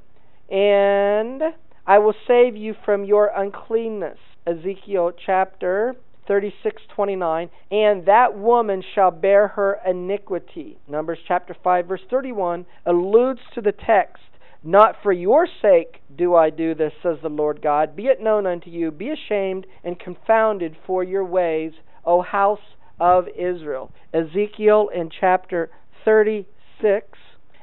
And 0.50 1.42
I 1.86 1.98
will 1.98 2.14
save 2.28 2.56
you 2.56 2.74
from 2.84 3.04
your 3.04 3.30
uncleanness. 3.34 4.18
Ezekiel 4.46 5.12
chapter 5.24 5.96
36:29 6.28 7.50
and 7.70 8.06
that 8.06 8.36
woman 8.36 8.82
shall 8.94 9.10
bear 9.10 9.48
her 9.48 9.80
iniquity 9.86 10.78
numbers 10.88 11.18
chapter 11.26 11.54
5 11.62 11.86
verse 11.86 12.00
31 12.10 12.66
alludes 12.84 13.40
to 13.54 13.60
the 13.60 13.72
text 13.72 14.22
not 14.66 14.96
for 15.02 15.12
your 15.12 15.46
sake 15.62 16.02
do 16.16 16.34
I 16.34 16.50
do 16.50 16.74
this 16.74 16.92
says 17.00 17.18
the 17.22 17.28
Lord 17.28 17.62
God. 17.62 17.94
Be 17.94 18.06
it 18.06 18.20
known 18.20 18.46
unto 18.46 18.68
you 18.68 18.90
be 18.90 19.10
ashamed 19.10 19.66
and 19.84 19.98
confounded 19.98 20.76
for 20.86 21.04
your 21.04 21.24
ways 21.24 21.72
O 22.04 22.20
house 22.20 22.58
of 22.98 23.26
Israel. 23.28 23.92
Ezekiel 24.12 24.90
in 24.92 25.08
chapter 25.20 25.70
36 26.04 27.06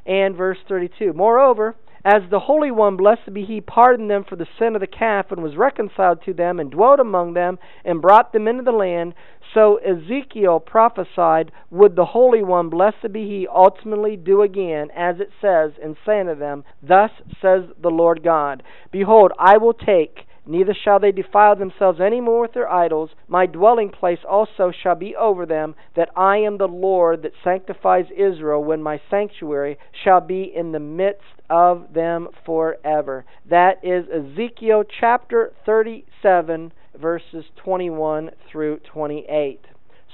and 0.05 0.35
verse 0.35 0.57
32 0.67 1.13
moreover 1.13 1.75
as 2.05 2.21
the 2.29 2.39
Holy 2.39 2.69
One, 2.69 2.97
blessed 2.97 3.33
be 3.33 3.45
He, 3.45 3.61
pardoned 3.61 4.09
them 4.09 4.25
for 4.27 4.35
the 4.35 4.47
sin 4.59 4.75
of 4.75 4.81
the 4.81 4.87
calf, 4.87 5.31
and 5.31 5.41
was 5.41 5.55
reconciled 5.55 6.21
to 6.23 6.33
them, 6.33 6.59
and 6.59 6.69
dwelt 6.69 6.99
among 6.99 7.33
them, 7.33 7.59
and 7.85 8.01
brought 8.01 8.33
them 8.33 8.47
into 8.47 8.63
the 8.63 8.71
land, 8.71 9.13
so 9.53 9.77
Ezekiel 9.77 10.59
prophesied, 10.59 11.51
would 11.69 11.95
the 11.95 12.05
Holy 12.05 12.43
One, 12.43 12.69
blessed 12.69 13.13
be 13.13 13.27
He, 13.27 13.47
ultimately 13.47 14.17
do 14.17 14.41
again, 14.41 14.89
as 14.95 15.19
it 15.19 15.29
says, 15.39 15.71
and 15.81 15.95
saying 16.05 16.27
to 16.27 16.35
them, 16.35 16.63
Thus 16.81 17.11
says 17.41 17.63
the 17.81 17.89
Lord 17.89 18.23
God, 18.23 18.63
Behold, 18.91 19.31
I 19.39 19.57
will 19.57 19.73
take 19.73 20.25
neither 20.45 20.73
shall 20.73 20.99
they 20.99 21.11
defile 21.11 21.55
themselves 21.55 21.99
any 22.01 22.21
more 22.21 22.41
with 22.41 22.53
their 22.53 22.71
idols. 22.71 23.11
My 23.27 23.45
dwelling 23.45 23.89
place 23.89 24.19
also 24.27 24.71
shall 24.71 24.95
be 24.95 25.15
over 25.15 25.45
them, 25.45 25.75
that 25.95 26.09
I 26.15 26.37
am 26.37 26.57
the 26.57 26.67
Lord 26.67 27.21
that 27.23 27.33
sanctifies 27.43 28.05
Israel, 28.15 28.63
when 28.63 28.83
my 28.83 28.99
sanctuary 29.09 29.77
shall 30.03 30.21
be 30.21 30.51
in 30.53 30.71
the 30.71 30.79
midst 30.79 31.41
of 31.49 31.93
them 31.93 32.29
forever. 32.45 33.25
That 33.49 33.83
is 33.83 34.05
Ezekiel 34.09 34.83
chapter 34.99 35.53
37, 35.65 36.71
verses 36.99 37.45
21 37.63 38.31
through 38.51 38.79
28. 38.91 39.59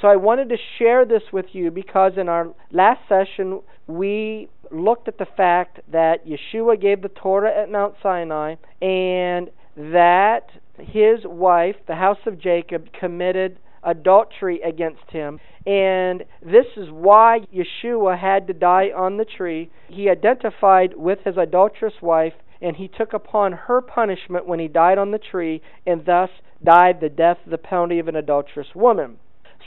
So 0.01 0.07
I 0.07 0.15
wanted 0.15 0.49
to 0.49 0.57
share 0.77 1.05
this 1.05 1.23
with 1.33 1.47
you 1.51 1.71
because 1.71 2.13
in 2.17 2.29
our 2.29 2.47
last 2.71 3.01
session 3.09 3.61
we 3.87 4.49
looked 4.71 5.07
at 5.07 5.17
the 5.17 5.27
fact 5.35 5.79
that 5.91 6.25
Yeshua 6.25 6.79
gave 6.79 7.01
the 7.01 7.09
Torah 7.09 7.51
at 7.51 7.69
Mount 7.69 7.95
Sinai 8.01 8.55
and 8.81 9.49
that 9.79 10.49
his 10.77 11.19
wife, 11.23 11.75
the 11.87 11.95
house 11.95 12.19
of 12.25 12.39
Jacob, 12.39 12.91
committed 12.91 13.57
adultery 13.81 14.59
against 14.61 15.09
him. 15.09 15.39
And 15.65 16.25
this 16.41 16.65
is 16.75 16.89
why 16.91 17.39
Yeshua 17.53 18.19
had 18.19 18.47
to 18.47 18.53
die 18.53 18.89
on 18.95 19.17
the 19.17 19.25
tree. 19.25 19.71
He 19.87 20.09
identified 20.09 20.97
with 20.97 21.19
his 21.23 21.37
adulterous 21.37 21.93
wife 22.01 22.33
and 22.61 22.75
he 22.75 22.89
took 22.89 23.13
upon 23.13 23.53
her 23.53 23.81
punishment 23.81 24.45
when 24.45 24.59
he 24.59 24.67
died 24.67 24.97
on 24.97 25.11
the 25.11 25.17
tree, 25.17 25.61
and 25.85 26.05
thus 26.05 26.29
died 26.61 26.99
the 26.99 27.09
death 27.09 27.37
of 27.45 27.51
the 27.51 27.57
penalty 27.57 27.99
of 27.99 28.07
an 28.09 28.17
adulterous 28.17 28.67
woman. 28.75 29.17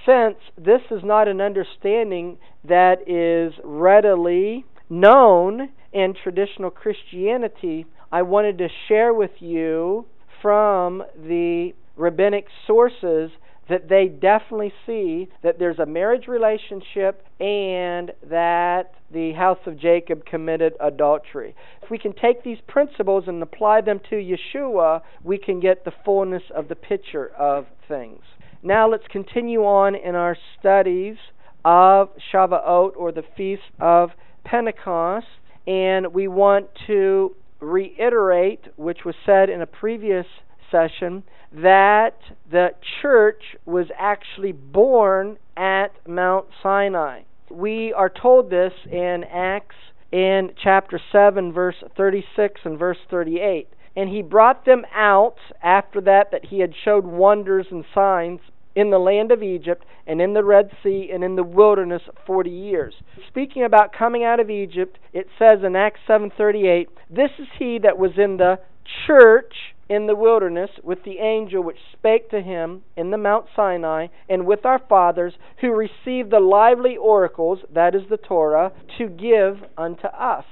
Since 0.04 0.36
this 0.58 0.82
is 0.90 1.02
not 1.02 1.28
an 1.28 1.40
understanding 1.40 2.36
that 2.64 3.08
is 3.08 3.58
readily 3.64 4.66
known 4.90 5.70
in 5.92 6.14
traditional 6.22 6.70
Christianity, 6.70 7.86
I 8.12 8.20
wanted 8.20 8.58
to 8.58 8.68
share 8.88 9.14
with 9.14 9.30
you 9.40 10.04
from 10.42 11.02
the 11.16 11.72
rabbinic 11.96 12.44
sources 12.66 13.30
that 13.70 13.88
they 13.88 14.08
definitely 14.08 14.72
see 14.84 15.28
that 15.42 15.58
there's 15.58 15.78
a 15.78 15.86
marriage 15.86 16.26
relationship 16.26 17.24
and 17.40 18.12
that 18.28 18.92
the 19.10 19.32
house 19.32 19.60
of 19.64 19.78
Jacob 19.78 20.26
committed 20.26 20.74
adultery. 20.78 21.54
If 21.82 21.90
we 21.90 21.96
can 21.96 22.12
take 22.12 22.44
these 22.44 22.58
principles 22.68 23.24
and 23.28 23.42
apply 23.42 23.80
them 23.80 23.98
to 24.10 24.16
Yeshua, 24.16 25.00
we 25.24 25.38
can 25.38 25.58
get 25.58 25.86
the 25.86 25.92
fullness 26.04 26.42
of 26.54 26.68
the 26.68 26.76
picture 26.76 27.28
of 27.38 27.66
things. 27.88 28.20
Now 28.62 28.90
let's 28.90 29.06
continue 29.10 29.60
on 29.64 29.94
in 29.94 30.16
our 30.16 30.36
studies 30.60 31.16
of 31.64 32.10
Shavuot 32.30 32.92
or 32.96 33.10
the 33.10 33.24
Feast 33.36 33.62
of 33.80 34.10
Pentecost, 34.44 35.26
and 35.66 36.12
we 36.12 36.28
want 36.28 36.66
to 36.88 37.34
reiterate, 37.62 38.66
which 38.76 39.04
was 39.04 39.14
said 39.24 39.48
in 39.48 39.62
a 39.62 39.66
previous 39.66 40.26
session, 40.70 41.22
that 41.52 42.16
the 42.50 42.70
church 43.00 43.56
was 43.64 43.86
actually 43.98 44.52
born 44.52 45.38
at 45.56 45.88
Mount 46.06 46.46
Sinai. 46.62 47.22
We 47.50 47.92
are 47.92 48.10
told 48.10 48.50
this 48.50 48.72
in 48.90 49.24
Acts 49.30 49.76
in 50.10 50.50
chapter 50.62 51.00
7, 51.12 51.52
verse 51.52 51.76
36 51.96 52.60
and 52.64 52.78
verse 52.78 52.98
38. 53.10 53.68
And 53.94 54.08
he 54.08 54.22
brought 54.22 54.64
them 54.64 54.84
out 54.94 55.36
after 55.62 56.00
that, 56.02 56.30
that 56.32 56.46
he 56.46 56.60
had 56.60 56.72
showed 56.84 57.04
wonders 57.04 57.66
and 57.70 57.84
signs 57.94 58.40
in 58.74 58.90
the 58.90 58.98
land 58.98 59.32
of 59.32 59.42
Egypt 59.42 59.84
and 60.06 60.20
in 60.20 60.32
the 60.32 60.44
Red 60.44 60.70
Sea 60.82 61.10
and 61.12 61.22
in 61.22 61.36
the 61.36 61.42
wilderness 61.42 62.02
40 62.26 62.50
years. 62.50 62.94
Speaking 63.28 63.64
about 63.64 63.92
coming 63.92 64.24
out 64.24 64.40
of 64.40 64.50
Egypt, 64.50 64.98
it 65.12 65.28
says 65.38 65.62
in 65.62 65.76
Acts 65.76 66.00
7:38, 66.06 66.88
"This 67.10 67.30
is 67.38 67.48
he 67.58 67.78
that 67.78 67.98
was 67.98 68.18
in 68.18 68.36
the 68.36 68.58
church 69.06 69.74
in 69.88 70.06
the 70.06 70.14
wilderness 70.14 70.70
with 70.82 71.02
the 71.04 71.18
angel 71.18 71.62
which 71.62 71.78
spake 71.92 72.30
to 72.30 72.40
him 72.40 72.82
in 72.96 73.10
the 73.10 73.18
Mount 73.18 73.46
Sinai, 73.54 74.06
and 74.28 74.46
with 74.46 74.64
our 74.64 74.78
fathers, 74.78 75.34
who 75.58 75.72
received 75.72 76.30
the 76.30 76.40
lively 76.40 76.96
oracles, 76.96 77.58
that 77.70 77.94
is 77.94 78.08
the 78.08 78.16
Torah, 78.16 78.72
to 78.96 79.08
give 79.08 79.64
unto 79.76 80.06
us. 80.06 80.46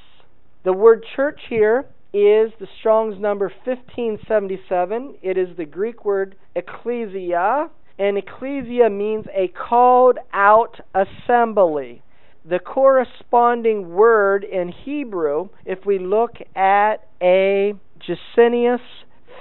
The 0.62 0.74
word 0.74 1.04
church 1.16 1.40
here 1.48 1.86
is 2.12 2.52
the 2.58 2.68
Strong's 2.80 3.18
number 3.18 3.50
1577. 3.64 5.14
It 5.22 5.38
is 5.38 5.56
the 5.56 5.64
Greek 5.64 6.04
word 6.04 6.34
ecclesia, 6.54 7.70
and 8.00 8.16
ecclesia 8.16 8.88
means 8.88 9.26
a 9.34 9.48
called 9.48 10.18
out 10.32 10.80
assembly. 10.94 12.02
The 12.48 12.58
corresponding 12.58 13.90
word 13.90 14.42
in 14.42 14.72
Hebrew, 14.72 15.50
if 15.66 15.84
we 15.84 15.98
look 15.98 16.36
at 16.56 17.08
a 17.20 17.74
Gesenius 18.00 18.80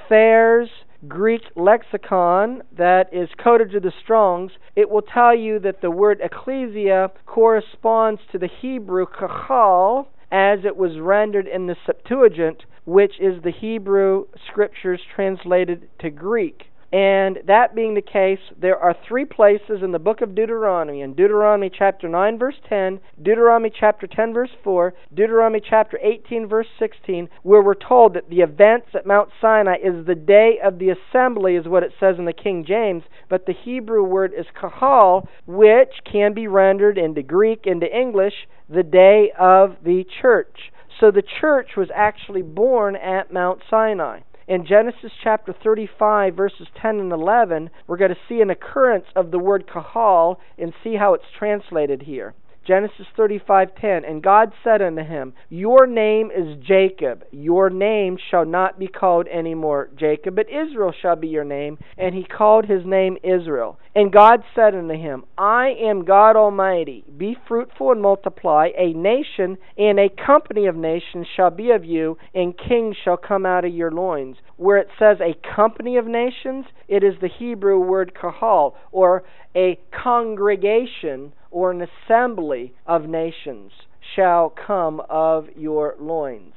Thayer's 0.09 0.69
Greek 1.07 1.43
lexicon 1.55 2.61
that 2.77 3.05
is 3.13 3.29
coded 3.41 3.71
to 3.71 3.79
the 3.79 3.93
Strongs, 4.03 4.51
it 4.75 4.89
will 4.89 5.03
tell 5.03 5.33
you 5.33 5.59
that 5.59 5.79
the 5.81 5.89
word 5.89 6.19
ecclesia 6.21 7.11
corresponds 7.25 8.19
to 8.33 8.37
the 8.37 8.49
Hebrew 8.61 9.05
kahal 9.05 10.09
as 10.29 10.59
it 10.65 10.75
was 10.75 10.99
rendered 10.99 11.47
in 11.47 11.67
the 11.67 11.77
Septuagint, 11.85 12.65
which 12.83 13.13
is 13.21 13.41
the 13.41 13.51
Hebrew 13.51 14.25
scriptures 14.51 14.99
translated 15.15 15.87
to 16.01 16.09
Greek. 16.09 16.68
And 16.91 17.37
that 17.45 17.75
being 17.75 17.93
the 17.93 18.01
case, 18.01 18.39
there 18.59 18.77
are 18.77 18.95
three 19.07 19.25
places 19.25 19.83
in 19.83 19.91
the 19.91 19.99
book 19.99 20.21
of 20.21 20.33
Deuteronomy 20.33 21.01
in 21.01 21.13
Deuteronomy 21.13 21.69
chapter 21.69 22.09
9, 22.09 22.39
verse 22.39 22.55
10, 22.67 22.99
Deuteronomy 23.21 23.71
chapter 23.79 24.07
10, 24.07 24.33
verse 24.33 24.49
4, 24.63 24.95
Deuteronomy 25.13 25.61
chapter 25.67 25.99
18, 26.01 26.47
verse 26.47 26.65
16, 26.79 27.29
where 27.43 27.61
we're 27.61 27.75
told 27.75 28.15
that 28.15 28.29
the 28.29 28.39
events 28.39 28.87
at 28.95 29.05
Mount 29.05 29.29
Sinai 29.39 29.75
is 29.75 30.07
the 30.07 30.15
day 30.15 30.57
of 30.63 30.79
the 30.79 30.89
assembly, 30.89 31.55
is 31.55 31.67
what 31.67 31.83
it 31.83 31.93
says 31.99 32.15
in 32.17 32.25
the 32.25 32.33
King 32.33 32.65
James, 32.67 33.03
but 33.29 33.45
the 33.45 33.53
Hebrew 33.53 34.03
word 34.03 34.33
is 34.35 34.47
kahal, 34.59 35.29
which 35.45 35.93
can 36.11 36.33
be 36.33 36.47
rendered 36.47 36.97
into 36.97 37.21
Greek, 37.21 37.67
into 37.67 37.85
English, 37.85 38.47
the 38.67 38.83
day 38.83 39.31
of 39.37 39.75
the 39.83 40.05
church. 40.21 40.71
So 40.99 41.11
the 41.11 41.23
church 41.39 41.69
was 41.77 41.89
actually 41.93 42.41
born 42.41 42.95
at 42.95 43.31
Mount 43.31 43.61
Sinai. 43.69 44.21
In 44.49 44.65
Genesis 44.65 45.11
chapter 45.23 45.53
35, 45.53 46.33
verses 46.33 46.65
10 46.81 46.99
and 46.99 47.11
11, 47.11 47.69
we're 47.85 47.97
going 47.97 48.09
to 48.09 48.17
see 48.27 48.41
an 48.41 48.49
occurrence 48.49 49.05
of 49.15 49.29
the 49.29 49.37
word 49.37 49.69
kahal 49.71 50.39
and 50.57 50.73
see 50.83 50.95
how 50.95 51.13
it's 51.13 51.31
translated 51.37 52.01
here. 52.01 52.33
Genesis 52.69 53.07
35:10 53.17 54.07
And 54.07 54.21
God 54.21 54.53
said 54.63 54.79
unto 54.79 55.01
him, 55.01 55.33
Your 55.49 55.87
name 55.87 56.29
is 56.29 56.55
Jacob. 56.63 57.23
Your 57.31 57.71
name 57.71 58.15
shall 58.29 58.45
not 58.45 58.77
be 58.77 58.87
called 58.87 59.27
any 59.27 59.55
more 59.55 59.89
Jacob, 59.95 60.35
but 60.35 60.47
Israel 60.51 60.91
shall 60.91 61.15
be 61.15 61.29
your 61.29 61.43
name. 61.43 61.79
And 61.97 62.13
he 62.13 62.23
called 62.23 62.65
his 62.65 62.85
name 62.85 63.17
Israel. 63.23 63.79
And 63.95 64.13
God 64.13 64.43
said 64.53 64.75
unto 64.75 64.93
him, 64.93 65.23
I 65.35 65.69
am 65.81 66.05
God 66.05 66.35
Almighty. 66.35 67.03
Be 67.17 67.35
fruitful 67.47 67.91
and 67.91 68.03
multiply. 68.03 68.69
A 68.77 68.93
nation 68.93 69.57
and 69.75 69.99
a 69.99 70.09
company 70.09 70.67
of 70.67 70.75
nations 70.75 71.25
shall 71.35 71.49
be 71.49 71.71
of 71.71 71.83
you, 71.83 72.19
and 72.35 72.55
kings 72.55 72.95
shall 73.03 73.17
come 73.17 73.47
out 73.47 73.65
of 73.65 73.73
your 73.73 73.89
loins. 73.89 74.37
Where 74.57 74.77
it 74.77 74.89
says 74.99 75.17
a 75.19 75.35
company 75.55 75.97
of 75.97 76.05
nations, 76.05 76.65
it 76.87 77.03
is 77.03 77.15
the 77.19 77.29
Hebrew 77.29 77.79
word 77.79 78.13
kahal, 78.13 78.75
or 78.91 79.23
a 79.55 79.79
congregation 79.91 81.33
or 81.51 81.71
an 81.71 81.81
assembly 81.81 82.73
of 82.85 83.07
nations 83.07 83.71
shall 84.15 84.49
come 84.49 85.01
of 85.09 85.47
your 85.55 85.95
loins. 85.99 86.53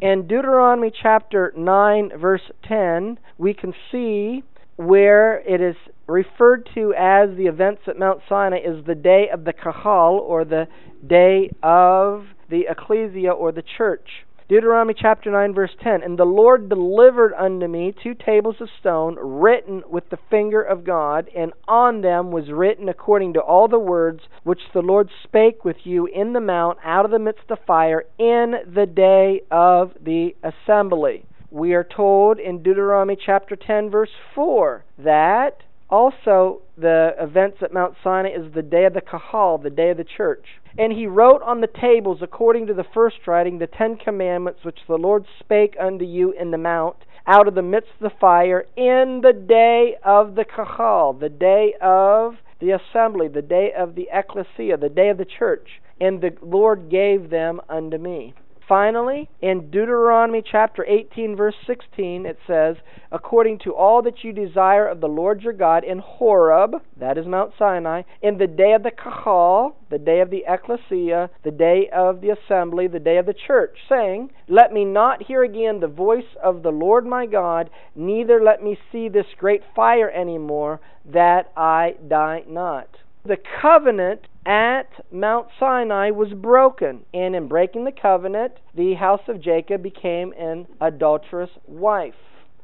In 0.00 0.26
Deuteronomy 0.26 0.92
chapter 1.02 1.52
9, 1.56 2.10
verse 2.18 2.42
10, 2.68 3.18
we 3.38 3.54
can 3.54 3.72
see 3.90 4.42
where 4.76 5.38
it 5.38 5.62
is 5.62 5.76
referred 6.06 6.68
to 6.74 6.92
as 6.92 7.34
the 7.36 7.46
events 7.46 7.82
at 7.86 7.98
Mount 7.98 8.20
Sinai 8.28 8.58
is 8.58 8.84
the 8.84 8.94
day 8.94 9.28
of 9.32 9.44
the 9.44 9.54
Kahal, 9.54 10.18
or 10.18 10.44
the 10.44 10.68
day 11.06 11.50
of 11.62 12.26
the 12.50 12.66
ecclesia, 12.68 13.30
or 13.30 13.52
the 13.52 13.64
church. 13.78 14.25
Deuteronomy 14.48 14.94
chapter 14.96 15.28
9, 15.28 15.54
verse 15.54 15.72
10 15.82 16.04
And 16.04 16.16
the 16.16 16.24
Lord 16.24 16.68
delivered 16.68 17.34
unto 17.34 17.66
me 17.66 17.92
two 18.00 18.14
tables 18.14 18.54
of 18.60 18.68
stone, 18.78 19.16
written 19.20 19.82
with 19.90 20.08
the 20.08 20.20
finger 20.30 20.62
of 20.62 20.84
God, 20.84 21.28
and 21.36 21.52
on 21.66 22.00
them 22.00 22.30
was 22.30 22.48
written 22.48 22.88
according 22.88 23.32
to 23.32 23.40
all 23.40 23.66
the 23.66 23.80
words 23.80 24.20
which 24.44 24.60
the 24.72 24.82
Lord 24.82 25.10
spake 25.24 25.64
with 25.64 25.78
you 25.82 26.06
in 26.06 26.32
the 26.32 26.40
mount 26.40 26.78
out 26.84 27.04
of 27.04 27.10
the 27.10 27.18
midst 27.18 27.50
of 27.50 27.58
fire 27.66 28.04
in 28.18 28.54
the 28.72 28.86
day 28.86 29.40
of 29.50 29.94
the 30.00 30.36
assembly. 30.44 31.24
We 31.50 31.74
are 31.74 31.82
told 31.84 32.38
in 32.38 32.62
Deuteronomy 32.62 33.16
chapter 33.16 33.56
10, 33.56 33.90
verse 33.90 34.10
4, 34.36 34.84
that 34.98 35.62
also, 35.88 36.62
the 36.76 37.14
events 37.18 37.58
at 37.62 37.72
Mount 37.72 37.94
Sinai 38.02 38.30
is 38.30 38.52
the 38.52 38.62
day 38.62 38.84
of 38.86 38.94
the 38.94 39.00
Kahal, 39.00 39.58
the 39.58 39.70
day 39.70 39.90
of 39.90 39.96
the 39.96 40.04
church. 40.04 40.44
And 40.76 40.92
he 40.92 41.06
wrote 41.06 41.42
on 41.42 41.60
the 41.60 41.68
tables, 41.68 42.18
according 42.22 42.66
to 42.66 42.74
the 42.74 42.84
first 42.92 43.26
writing, 43.26 43.58
the 43.58 43.68
Ten 43.68 43.96
Commandments 43.96 44.64
which 44.64 44.80
the 44.88 44.98
Lord 44.98 45.24
spake 45.38 45.76
unto 45.80 46.04
you 46.04 46.32
in 46.32 46.50
the 46.50 46.58
mount, 46.58 46.96
out 47.26 47.48
of 47.48 47.54
the 47.54 47.62
midst 47.62 47.90
of 48.00 48.10
the 48.10 48.18
fire, 48.20 48.66
in 48.76 49.20
the 49.22 49.32
day 49.32 49.96
of 50.04 50.34
the 50.34 50.44
Kahal, 50.44 51.12
the 51.12 51.28
day 51.28 51.74
of 51.80 52.34
the 52.60 52.70
assembly, 52.72 53.28
the 53.28 53.42
day 53.42 53.72
of 53.76 53.94
the 53.94 54.08
ecclesia, 54.12 54.76
the 54.76 54.88
day 54.88 55.08
of 55.08 55.18
the 55.18 55.24
church. 55.24 55.80
And 56.00 56.20
the 56.20 56.36
Lord 56.42 56.90
gave 56.90 57.30
them 57.30 57.60
unto 57.68 57.96
me. 57.96 58.34
Finally, 58.68 59.28
in 59.40 59.70
Deuteronomy 59.70 60.42
chapter 60.42 60.84
18, 60.84 61.36
verse 61.36 61.54
16, 61.68 62.26
it 62.26 62.36
says, 62.48 62.74
According 63.12 63.60
to 63.60 63.72
all 63.72 64.02
that 64.02 64.24
you 64.24 64.32
desire 64.32 64.88
of 64.88 65.00
the 65.00 65.06
Lord 65.06 65.42
your 65.42 65.52
God 65.52 65.84
in 65.84 65.98
Horeb, 65.98 66.82
that 66.96 67.16
is 67.16 67.26
Mount 67.26 67.52
Sinai, 67.56 68.02
in 68.22 68.38
the 68.38 68.48
day 68.48 68.72
of 68.72 68.82
the 68.82 68.90
Kahal, 68.90 69.76
the 69.88 69.98
day 69.98 70.20
of 70.20 70.30
the 70.30 70.44
ecclesia, 70.48 71.30
the 71.44 71.52
day 71.52 71.88
of 71.94 72.20
the 72.20 72.30
assembly, 72.30 72.88
the 72.88 72.98
day 72.98 73.18
of 73.18 73.26
the 73.26 73.34
church, 73.34 73.78
saying, 73.88 74.32
Let 74.48 74.72
me 74.72 74.84
not 74.84 75.22
hear 75.22 75.44
again 75.44 75.78
the 75.78 75.86
voice 75.86 76.34
of 76.42 76.64
the 76.64 76.72
Lord 76.72 77.06
my 77.06 77.26
God, 77.26 77.70
neither 77.94 78.42
let 78.42 78.64
me 78.64 78.76
see 78.90 79.08
this 79.08 79.26
great 79.38 79.62
fire 79.76 80.10
any 80.10 80.38
more, 80.38 80.80
that 81.04 81.52
I 81.56 81.94
die 82.08 82.42
not. 82.48 82.88
The 83.26 83.38
covenant 83.60 84.20
at 84.46 84.88
Mount 85.10 85.48
Sinai 85.58 86.10
was 86.10 86.32
broken, 86.32 87.04
and 87.12 87.34
in 87.34 87.48
breaking 87.48 87.84
the 87.84 87.90
covenant, 87.90 88.52
the 88.72 88.94
house 88.94 89.22
of 89.26 89.40
Jacob 89.40 89.82
became 89.82 90.32
an 90.38 90.68
adulterous 90.80 91.50
wife. 91.66 92.14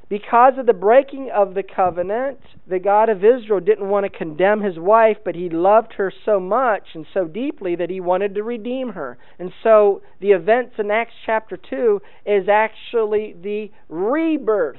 Because 0.08 0.52
of 0.58 0.66
the 0.66 0.72
breaking 0.72 1.32
of 1.34 1.54
the 1.54 1.64
covenant, 1.64 2.38
the 2.68 2.78
God 2.78 3.08
of 3.08 3.24
Israel 3.24 3.58
didn't 3.58 3.88
want 3.88 4.04
to 4.04 4.16
condemn 4.16 4.60
his 4.60 4.78
wife, 4.78 5.16
but 5.24 5.34
he 5.34 5.48
loved 5.48 5.94
her 5.94 6.12
so 6.24 6.38
much 6.38 6.94
and 6.94 7.06
so 7.12 7.24
deeply 7.24 7.74
that 7.74 7.90
he 7.90 7.98
wanted 7.98 8.36
to 8.36 8.44
redeem 8.44 8.90
her. 8.90 9.18
And 9.40 9.52
so 9.64 10.02
the 10.20 10.30
events 10.30 10.74
in 10.78 10.92
Acts 10.92 11.14
chapter 11.26 11.56
2 11.56 12.00
is 12.24 12.48
actually 12.48 13.34
the 13.42 13.72
rebirth 13.88 14.76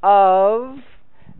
of 0.00 0.78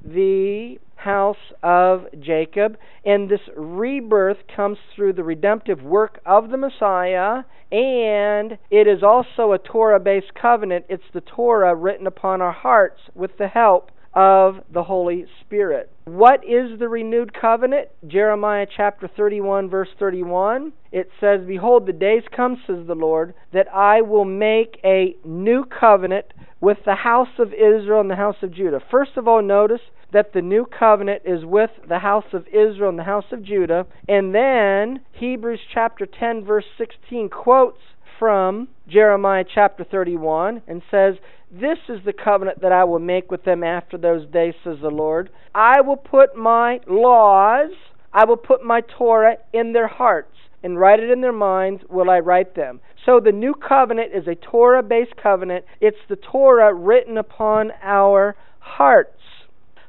the 0.04 0.78
house 0.96 1.36
of 1.62 2.06
Jacob. 2.20 2.76
And 3.04 3.28
this 3.28 3.40
rebirth 3.56 4.38
comes 4.54 4.78
through 4.94 5.14
the 5.14 5.24
redemptive 5.24 5.82
work 5.82 6.20
of 6.24 6.50
the 6.50 6.56
Messiah, 6.56 7.44
and 7.70 8.58
it 8.70 8.86
is 8.86 9.02
also 9.02 9.52
a 9.52 9.58
Torah 9.58 10.00
based 10.00 10.34
covenant. 10.40 10.86
It's 10.88 11.02
the 11.12 11.20
Torah 11.20 11.74
written 11.74 12.06
upon 12.06 12.40
our 12.40 12.52
hearts 12.52 13.00
with 13.14 13.36
the 13.38 13.48
help 13.48 13.90
of 14.14 14.56
the 14.72 14.84
Holy 14.84 15.26
Spirit. 15.40 15.90
What 16.04 16.44
is 16.44 16.78
the 16.78 16.88
renewed 16.88 17.32
covenant? 17.38 17.88
Jeremiah 18.06 18.66
chapter 18.76 19.08
31, 19.08 19.68
verse 19.68 19.88
31. 19.98 20.72
It 20.92 21.08
says, 21.20 21.40
Behold, 21.46 21.86
the 21.86 21.92
days 21.92 22.22
come, 22.34 22.56
says 22.66 22.86
the 22.86 22.94
Lord, 22.94 23.34
that 23.52 23.66
I 23.74 24.02
will 24.02 24.24
make 24.24 24.78
a 24.84 25.16
new 25.24 25.64
covenant 25.64 26.26
with 26.60 26.78
the 26.84 26.94
house 26.94 27.38
of 27.38 27.52
Israel 27.52 28.00
and 28.00 28.10
the 28.10 28.16
house 28.16 28.36
of 28.42 28.54
Judah. 28.54 28.80
First 28.90 29.12
of 29.16 29.26
all, 29.26 29.42
notice 29.42 29.80
that 30.12 30.32
the 30.32 30.42
new 30.42 30.64
covenant 30.66 31.22
is 31.24 31.44
with 31.44 31.70
the 31.88 31.98
house 31.98 32.32
of 32.32 32.46
Israel 32.48 32.90
and 32.90 32.98
the 32.98 33.04
house 33.04 33.24
of 33.32 33.42
Judah. 33.42 33.86
And 34.08 34.34
then 34.34 35.00
Hebrews 35.12 35.60
chapter 35.72 36.06
10, 36.06 36.44
verse 36.44 36.64
16 36.78 37.30
quotes 37.30 37.80
from 38.18 38.68
Jeremiah 38.86 39.44
chapter 39.52 39.84
31 39.84 40.62
and 40.68 40.82
says, 40.90 41.14
This 41.60 41.78
is 41.88 42.00
the 42.04 42.12
covenant 42.12 42.62
that 42.62 42.72
I 42.72 42.82
will 42.82 42.98
make 42.98 43.30
with 43.30 43.44
them 43.44 43.62
after 43.62 43.96
those 43.96 44.26
days, 44.28 44.54
says 44.64 44.78
the 44.82 44.88
Lord. 44.88 45.30
I 45.54 45.82
will 45.82 45.96
put 45.96 46.34
my 46.36 46.80
laws, 46.88 47.70
I 48.12 48.24
will 48.24 48.36
put 48.36 48.64
my 48.64 48.80
Torah 48.98 49.36
in 49.52 49.72
their 49.72 49.86
hearts, 49.86 50.34
and 50.64 50.80
write 50.80 50.98
it 50.98 51.10
in 51.10 51.20
their 51.20 51.32
minds 51.32 51.84
will 51.88 52.10
I 52.10 52.18
write 52.18 52.56
them. 52.56 52.80
So 53.06 53.20
the 53.20 53.30
new 53.30 53.54
covenant 53.54 54.10
is 54.12 54.26
a 54.26 54.34
Torah 54.34 54.82
based 54.82 55.14
covenant. 55.22 55.64
It's 55.80 55.96
the 56.08 56.16
Torah 56.16 56.74
written 56.74 57.16
upon 57.18 57.70
our 57.84 58.34
hearts. 58.58 59.20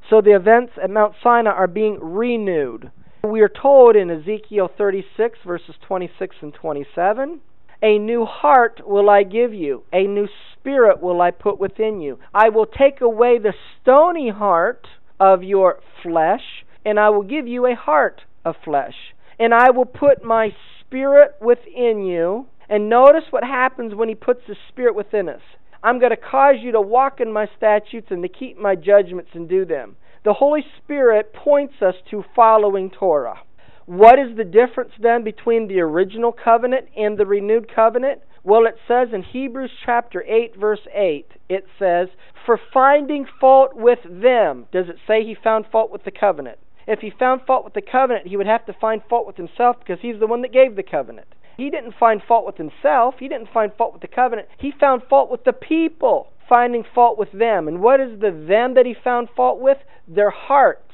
So 0.07 0.21
the 0.21 0.35
events 0.35 0.73
at 0.83 0.91
Mount 0.91 1.15
Sinai 1.23 1.49
are 1.49 1.65
being 1.65 1.97
renewed. 1.99 2.91
We 3.23 3.41
are 3.41 3.49
told 3.49 3.95
in 3.95 4.11
Ezekiel 4.11 4.69
36, 4.77 5.39
verses 5.43 5.73
26 5.87 6.35
and 6.43 6.53
27 6.53 7.41
A 7.81 7.99
new 7.99 8.25
heart 8.25 8.81
will 8.85 9.09
I 9.09 9.23
give 9.23 9.53
you, 9.53 9.83
a 9.91 10.07
new 10.07 10.27
spirit 10.53 11.01
will 11.01 11.21
I 11.21 11.31
put 11.31 11.59
within 11.59 12.01
you. 12.01 12.19
I 12.33 12.49
will 12.49 12.65
take 12.65 13.01
away 13.01 13.37
the 13.37 13.53
stony 13.81 14.29
heart 14.29 14.87
of 15.19 15.43
your 15.43 15.79
flesh, 16.01 16.63
and 16.85 16.99
I 16.99 17.09
will 17.09 17.23
give 17.23 17.47
you 17.47 17.65
a 17.65 17.75
heart 17.75 18.21
of 18.43 18.55
flesh. 18.63 18.95
And 19.37 19.53
I 19.53 19.71
will 19.71 19.85
put 19.85 20.23
my 20.23 20.49
spirit 20.79 21.35
within 21.41 22.05
you. 22.05 22.47
And 22.69 22.89
notice 22.89 23.23
what 23.29 23.43
happens 23.43 23.93
when 23.93 24.09
He 24.09 24.15
puts 24.15 24.41
the 24.47 24.55
spirit 24.69 24.95
within 24.95 25.29
us. 25.29 25.41
I'm 25.83 25.99
going 25.99 26.11
to 26.11 26.17
cause 26.17 26.55
you 26.61 26.71
to 26.71 26.81
walk 26.81 27.19
in 27.19 27.31
my 27.31 27.47
statutes 27.57 28.07
and 28.09 28.23
to 28.23 28.29
keep 28.29 28.57
my 28.57 28.75
judgments 28.75 29.31
and 29.33 29.47
do 29.47 29.65
them. 29.65 29.97
The 30.23 30.33
Holy 30.33 30.65
Spirit 30.81 31.33
points 31.33 31.75
us 31.81 31.93
to 32.09 32.23
following 32.35 32.89
Torah. 32.89 33.41
What 33.85 34.17
is 34.17 34.35
the 34.35 34.43
difference 34.43 34.91
then 34.99 35.23
between 35.23 35.67
the 35.67 35.79
original 35.79 36.31
covenant 36.31 36.87
and 36.97 37.17
the 37.17 37.25
renewed 37.25 37.73
covenant? 37.73 38.21
Well, 38.43 38.65
it 38.65 38.77
says 38.87 39.09
in 39.13 39.23
Hebrews 39.23 39.71
chapter 39.85 40.23
8, 40.23 40.55
verse 40.55 40.87
8, 40.93 41.27
it 41.49 41.65
says, 41.77 42.09
For 42.45 42.59
finding 42.73 43.25
fault 43.39 43.75
with 43.75 43.99
them. 44.03 44.67
Does 44.71 44.89
it 44.89 44.97
say 45.07 45.23
he 45.23 45.35
found 45.35 45.65
fault 45.71 45.91
with 45.91 46.03
the 46.03 46.11
covenant? 46.11 46.59
If 46.87 46.99
he 46.99 47.09
found 47.09 47.41
fault 47.47 47.63
with 47.63 47.73
the 47.73 47.81
covenant, 47.81 48.27
he 48.27 48.37
would 48.37 48.45
have 48.45 48.65
to 48.67 48.73
find 48.73 49.01
fault 49.09 49.25
with 49.25 49.37
himself 49.37 49.77
because 49.79 50.01
he's 50.01 50.19
the 50.19 50.27
one 50.27 50.41
that 50.43 50.53
gave 50.53 50.75
the 50.75 50.83
covenant. 50.83 51.27
He 51.57 51.69
didn't 51.69 51.95
find 51.99 52.21
fault 52.21 52.45
with 52.45 52.57
himself. 52.57 53.15
He 53.19 53.27
didn't 53.27 53.49
find 53.51 53.71
fault 53.73 53.93
with 53.93 54.01
the 54.01 54.07
covenant. 54.07 54.49
He 54.59 54.71
found 54.71 55.03
fault 55.09 55.31
with 55.31 55.43
the 55.43 55.53
people, 55.53 56.27
finding 56.47 56.83
fault 56.83 57.17
with 57.17 57.31
them. 57.31 57.67
And 57.67 57.81
what 57.81 57.99
is 57.99 58.19
the 58.19 58.31
them 58.31 58.73
that 58.75 58.85
he 58.85 58.93
found 58.93 59.29
fault 59.35 59.59
with? 59.59 59.77
Their 60.07 60.29
hearts, 60.29 60.84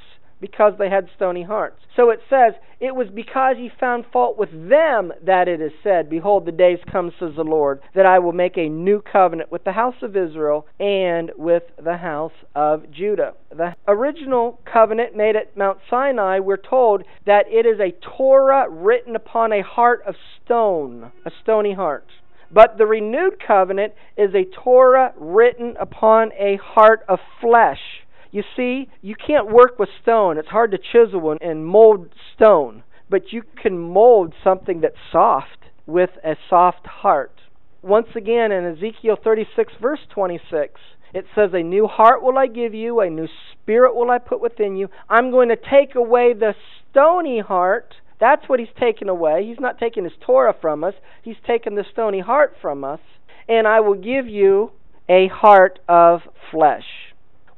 because 0.41 0.73
they 0.77 0.89
had 0.89 1.07
stony 1.15 1.43
hearts. 1.43 1.77
So 1.95 2.09
it 2.09 2.19
says, 2.29 2.53
It 2.79 2.95
was 2.95 3.07
because 3.13 3.55
he 3.57 3.69
found 3.79 4.05
fault 4.11 4.37
with 4.37 4.49
them 4.51 5.13
that 5.23 5.47
it 5.47 5.61
is 5.61 5.71
said, 5.83 6.09
Behold, 6.09 6.45
the 6.45 6.51
days 6.51 6.79
come, 6.91 7.11
says 7.19 7.33
the 7.35 7.43
Lord, 7.43 7.79
that 7.95 8.05
I 8.05 8.19
will 8.19 8.33
make 8.33 8.57
a 8.57 8.67
new 8.67 9.01
covenant 9.01 9.51
with 9.51 9.63
the 9.63 9.71
house 9.71 10.01
of 10.01 10.17
Israel 10.17 10.65
and 10.79 11.31
with 11.37 11.63
the 11.81 11.97
house 11.97 12.33
of 12.55 12.91
Judah. 12.91 13.33
The 13.51 13.75
original 13.87 14.59
covenant 14.65 15.15
made 15.15 15.35
at 15.35 15.55
Mount 15.55 15.77
Sinai, 15.89 16.39
we're 16.39 16.57
told 16.57 17.03
that 17.25 17.45
it 17.47 17.65
is 17.65 17.79
a 17.79 17.95
Torah 18.17 18.67
written 18.69 19.15
upon 19.15 19.53
a 19.53 19.61
heart 19.61 20.01
of 20.07 20.15
stone, 20.43 21.11
a 21.25 21.31
stony 21.43 21.73
heart. 21.73 22.07
But 22.53 22.77
the 22.77 22.85
renewed 22.85 23.37
covenant 23.45 23.93
is 24.17 24.33
a 24.35 24.43
Torah 24.43 25.13
written 25.17 25.75
upon 25.79 26.31
a 26.33 26.57
heart 26.57 27.01
of 27.07 27.19
flesh. 27.39 27.79
You 28.31 28.43
see, 28.55 28.87
you 29.01 29.15
can't 29.15 29.51
work 29.51 29.77
with 29.77 29.89
stone. 30.01 30.37
It's 30.37 30.47
hard 30.47 30.71
to 30.71 30.77
chisel 30.77 31.37
and 31.41 31.65
mold 31.65 32.09
stone. 32.33 32.83
But 33.09 33.33
you 33.33 33.43
can 33.61 33.77
mold 33.77 34.33
something 34.41 34.81
that's 34.81 34.95
soft 35.11 35.57
with 35.85 36.11
a 36.23 36.35
soft 36.49 36.87
heart. 36.87 37.33
Once 37.81 38.07
again, 38.15 38.51
in 38.51 38.65
Ezekiel 38.65 39.17
36, 39.21 39.73
verse 39.81 39.99
26, 40.13 40.79
it 41.13 41.25
says, 41.35 41.49
A 41.53 41.63
new 41.63 41.87
heart 41.87 42.23
will 42.23 42.37
I 42.37 42.47
give 42.47 42.73
you, 42.73 43.01
a 43.01 43.09
new 43.09 43.27
spirit 43.51 43.95
will 43.95 44.09
I 44.09 44.17
put 44.17 44.39
within 44.39 44.77
you. 44.77 44.87
I'm 45.09 45.31
going 45.31 45.49
to 45.49 45.57
take 45.57 45.95
away 45.95 46.33
the 46.33 46.53
stony 46.89 47.39
heart. 47.39 47.95
That's 48.19 48.47
what 48.47 48.59
he's 48.59 48.69
taken 48.79 49.09
away. 49.09 49.45
He's 49.45 49.59
not 49.59 49.79
taking 49.79 50.03
his 50.03 50.13
Torah 50.25 50.55
from 50.59 50.83
us, 50.83 50.93
he's 51.21 51.35
taken 51.45 51.75
the 51.75 51.85
stony 51.91 52.21
heart 52.21 52.53
from 52.61 52.83
us. 52.83 52.99
And 53.49 53.67
I 53.67 53.81
will 53.81 53.95
give 53.95 54.27
you 54.27 54.71
a 55.09 55.27
heart 55.27 55.79
of 55.89 56.21
flesh. 56.51 56.85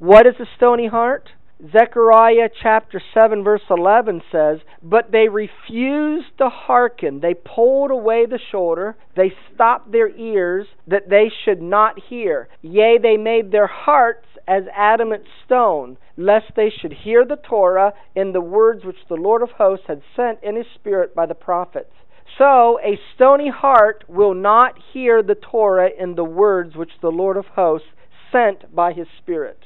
What 0.04 0.28
is 0.28 0.36
a 0.38 0.46
stony 0.58 0.88
heart? 0.88 1.30
Zechariah 1.72 2.50
chapter 2.62 3.02
7, 3.14 3.42
verse 3.42 3.62
11 3.70 4.22
says, 4.30 4.60
But 4.82 5.14
they 5.14 5.30
refused 5.30 6.38
to 6.40 6.50
hearken. 6.50 7.22
They 7.22 7.34
pulled 7.34 7.90
away 7.90 8.26
the 8.26 8.38
shoulder. 8.52 8.98
They 9.16 9.32
stopped 9.54 9.94
their 9.94 10.10
ears 10.10 10.68
that 10.88 11.10
they 11.10 11.32
should 11.46 11.62
not 11.62 11.98
hear. 12.10 12.50
Yea, 12.62 12.98
they 13.02 13.16
made 13.16 13.54
their 13.54 13.68
hearts 13.68 14.28
as 14.46 14.64
adamant 14.76 15.24
stone, 15.46 15.96
lest 16.18 16.48
they 16.54 16.70
should 16.70 16.92
hear 17.06 17.24
the 17.24 17.38
Torah 17.38 17.94
in 18.14 18.34
the 18.34 18.42
words 18.42 18.84
which 18.84 19.08
the 19.08 19.16
Lord 19.16 19.42
of 19.42 19.52
hosts 19.52 19.86
had 19.88 20.02
sent 20.18 20.44
in 20.44 20.58
his 20.58 20.68
Spirit 20.76 21.16
by 21.16 21.28
the 21.28 21.34
prophets. 21.34 21.94
So, 22.38 22.78
a 22.84 23.00
stony 23.16 23.50
heart 23.50 24.04
will 24.10 24.34
not 24.34 24.78
hear 24.92 25.24
the 25.24 25.36
Torah 25.36 25.92
in 25.98 26.16
the 26.16 26.26
words 26.26 26.76
which 26.76 26.92
the 27.02 27.08
Lord 27.08 27.38
of 27.38 27.46
hosts 27.46 27.88
sent 28.34 28.76
by 28.76 28.92
his 28.92 29.08
Spirit. 29.18 29.60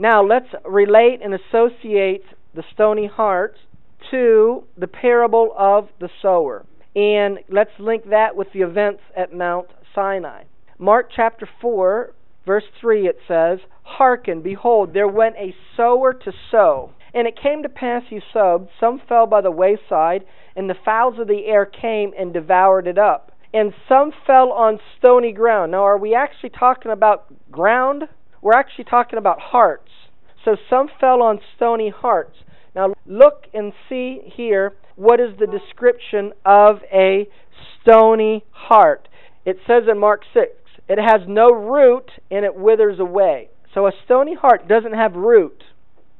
Now 0.00 0.24
let's 0.24 0.48
relate 0.64 1.20
and 1.22 1.34
associate 1.34 2.24
the 2.54 2.64
stony 2.72 3.06
heart 3.06 3.58
to 4.10 4.64
the 4.74 4.86
parable 4.86 5.52
of 5.58 5.90
the 6.00 6.08
sower. 6.22 6.64
And 6.96 7.40
let's 7.50 7.78
link 7.78 8.08
that 8.08 8.34
with 8.34 8.48
the 8.54 8.62
events 8.62 9.02
at 9.14 9.34
Mount 9.34 9.66
Sinai. 9.94 10.44
Mark 10.78 11.10
chapter 11.14 11.46
4, 11.60 12.14
verse 12.46 12.64
3, 12.80 13.08
it 13.08 13.18
says, 13.28 13.58
Hearken, 13.82 14.40
behold, 14.40 14.94
there 14.94 15.06
went 15.06 15.36
a 15.36 15.54
sower 15.76 16.14
to 16.14 16.32
sow. 16.50 16.92
And 17.12 17.28
it 17.28 17.38
came 17.38 17.62
to 17.62 17.68
pass 17.68 18.04
he 18.08 18.20
sowed, 18.32 18.68
some 18.80 19.02
fell 19.06 19.26
by 19.26 19.42
the 19.42 19.50
wayside, 19.50 20.24
and 20.56 20.70
the 20.70 20.78
fowls 20.82 21.18
of 21.18 21.28
the 21.28 21.44
air 21.44 21.66
came 21.66 22.12
and 22.18 22.32
devoured 22.32 22.86
it 22.86 22.96
up. 22.96 23.32
And 23.52 23.74
some 23.86 24.12
fell 24.26 24.50
on 24.50 24.78
stony 24.98 25.32
ground. 25.32 25.72
Now, 25.72 25.82
are 25.82 25.98
we 25.98 26.14
actually 26.14 26.50
talking 26.58 26.90
about 26.90 27.26
ground? 27.52 28.04
We're 28.42 28.54
actually 28.54 28.84
talking 28.84 29.18
about 29.18 29.38
hearts. 29.40 29.90
So 30.44 30.56
some 30.68 30.88
fell 31.00 31.22
on 31.22 31.40
stony 31.56 31.92
hearts. 31.94 32.36
Now 32.74 32.94
look 33.06 33.44
and 33.52 33.72
see 33.88 34.20
here 34.36 34.74
what 34.96 35.20
is 35.20 35.38
the 35.38 35.46
description 35.46 36.32
of 36.44 36.78
a 36.92 37.28
stony 37.82 38.44
heart. 38.50 39.08
It 39.44 39.56
says 39.66 39.84
in 39.90 39.98
Mark 39.98 40.22
6, 40.32 40.50
it 40.88 40.98
has 40.98 41.22
no 41.26 41.50
root 41.50 42.10
and 42.30 42.44
it 42.44 42.54
withers 42.54 42.98
away. 42.98 43.48
So 43.74 43.86
a 43.86 43.92
stony 44.04 44.34
heart 44.34 44.68
doesn't 44.68 44.94
have 44.94 45.14
root. 45.14 45.62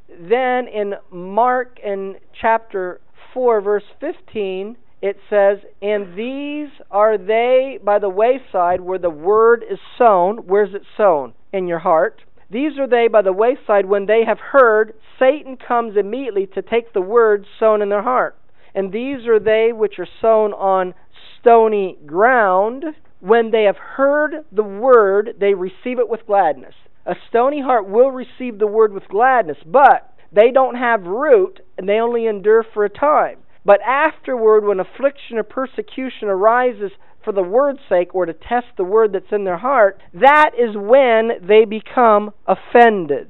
Then 0.09 0.67
in 0.69 0.95
Mark 1.11 1.79
in 1.83 2.17
chapter 2.41 3.01
4 3.33 3.61
verse 3.61 3.85
15 4.01 4.77
it 5.03 5.17
says, 5.31 5.59
And 5.81 6.17
these 6.17 6.69
are 6.91 7.17
they 7.17 7.79
by 7.83 7.99
the 7.99 8.11
wayside 8.11 8.81
where 8.81 8.99
the 8.99 9.11
word 9.11 9.65
is 9.69 9.79
sown. 9.97 10.39
Where's 10.47 10.75
it 10.75 10.83
sown? 10.97 11.33
In 11.53 11.67
your 11.67 11.81
heart. 11.81 12.23
These 12.51 12.79
are 12.79 12.87
they 12.87 13.09
by 13.09 13.23
the 13.23 13.33
wayside 13.33 13.87
when 13.87 14.07
they 14.07 14.25
have 14.25 14.39
heard, 14.39 14.95
Satan 15.19 15.57
comes 15.57 15.97
immediately 15.97 16.47
to 16.49 16.63
take 16.63 16.93
the 16.93 17.01
word 17.01 17.47
sown 17.59 17.83
in 17.83 17.89
their 17.89 18.03
heart. 18.03 18.37
And 18.75 18.93
these 18.93 19.27
are 19.27 19.39
they 19.39 19.73
which 19.73 19.99
are 19.99 20.09
sown 20.21 20.53
on 20.53 20.95
stony 21.41 21.99
ground. 22.07 22.85
When 23.21 23.51
they 23.51 23.65
have 23.65 23.77
heard 23.77 24.45
the 24.53 24.63
word, 24.63 25.37
they 25.39 25.55
receive 25.55 25.99
it 25.99 26.09
with 26.09 26.27
gladness. 26.27 26.75
A 27.07 27.15
stony 27.29 27.61
heart 27.61 27.89
will 27.89 28.11
receive 28.11 28.59
the 28.59 28.67
word 28.67 28.93
with 28.93 29.09
gladness, 29.09 29.59
but 29.67 30.13
they 30.33 30.51
don't 30.51 30.77
have 30.77 31.05
root 31.05 31.61
and 31.77 31.89
they 31.89 31.99
only 31.99 32.27
endure 32.27 32.65
for 32.75 32.85
a 32.85 32.91
time. 32.91 33.39
But 33.65 33.81
afterward, 33.83 34.65
when 34.65 34.81
affliction 34.81 35.39
or 35.39 35.43
persecution 35.43 36.29
arises 36.29 36.93
for 37.25 37.33
the 37.33 37.43
word's 37.43 37.81
sake 37.89 38.15
or 38.15 38.27
to 38.27 38.33
test 38.33 38.67
the 38.77 38.85
word 38.85 39.13
that's 39.13 39.33
in 39.33 39.45
their 39.45 39.59
heart, 39.59 40.01
that 40.15 40.51
is 40.59 40.77
when 40.77 41.47
they 41.47 41.65
become 41.65 42.33
offended. 42.47 43.29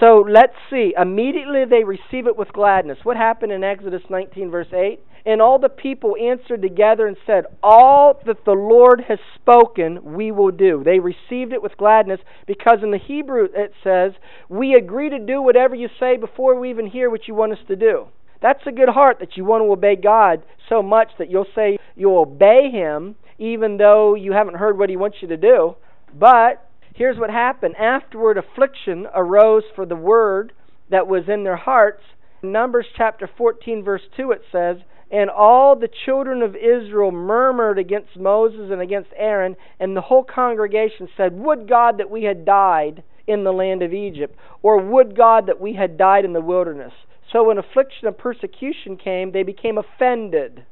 So 0.00 0.24
let's 0.28 0.54
see. 0.70 0.94
Immediately 0.96 1.64
they 1.68 1.84
receive 1.84 2.26
it 2.26 2.36
with 2.36 2.52
gladness. 2.52 2.98
What 3.02 3.16
happened 3.16 3.52
in 3.52 3.64
Exodus 3.64 4.02
19, 4.08 4.50
verse 4.50 4.72
8? 4.72 5.00
And 5.26 5.42
all 5.42 5.58
the 5.58 5.68
people 5.68 6.14
answered 6.16 6.62
together 6.62 7.06
and 7.06 7.16
said, 7.26 7.44
All 7.62 8.20
that 8.24 8.44
the 8.44 8.52
Lord 8.52 9.02
has 9.08 9.18
spoken, 9.34 10.14
we 10.14 10.30
will 10.30 10.52
do. 10.52 10.82
They 10.84 11.00
received 11.00 11.52
it 11.52 11.62
with 11.62 11.76
gladness 11.76 12.20
because 12.46 12.78
in 12.82 12.92
the 12.92 12.98
Hebrew 12.98 13.48
it 13.52 13.72
says, 13.82 14.12
We 14.48 14.74
agree 14.74 15.10
to 15.10 15.18
do 15.18 15.42
whatever 15.42 15.74
you 15.74 15.88
say 15.98 16.16
before 16.16 16.58
we 16.58 16.70
even 16.70 16.86
hear 16.86 17.10
what 17.10 17.26
you 17.26 17.34
want 17.34 17.52
us 17.52 17.58
to 17.66 17.76
do. 17.76 18.06
That's 18.40 18.66
a 18.66 18.72
good 18.72 18.88
heart 18.88 19.18
that 19.20 19.36
you 19.36 19.44
want 19.44 19.62
to 19.62 19.72
obey 19.72 19.96
God 19.96 20.42
so 20.68 20.82
much 20.82 21.08
that 21.18 21.30
you'll 21.30 21.46
say 21.54 21.78
you'll 21.96 22.18
obey 22.18 22.70
Him 22.70 23.16
even 23.38 23.76
though 23.76 24.14
you 24.14 24.32
haven't 24.32 24.56
heard 24.56 24.78
what 24.78 24.90
He 24.90 24.96
wants 24.96 25.18
you 25.20 25.28
to 25.28 25.36
do. 25.36 25.76
But 26.14 26.68
Here's 26.98 27.16
what 27.16 27.30
happened. 27.30 27.76
Afterward, 27.76 28.38
affliction 28.38 29.06
arose 29.14 29.62
for 29.76 29.86
the 29.86 29.94
word 29.94 30.52
that 30.90 31.06
was 31.06 31.28
in 31.28 31.44
their 31.44 31.56
hearts. 31.56 32.02
In 32.42 32.50
Numbers 32.50 32.86
chapter 32.96 33.30
14, 33.38 33.84
verse 33.84 34.02
2, 34.16 34.32
it 34.32 34.42
says, 34.50 34.78
And 35.08 35.30
all 35.30 35.76
the 35.76 35.88
children 36.04 36.42
of 36.42 36.56
Israel 36.56 37.12
murmured 37.12 37.78
against 37.78 38.16
Moses 38.16 38.72
and 38.72 38.80
against 38.80 39.10
Aaron, 39.16 39.54
and 39.78 39.96
the 39.96 40.00
whole 40.00 40.24
congregation 40.24 41.08
said, 41.16 41.38
Would 41.38 41.68
God 41.68 41.98
that 41.98 42.10
we 42.10 42.24
had 42.24 42.44
died 42.44 43.04
in 43.28 43.44
the 43.44 43.52
land 43.52 43.82
of 43.82 43.94
Egypt, 43.94 44.36
or 44.60 44.78
would 44.78 45.16
God 45.16 45.46
that 45.46 45.60
we 45.60 45.74
had 45.74 45.98
died 45.98 46.24
in 46.24 46.32
the 46.32 46.40
wilderness. 46.40 46.94
So 47.32 47.44
when 47.44 47.58
affliction 47.58 48.06
and 48.06 48.16
persecution 48.16 48.96
came, 48.96 49.32
they 49.32 49.42
became 49.42 49.78
offended. 49.78 50.64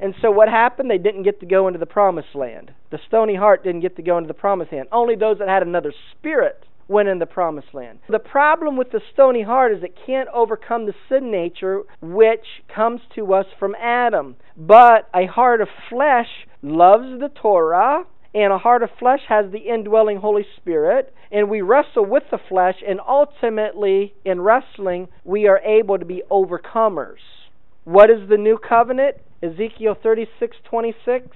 And 0.00 0.14
so 0.20 0.30
what 0.30 0.48
happened? 0.48 0.90
They 0.90 0.98
didn't 0.98 1.22
get 1.22 1.40
to 1.40 1.46
go 1.46 1.68
into 1.68 1.78
the 1.78 1.86
promised 1.86 2.34
land. 2.34 2.72
The 2.90 2.98
stony 3.06 3.36
heart 3.36 3.62
didn't 3.62 3.80
get 3.80 3.96
to 3.96 4.02
go 4.02 4.18
into 4.18 4.28
the 4.28 4.34
promised 4.34 4.72
land. 4.72 4.88
Only 4.90 5.14
those 5.14 5.38
that 5.38 5.48
had 5.48 5.62
another 5.62 5.92
spirit 6.10 6.64
went 6.88 7.08
in 7.08 7.18
the 7.18 7.26
promised 7.26 7.72
land. 7.72 8.00
The 8.08 8.18
problem 8.18 8.76
with 8.76 8.90
the 8.90 9.00
stony 9.12 9.42
heart 9.42 9.72
is 9.72 9.82
it 9.82 9.96
can't 10.04 10.28
overcome 10.34 10.86
the 10.86 10.94
sin 11.08 11.30
nature 11.30 11.82
which 12.00 12.44
comes 12.74 13.00
to 13.14 13.32
us 13.32 13.46
from 13.58 13.74
Adam. 13.80 14.36
But 14.56 15.08
a 15.14 15.26
heart 15.26 15.60
of 15.60 15.68
flesh 15.88 16.28
loves 16.62 17.20
the 17.20 17.28
Torah, 17.28 18.04
and 18.34 18.52
a 18.52 18.58
heart 18.58 18.82
of 18.82 18.90
flesh 18.98 19.20
has 19.28 19.50
the 19.50 19.58
indwelling 19.58 20.18
Holy 20.18 20.46
Spirit, 20.56 21.12
and 21.30 21.50
we 21.50 21.60
wrestle 21.60 22.06
with 22.06 22.24
the 22.30 22.38
flesh, 22.48 22.76
and 22.86 23.00
ultimately, 23.06 24.14
in 24.24 24.40
wrestling, 24.40 25.08
we 25.24 25.46
are 25.46 25.58
able 25.58 25.98
to 25.98 26.04
be 26.04 26.22
overcomers. 26.30 27.20
What 27.84 28.10
is 28.10 28.28
the 28.28 28.36
new 28.36 28.58
covenant? 28.58 29.16
Ezekiel 29.42 29.96
36:26 29.96 31.30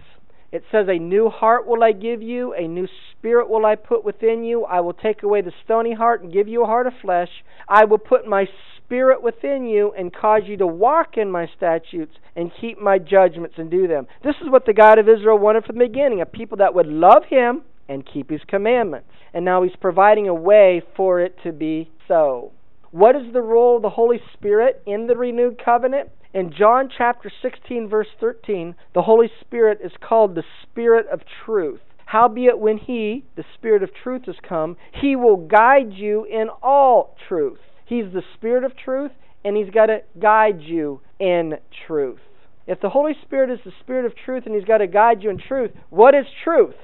it 0.52 0.62
says 0.70 0.86
a 0.88 0.98
new 0.98 1.28
heart 1.28 1.66
will 1.66 1.82
I 1.82 1.90
give 1.90 2.22
you 2.22 2.54
a 2.54 2.68
new 2.68 2.86
spirit 3.10 3.50
will 3.50 3.66
I 3.66 3.74
put 3.74 4.04
within 4.04 4.44
you 4.44 4.64
I 4.64 4.80
will 4.80 4.94
take 4.94 5.24
away 5.24 5.40
the 5.40 5.52
stony 5.64 5.92
heart 5.92 6.22
and 6.22 6.32
give 6.32 6.46
you 6.46 6.62
a 6.62 6.66
heart 6.66 6.86
of 6.86 6.92
flesh 7.02 7.28
I 7.68 7.84
will 7.84 7.98
put 7.98 8.26
my 8.26 8.46
spirit 8.86 9.22
within 9.22 9.66
you 9.66 9.92
and 9.98 10.14
cause 10.14 10.42
you 10.46 10.56
to 10.56 10.66
walk 10.66 11.16
in 11.16 11.30
my 11.30 11.46
statutes 11.56 12.14
and 12.34 12.50
keep 12.60 12.80
my 12.80 12.98
judgments 12.98 13.56
and 13.58 13.70
do 13.70 13.86
them 13.86 14.06
this 14.24 14.36
is 14.42 14.50
what 14.50 14.64
the 14.64 14.72
God 14.72 14.98
of 14.98 15.08
Israel 15.08 15.38
wanted 15.38 15.64
from 15.64 15.78
the 15.78 15.86
beginning 15.86 16.20
a 16.20 16.26
people 16.26 16.58
that 16.58 16.74
would 16.74 16.86
love 16.86 17.24
him 17.28 17.62
and 17.88 18.08
keep 18.10 18.30
his 18.30 18.40
commandments 18.48 19.08
and 19.34 19.44
now 19.44 19.62
he's 19.62 19.76
providing 19.80 20.28
a 20.28 20.34
way 20.34 20.82
for 20.96 21.20
it 21.20 21.36
to 21.42 21.52
be 21.52 21.90
so 22.08 22.52
what 22.92 23.14
is 23.14 23.32
the 23.32 23.42
role 23.42 23.76
of 23.76 23.82
the 23.82 23.90
Holy 23.90 24.20
Spirit 24.32 24.82
in 24.86 25.06
the 25.06 25.16
renewed 25.16 25.60
covenant? 25.62 26.08
In 26.32 26.50
John 26.50 26.88
chapter 26.96 27.30
16, 27.42 27.88
verse 27.88 28.06
13, 28.20 28.74
the 28.94 29.02
Holy 29.02 29.30
Spirit 29.40 29.80
is 29.84 29.92
called 30.00 30.34
the 30.34 30.44
Spirit 30.62 31.06
of 31.12 31.20
truth. 31.44 31.80
Howbeit, 32.06 32.58
when 32.58 32.78
He, 32.78 33.26
the 33.36 33.44
Spirit 33.54 33.82
of 33.82 33.90
truth, 33.92 34.22
has 34.24 34.36
come, 34.48 34.76
He 34.92 35.16
will 35.16 35.36
guide 35.36 35.92
you 35.92 36.24
in 36.24 36.48
all 36.62 37.16
truth. 37.28 37.58
He's 37.86 38.12
the 38.12 38.22
Spirit 38.34 38.64
of 38.64 38.76
truth, 38.76 39.12
and 39.44 39.56
He's 39.56 39.70
got 39.70 39.86
to 39.86 40.00
guide 40.20 40.60
you 40.60 41.00
in 41.18 41.54
truth. 41.86 42.20
If 42.66 42.80
the 42.80 42.90
Holy 42.90 43.12
Spirit 43.22 43.50
is 43.50 43.60
the 43.64 43.72
Spirit 43.80 44.04
of 44.04 44.12
truth 44.16 44.42
and 44.44 44.54
He's 44.54 44.64
got 44.64 44.78
to 44.78 44.86
guide 44.86 45.22
you 45.22 45.30
in 45.30 45.38
truth, 45.38 45.70
what 45.88 46.14
is 46.14 46.26
truth? 46.42 46.74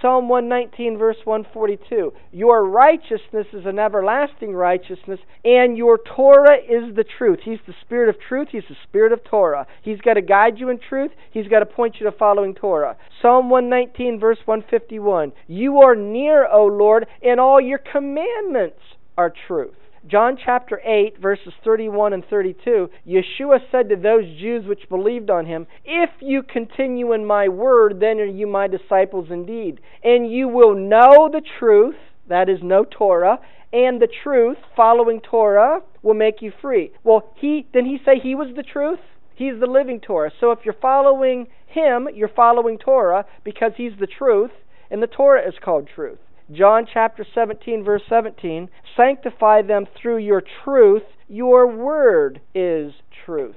Psalm 0.00 0.28
119, 0.28 0.96
verse 0.96 1.16
142. 1.24 2.12
Your 2.30 2.64
righteousness 2.64 3.46
is 3.52 3.66
an 3.66 3.80
everlasting 3.80 4.52
righteousness, 4.52 5.18
and 5.44 5.76
your 5.76 5.98
Torah 5.98 6.56
is 6.56 6.94
the 6.94 7.04
truth. 7.04 7.40
He's 7.44 7.58
the 7.66 7.74
Spirit 7.80 8.08
of 8.08 8.20
truth. 8.20 8.48
He's 8.52 8.62
the 8.68 8.76
Spirit 8.84 9.12
of 9.12 9.24
Torah. 9.24 9.66
He's 9.82 10.00
got 10.00 10.14
to 10.14 10.22
guide 10.22 10.58
you 10.58 10.68
in 10.68 10.78
truth. 10.78 11.10
He's 11.32 11.48
got 11.48 11.60
to 11.60 11.66
point 11.66 11.96
you 11.98 12.08
to 12.08 12.16
following 12.16 12.54
Torah. 12.54 12.96
Psalm 13.20 13.50
119, 13.50 14.20
verse 14.20 14.38
151. 14.44 15.32
You 15.48 15.80
are 15.80 15.96
near, 15.96 16.46
O 16.46 16.66
Lord, 16.66 17.06
and 17.22 17.40
all 17.40 17.60
your 17.60 17.78
commandments 17.78 18.78
are 19.16 19.32
truth. 19.48 19.74
John 20.08 20.38
chapter 20.42 20.80
8, 20.82 21.18
verses 21.20 21.52
31 21.64 22.14
and 22.14 22.24
32, 22.24 22.88
Yeshua 23.06 23.58
said 23.70 23.90
to 23.90 23.96
those 23.96 24.24
Jews 24.40 24.64
which 24.66 24.88
believed 24.88 25.28
on 25.28 25.44
him, 25.44 25.66
If 25.84 26.08
you 26.20 26.42
continue 26.42 27.12
in 27.12 27.26
my 27.26 27.48
word, 27.48 28.00
then 28.00 28.18
are 28.18 28.24
you 28.24 28.46
my 28.46 28.68
disciples 28.68 29.28
indeed. 29.30 29.80
And 30.02 30.30
you 30.30 30.48
will 30.48 30.74
know 30.74 31.28
the 31.30 31.42
truth, 31.58 31.96
that 32.26 32.48
is, 32.48 32.60
know 32.62 32.86
Torah, 32.90 33.38
and 33.70 34.00
the 34.00 34.08
truth, 34.22 34.56
following 34.74 35.20
Torah, 35.20 35.80
will 36.02 36.14
make 36.14 36.40
you 36.40 36.52
free. 36.62 36.92
Well, 37.04 37.34
he 37.36 37.66
didn't 37.72 37.90
he 37.90 37.98
say 38.02 38.18
he 38.18 38.34
was 38.34 38.48
the 38.56 38.62
truth? 38.62 39.00
He's 39.34 39.60
the 39.60 39.66
living 39.66 40.00
Torah. 40.00 40.32
So 40.40 40.52
if 40.52 40.60
you're 40.64 40.74
following 40.80 41.48
him, 41.66 42.08
you're 42.14 42.28
following 42.34 42.78
Torah 42.78 43.26
because 43.44 43.72
he's 43.76 43.92
the 44.00 44.06
truth, 44.06 44.52
and 44.90 45.02
the 45.02 45.06
Torah 45.06 45.46
is 45.46 45.54
called 45.62 45.88
truth. 45.94 46.18
John 46.50 46.86
chapter 46.92 47.26
17, 47.34 47.84
verse 47.84 48.02
17 48.08 48.68
Sanctify 48.96 49.62
them 49.62 49.86
through 50.00 50.18
your 50.18 50.42
truth. 50.64 51.02
Your 51.28 51.66
word 51.66 52.40
is 52.54 52.92
truth. 53.24 53.56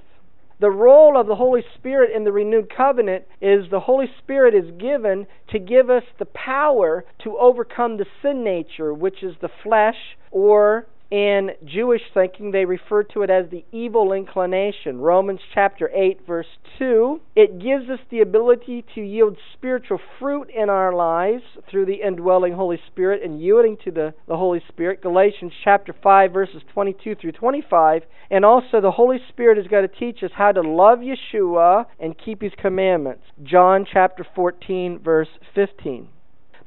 The 0.59 0.69
role 0.69 1.19
of 1.19 1.25
the 1.25 1.35
Holy 1.35 1.63
Spirit 1.75 2.11
in 2.15 2.23
the 2.23 2.31
renewed 2.31 2.71
covenant 2.75 3.25
is 3.41 3.65
the 3.71 3.79
Holy 3.79 4.05
Spirit 4.19 4.53
is 4.53 4.69
given 4.79 5.25
to 5.49 5.57
give 5.57 5.89
us 5.89 6.03
the 6.19 6.25
power 6.25 7.03
to 7.23 7.37
overcome 7.37 7.97
the 7.97 8.05
sin 8.21 8.43
nature, 8.43 8.93
which 8.93 9.23
is 9.23 9.33
the 9.41 9.49
flesh 9.63 9.95
or 10.29 10.85
in 11.11 11.51
Jewish 11.65 12.01
thinking, 12.13 12.51
they 12.51 12.63
refer 12.63 13.03
to 13.03 13.21
it 13.21 13.29
as 13.29 13.49
the 13.51 13.65
evil 13.73 14.13
inclination. 14.13 14.99
Romans 14.99 15.41
chapter 15.53 15.91
8, 15.93 16.25
verse 16.25 16.47
2. 16.79 17.19
It 17.35 17.59
gives 17.59 17.89
us 17.89 17.99
the 18.09 18.21
ability 18.21 18.85
to 18.95 19.01
yield 19.01 19.37
spiritual 19.53 19.99
fruit 20.17 20.49
in 20.49 20.69
our 20.69 20.93
lives 20.93 21.43
through 21.69 21.85
the 21.85 22.01
indwelling 22.01 22.53
Holy 22.53 22.79
Spirit 22.87 23.21
and 23.23 23.41
yielding 23.41 23.75
to 23.83 23.91
the, 23.91 24.13
the 24.29 24.37
Holy 24.37 24.63
Spirit. 24.69 25.01
Galatians 25.01 25.51
chapter 25.65 25.93
5, 26.01 26.31
verses 26.31 26.61
22 26.73 27.15
through 27.15 27.33
25. 27.33 28.03
And 28.29 28.45
also, 28.45 28.79
the 28.79 28.91
Holy 28.91 29.17
Spirit 29.27 29.57
is 29.57 29.67
going 29.67 29.87
to 29.87 29.93
teach 29.93 30.23
us 30.23 30.31
how 30.33 30.53
to 30.53 30.61
love 30.61 30.99
Yeshua 30.99 31.87
and 31.99 32.15
keep 32.17 32.41
his 32.41 32.53
commandments. 32.57 33.23
John 33.43 33.85
chapter 33.91 34.25
14, 34.33 34.99
verse 35.03 35.27
15. 35.55 36.07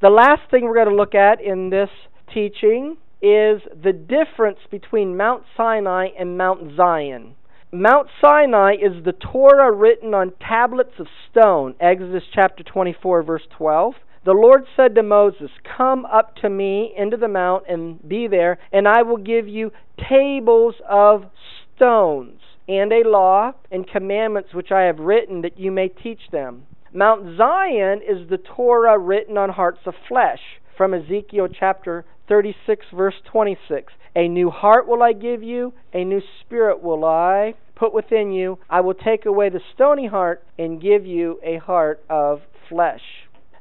The 0.02 0.10
last 0.10 0.42
thing 0.50 0.64
we're 0.64 0.74
going 0.74 0.90
to 0.90 0.94
look 0.94 1.14
at 1.14 1.40
in 1.40 1.70
this 1.70 1.88
teaching 2.34 2.98
is 3.24 3.62
the 3.82 3.94
difference 3.94 4.58
between 4.70 5.16
Mount 5.16 5.44
Sinai 5.56 6.08
and 6.18 6.36
Mount 6.36 6.76
Zion. 6.76 7.36
Mount 7.72 8.08
Sinai 8.20 8.74
is 8.74 9.02
the 9.02 9.14
Torah 9.14 9.72
written 9.72 10.12
on 10.12 10.34
tablets 10.46 10.92
of 10.98 11.06
stone, 11.30 11.74
Exodus 11.80 12.24
chapter 12.34 12.62
24, 12.62 13.22
verse 13.22 13.46
12. 13.56 13.94
The 14.26 14.32
Lord 14.32 14.66
said 14.76 14.94
to 14.96 15.02
Moses, 15.02 15.50
Come 15.76 16.04
up 16.04 16.36
to 16.42 16.50
me 16.50 16.92
into 16.96 17.16
the 17.16 17.28
mount 17.28 17.64
and 17.66 18.06
be 18.06 18.28
there, 18.28 18.58
and 18.70 18.86
I 18.86 19.00
will 19.00 19.16
give 19.16 19.48
you 19.48 19.72
tables 19.96 20.74
of 20.86 21.24
stones, 21.74 22.40
and 22.68 22.92
a 22.92 23.08
law 23.08 23.52
and 23.70 23.88
commandments 23.88 24.52
which 24.52 24.70
I 24.70 24.82
have 24.82 24.98
written 24.98 25.40
that 25.40 25.58
you 25.58 25.72
may 25.72 25.88
teach 25.88 26.20
them. 26.30 26.66
Mount 26.92 27.38
Zion 27.38 28.02
is 28.06 28.28
the 28.28 28.38
Torah 28.38 28.98
written 28.98 29.38
on 29.38 29.48
hearts 29.48 29.80
of 29.86 29.94
flesh, 30.08 30.40
from 30.76 30.92
Ezekiel 30.92 31.48
chapter 31.48 32.04
36, 32.28 32.86
verse 32.94 33.14
26. 33.30 33.92
A 34.16 34.28
new 34.28 34.50
heart 34.50 34.86
will 34.86 35.02
I 35.02 35.12
give 35.12 35.42
you, 35.42 35.72
a 35.92 36.04
new 36.04 36.20
spirit 36.40 36.82
will 36.82 37.04
I 37.04 37.54
put 37.74 37.92
within 37.92 38.32
you. 38.32 38.58
I 38.70 38.80
will 38.80 38.94
take 38.94 39.26
away 39.26 39.48
the 39.48 39.60
stony 39.74 40.06
heart 40.06 40.44
and 40.58 40.80
give 40.80 41.04
you 41.04 41.40
a 41.42 41.58
heart 41.58 42.04
of 42.08 42.42
flesh. 42.68 43.02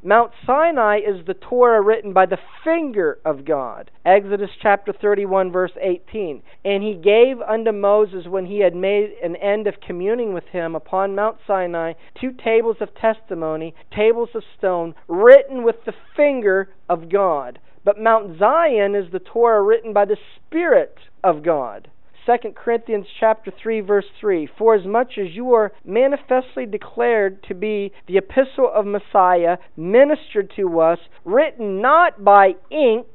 Mount 0.06 0.34
Sinai 0.46 0.98
is 0.98 1.26
the 1.26 1.34
Torah 1.34 1.82
written 1.82 2.12
by 2.12 2.26
the 2.26 2.38
finger 2.62 3.20
of 3.24 3.46
God. 3.46 3.90
Exodus 4.06 4.50
chapter 4.62 4.92
31, 4.92 5.50
verse 5.50 5.72
18. 5.82 6.44
And 6.66 6.84
he 6.84 6.96
gave 6.96 7.40
unto 7.40 7.72
Moses, 7.72 8.28
when 8.28 8.46
he 8.46 8.60
had 8.60 8.76
made 8.76 9.14
an 9.24 9.38
end 9.38 9.66
of 9.66 9.76
communing 9.80 10.34
with 10.34 10.44
him 10.52 10.76
upon 10.76 11.16
Mount 11.16 11.38
Sinai, 11.48 11.94
two 12.20 12.34
tables 12.34 12.78
of 12.82 12.94
testimony, 12.96 13.74
tables 13.96 14.30
of 14.36 14.44
stone, 14.58 14.94
written 15.08 15.64
with 15.64 15.78
the 15.86 15.94
finger 16.18 16.68
of 16.90 17.10
God. 17.10 17.60
But 17.84 18.00
Mount 18.00 18.38
Zion 18.40 18.96
is 18.96 19.12
the 19.12 19.20
Torah 19.20 19.62
written 19.62 19.94
by 19.94 20.06
the 20.06 20.18
Spirit 20.36 20.96
of 21.24 21.44
God. 21.44 21.90
2 22.26 22.52
Corinthians 22.56 23.06
chapter 23.20 23.52
3 23.62 23.82
verse 23.82 24.06
3 24.20 24.48
For 24.58 24.76
as 24.76 24.86
much 24.86 25.18
as 25.18 25.36
you 25.36 25.54
are 25.54 25.74
manifestly 25.84 26.66
declared 26.66 27.44
to 27.44 27.54
be 27.54 27.92
the 28.08 28.18
epistle 28.18 28.72
of 28.74 28.86
Messiah 28.86 29.58
ministered 29.76 30.52
to 30.56 30.80
us 30.80 31.00
written 31.26 31.82
not 31.82 32.24
by 32.24 32.54
ink 32.72 33.08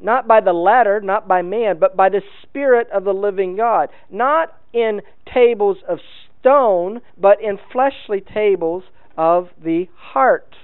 not 0.00 0.26
by 0.26 0.40
the 0.40 0.52
letter 0.52 1.00
not 1.00 1.28
by 1.28 1.40
man 1.40 1.78
but 1.78 1.96
by 1.96 2.08
the 2.08 2.22
spirit 2.42 2.88
of 2.92 3.04
the 3.04 3.12
living 3.12 3.56
God 3.56 3.90
not 4.10 4.56
in 4.72 5.02
tables 5.32 5.78
of 5.88 5.98
stone 6.40 7.00
but 7.16 7.40
in 7.40 7.58
fleshly 7.72 8.20
tables 8.20 8.82
of 9.16 9.50
the 9.62 9.86
heart 9.94 10.56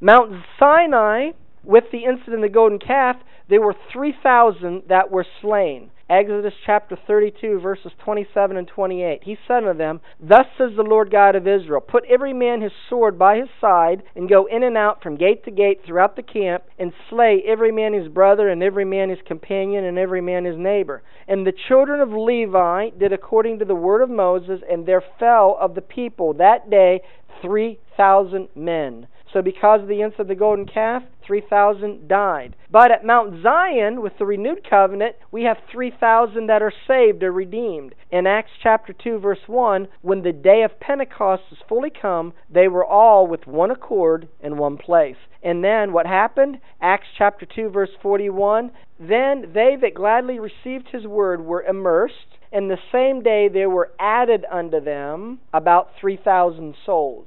Mount 0.00 0.44
Sinai 0.58 1.30
with 1.64 1.84
the 1.92 2.04
incident 2.04 2.36
of 2.36 2.42
the 2.42 2.48
golden 2.48 2.78
calf 2.78 3.16
there 3.48 3.60
were 3.60 3.74
3,000 3.92 4.84
that 4.88 5.10
were 5.10 5.26
slain 5.42 5.90
Exodus 6.08 6.52
chapter 6.66 6.98
32, 7.06 7.60
verses 7.60 7.90
27 8.04 8.58
and 8.58 8.68
28. 8.68 9.22
He 9.24 9.38
said 9.48 9.64
unto 9.64 9.78
them, 9.78 10.02
Thus 10.20 10.44
says 10.58 10.72
the 10.76 10.82
Lord 10.82 11.10
God 11.10 11.34
of 11.34 11.48
Israel 11.48 11.80
Put 11.80 12.04
every 12.04 12.34
man 12.34 12.60
his 12.60 12.72
sword 12.90 13.18
by 13.18 13.38
his 13.38 13.48
side, 13.58 14.02
and 14.14 14.28
go 14.28 14.44
in 14.44 14.62
and 14.62 14.76
out 14.76 15.02
from 15.02 15.16
gate 15.16 15.44
to 15.44 15.50
gate 15.50 15.80
throughout 15.84 16.14
the 16.14 16.22
camp, 16.22 16.64
and 16.78 16.92
slay 17.08 17.42
every 17.46 17.72
man 17.72 17.94
his 17.94 18.08
brother, 18.08 18.50
and 18.50 18.62
every 18.62 18.84
man 18.84 19.08
his 19.08 19.20
companion, 19.26 19.84
and 19.84 19.96
every 19.96 20.20
man 20.20 20.44
his 20.44 20.58
neighbor. 20.58 21.02
And 21.26 21.46
the 21.46 21.54
children 21.68 22.00
of 22.00 22.12
Levi 22.12 22.90
did 22.90 23.14
according 23.14 23.60
to 23.60 23.64
the 23.64 23.74
word 23.74 24.02
of 24.02 24.10
Moses, 24.10 24.60
and 24.70 24.84
there 24.84 25.02
fell 25.18 25.56
of 25.58 25.74
the 25.74 25.80
people 25.80 26.34
that 26.34 26.68
day 26.68 27.00
three 27.40 27.78
thousand 27.96 28.48
men. 28.54 29.06
So, 29.32 29.40
because 29.40 29.80
of 29.80 29.88
the 29.88 30.02
incident 30.02 30.20
of 30.20 30.28
the 30.28 30.34
golden 30.34 30.66
calf, 30.66 31.02
3,000 31.26 32.08
died. 32.08 32.56
But 32.70 32.90
at 32.90 33.04
Mount 33.04 33.42
Zion, 33.42 34.02
with 34.02 34.18
the 34.18 34.26
renewed 34.26 34.68
covenant, 34.68 35.16
we 35.30 35.44
have 35.44 35.58
3,000 35.70 36.46
that 36.46 36.62
are 36.62 36.72
saved 36.86 37.22
or 37.22 37.32
redeemed. 37.32 37.94
In 38.10 38.26
Acts 38.26 38.52
chapter 38.62 38.92
2, 38.92 39.18
verse 39.18 39.46
1, 39.46 39.88
when 40.02 40.22
the 40.22 40.32
day 40.32 40.62
of 40.62 40.80
Pentecost 40.80 41.42
is 41.50 41.58
fully 41.68 41.90
come, 41.90 42.32
they 42.50 42.68
were 42.68 42.84
all 42.84 43.26
with 43.26 43.46
one 43.46 43.70
accord 43.70 44.28
in 44.40 44.56
one 44.56 44.76
place. 44.76 45.16
And 45.42 45.62
then 45.62 45.92
what 45.92 46.06
happened? 46.06 46.58
Acts 46.80 47.08
chapter 47.18 47.46
2, 47.46 47.68
verse 47.68 47.90
41 48.02 48.70
Then 48.98 49.52
they 49.52 49.76
that 49.80 49.94
gladly 49.94 50.38
received 50.38 50.88
his 50.88 51.06
word 51.06 51.44
were 51.44 51.62
immersed, 51.62 52.38
and 52.50 52.70
the 52.70 52.78
same 52.90 53.22
day 53.22 53.48
there 53.48 53.68
were 53.68 53.92
added 53.98 54.44
unto 54.50 54.80
them 54.80 55.40
about 55.52 55.90
3,000 56.00 56.74
souls. 56.86 57.26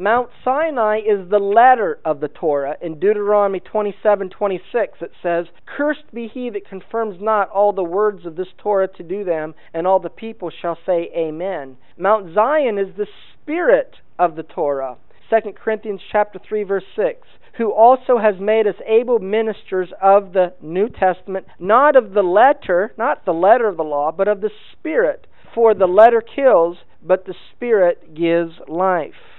Mount 0.00 0.30
Sinai 0.42 1.00
is 1.00 1.28
the 1.28 1.38
letter 1.38 1.98
of 2.06 2.20
the 2.20 2.28
Torah. 2.28 2.78
In 2.80 2.98
Deuteronomy 2.98 3.60
27:26 3.60 5.02
it 5.02 5.12
says, 5.22 5.48
"Cursed 5.66 6.10
be 6.14 6.26
he 6.26 6.48
that 6.48 6.64
confirms 6.64 7.20
not 7.20 7.50
all 7.50 7.74
the 7.74 7.84
words 7.84 8.24
of 8.24 8.34
this 8.34 8.50
Torah 8.56 8.88
to 8.88 9.02
do 9.02 9.24
them, 9.24 9.54
and 9.74 9.86
all 9.86 9.98
the 9.98 10.08
people 10.08 10.48
shall 10.48 10.78
say 10.86 11.12
amen." 11.14 11.76
Mount 11.98 12.32
Zion 12.32 12.78
is 12.78 12.94
the 12.94 13.08
spirit 13.34 14.00
of 14.18 14.36
the 14.36 14.42
Torah. 14.42 14.96
2 15.28 15.56
Corinthians 15.56 16.00
chapter 16.10 16.38
3 16.38 16.62
verse 16.62 16.86
6 16.96 17.28
who 17.58 17.70
also 17.70 18.16
has 18.16 18.40
made 18.40 18.66
us 18.66 18.80
able 18.86 19.18
ministers 19.18 19.92
of 20.00 20.32
the 20.32 20.54
New 20.62 20.88
Testament, 20.88 21.46
not 21.58 21.94
of 21.94 22.14
the 22.14 22.22
letter, 22.22 22.94
not 22.96 23.26
the 23.26 23.34
letter 23.34 23.68
of 23.68 23.76
the 23.76 23.84
law, 23.84 24.10
but 24.10 24.28
of 24.28 24.40
the 24.40 24.50
Spirit. 24.72 25.26
For 25.52 25.74
the 25.74 25.88
letter 25.88 26.22
kills, 26.22 26.78
but 27.02 27.26
the 27.26 27.34
Spirit 27.50 28.14
gives 28.14 28.58
life. 28.66 29.29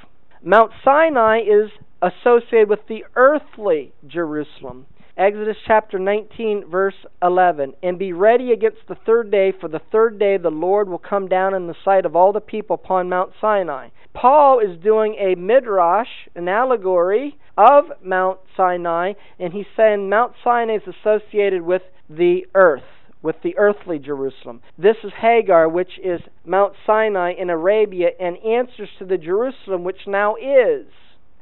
Mount 0.43 0.71
Sinai 0.83 1.41
is 1.41 1.69
associated 2.01 2.67
with 2.67 2.87
the 2.87 3.05
earthly 3.15 3.93
Jerusalem. 4.07 4.87
Exodus 5.15 5.57
chapter 5.67 5.99
19, 5.99 6.65
verse 6.67 6.95
11. 7.21 7.73
And 7.83 7.99
be 7.99 8.11
ready 8.11 8.51
against 8.51 8.79
the 8.87 8.97
third 9.05 9.29
day, 9.29 9.51
for 9.51 9.67
the 9.67 9.81
third 9.91 10.17
day 10.17 10.37
the 10.37 10.49
Lord 10.49 10.89
will 10.89 10.97
come 10.97 11.27
down 11.27 11.53
in 11.53 11.67
the 11.67 11.75
sight 11.85 12.07
of 12.07 12.15
all 12.15 12.33
the 12.33 12.39
people 12.39 12.73
upon 12.73 13.07
Mount 13.07 13.33
Sinai. 13.39 13.89
Paul 14.15 14.59
is 14.59 14.81
doing 14.81 15.15
a 15.19 15.35
midrash, 15.35 16.09
an 16.33 16.47
allegory 16.47 17.37
of 17.55 17.91
Mount 18.03 18.39
Sinai, 18.57 19.13
and 19.37 19.53
he's 19.53 19.67
saying 19.77 20.09
Mount 20.09 20.33
Sinai 20.43 20.77
is 20.77 20.95
associated 21.03 21.61
with 21.61 21.83
the 22.09 22.47
earth 22.55 22.81
with 23.21 23.35
the 23.43 23.57
earthly 23.57 23.99
Jerusalem. 23.99 24.61
This 24.77 24.97
is 25.03 25.11
Hagar, 25.21 25.69
which 25.69 25.99
is 26.03 26.21
Mount 26.45 26.73
Sinai 26.85 27.33
in 27.33 27.49
Arabia, 27.49 28.09
and 28.19 28.37
answers 28.37 28.89
to 28.99 29.05
the 29.05 29.17
Jerusalem 29.17 29.83
which 29.83 30.07
now 30.07 30.35
is. 30.35 30.85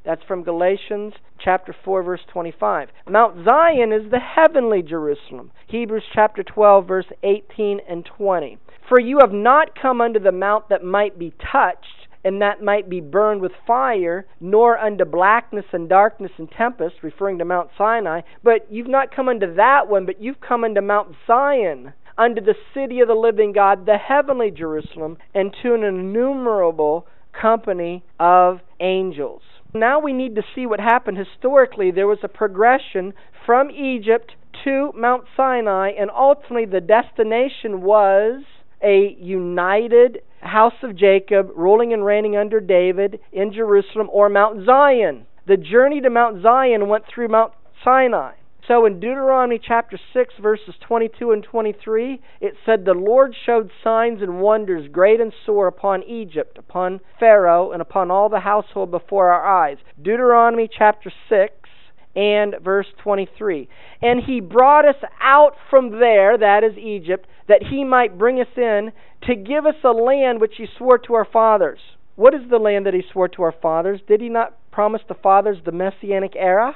That's 0.05 0.23
from 0.27 0.43
Galatians 0.43 1.13
chapter 1.39 1.75
4 1.85 2.03
verse 2.03 2.21
25. 2.31 2.89
Mount 3.09 3.45
Zion 3.45 3.91
is 3.91 4.09
the 4.09 4.19
heavenly 4.19 4.81
Jerusalem. 4.81 5.51
Hebrews 5.67 6.03
chapter 6.13 6.43
12 6.43 6.87
verse 6.87 7.05
18 7.23 7.79
and 7.87 8.05
20. 8.17 8.57
For 8.87 8.99
you 8.99 9.19
have 9.21 9.31
not 9.31 9.79
come 9.79 10.01
unto 10.01 10.19
the 10.19 10.31
mount 10.31 10.69
that 10.69 10.83
might 10.83 11.19
be 11.19 11.33
touched 11.51 11.98
and 12.23 12.41
that 12.41 12.61
might 12.61 12.89
be 12.89 13.01
burned 13.01 13.41
with 13.41 13.51
fire, 13.65 14.25
nor 14.39 14.77
unto 14.77 15.05
blackness 15.05 15.65
and 15.71 15.87
darkness 15.87 16.31
and 16.37 16.49
tempest, 16.51 16.97
referring 17.01 17.37
to 17.37 17.45
Mount 17.45 17.69
Sinai. 17.77 18.21
But 18.43 18.67
you've 18.69 18.87
not 18.87 19.15
come 19.15 19.29
unto 19.29 19.53
that 19.55 19.87
one, 19.87 20.05
but 20.05 20.21
you've 20.21 20.41
come 20.41 20.63
unto 20.63 20.81
Mount 20.81 21.15
Zion, 21.25 21.93
unto 22.17 22.41
the 22.41 22.55
city 22.73 22.99
of 22.99 23.07
the 23.07 23.13
living 23.13 23.53
God, 23.53 23.85
the 23.85 23.97
heavenly 23.97 24.51
Jerusalem, 24.51 25.17
and 25.33 25.55
to 25.63 25.73
an 25.73 25.83
innumerable 25.83 27.07
company 27.39 28.03
of 28.19 28.59
angels. 28.79 29.41
Now 29.73 29.99
we 29.99 30.13
need 30.13 30.35
to 30.35 30.43
see 30.55 30.65
what 30.65 30.79
happened 30.79 31.17
historically. 31.17 31.91
There 31.91 32.07
was 32.07 32.19
a 32.23 32.27
progression 32.27 33.13
from 33.45 33.69
Egypt 33.69 34.33
to 34.63 34.91
Mount 34.95 35.25
Sinai, 35.37 35.91
and 35.97 36.09
ultimately 36.09 36.65
the 36.65 36.81
destination 36.81 37.81
was 37.81 38.43
a 38.83 39.15
united 39.19 40.21
house 40.41 40.73
of 40.83 40.95
Jacob, 40.95 41.51
ruling 41.55 41.93
and 41.93 42.05
reigning 42.05 42.35
under 42.35 42.59
David 42.59 43.19
in 43.31 43.53
Jerusalem, 43.53 44.09
or 44.11 44.29
Mount 44.29 44.65
Zion. 44.65 45.25
The 45.47 45.57
journey 45.57 46.01
to 46.01 46.09
Mount 46.09 46.41
Zion 46.43 46.87
went 46.87 47.05
through 47.07 47.29
Mount 47.29 47.53
Sinai. 47.83 48.33
So 48.69 48.85
in 48.85 48.99
Deuteronomy 48.99 49.59
chapter 49.59 49.99
6, 50.13 50.35
verses 50.39 50.75
22 50.87 51.31
and 51.31 51.43
23, 51.43 52.21
it 52.39 52.53
said, 52.63 52.85
The 52.85 52.93
Lord 52.93 53.33
showed 53.43 53.71
signs 53.83 54.21
and 54.21 54.41
wonders 54.41 54.87
great 54.91 55.19
and 55.19 55.33
sore 55.43 55.65
upon 55.65 56.03
Egypt, 56.03 56.55
upon 56.59 56.99
Pharaoh, 57.19 57.71
and 57.71 57.81
upon 57.81 58.11
all 58.11 58.29
the 58.29 58.41
household 58.41 58.91
before 58.91 59.31
our 59.31 59.43
eyes. 59.43 59.77
Deuteronomy 59.99 60.69
chapter 60.71 61.11
6, 61.29 61.51
and 62.19 62.55
verse 62.61 62.87
23. 63.01 63.69
And 64.01 64.21
he 64.21 64.41
brought 64.41 64.85
us 64.85 65.01
out 65.21 65.53
from 65.69 65.99
there, 65.99 66.37
that 66.37 66.65
is 66.65 66.77
Egypt, 66.77 67.25
that 67.47 67.63
he 67.71 67.85
might 67.85 68.17
bring 68.17 68.41
us 68.41 68.57
in 68.57 68.91
to 69.23 69.35
give 69.35 69.65
us 69.65 69.75
a 69.85 69.91
land 69.91 70.41
which 70.41 70.55
he 70.57 70.65
swore 70.77 70.97
to 70.97 71.13
our 71.13 71.25
fathers. 71.31 71.79
What 72.17 72.33
is 72.33 72.41
the 72.49 72.57
land 72.57 72.85
that 72.85 72.93
he 72.93 73.03
swore 73.13 73.29
to 73.29 73.43
our 73.43 73.55
fathers? 73.61 74.01
Did 74.05 74.19
he 74.19 74.27
not 74.27 74.57
promise 74.69 75.01
the 75.07 75.13
fathers 75.15 75.59
the 75.63 75.71
messianic 75.71 76.33
era? 76.35 76.75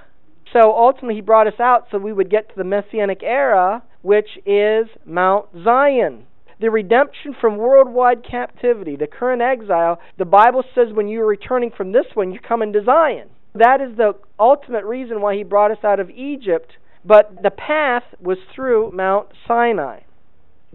So 0.54 0.72
ultimately, 0.72 1.16
he 1.16 1.22
brought 1.22 1.48
us 1.48 1.60
out 1.60 1.88
so 1.92 1.98
we 1.98 2.14
would 2.14 2.30
get 2.30 2.48
to 2.48 2.56
the 2.56 2.64
messianic 2.64 3.22
era, 3.22 3.84
which 4.02 4.30
is 4.46 4.88
Mount 5.06 5.48
Zion. 5.62 6.26
The 6.62 6.72
redemption 6.72 7.36
from 7.42 7.58
worldwide 7.58 8.24
captivity, 8.24 8.96
the 8.96 9.08
current 9.08 9.42
exile, 9.42 10.00
the 10.18 10.24
Bible 10.24 10.64
says 10.74 10.94
when 10.94 11.10
you're 11.10 11.28
returning 11.28 11.72
from 11.76 11.92
this 11.92 12.06
one, 12.14 12.32
you're 12.32 12.42
coming 12.42 12.72
to 12.72 12.84
Zion. 12.86 13.30
That 13.56 13.82
is 13.82 13.96
the 13.98 14.14
ultimate 14.40 14.86
reason 14.86 15.22
why 15.22 15.36
he 15.36 15.44
brought 15.44 15.72
us 15.72 15.84
out 15.84 16.00
of 16.00 16.10
Egypt, 16.10 16.74
but 17.06 17.44
the 17.44 17.52
path 17.52 18.04
was 18.20 18.38
through 18.56 18.92
Mount 18.92 19.28
Sinai. 19.48 20.02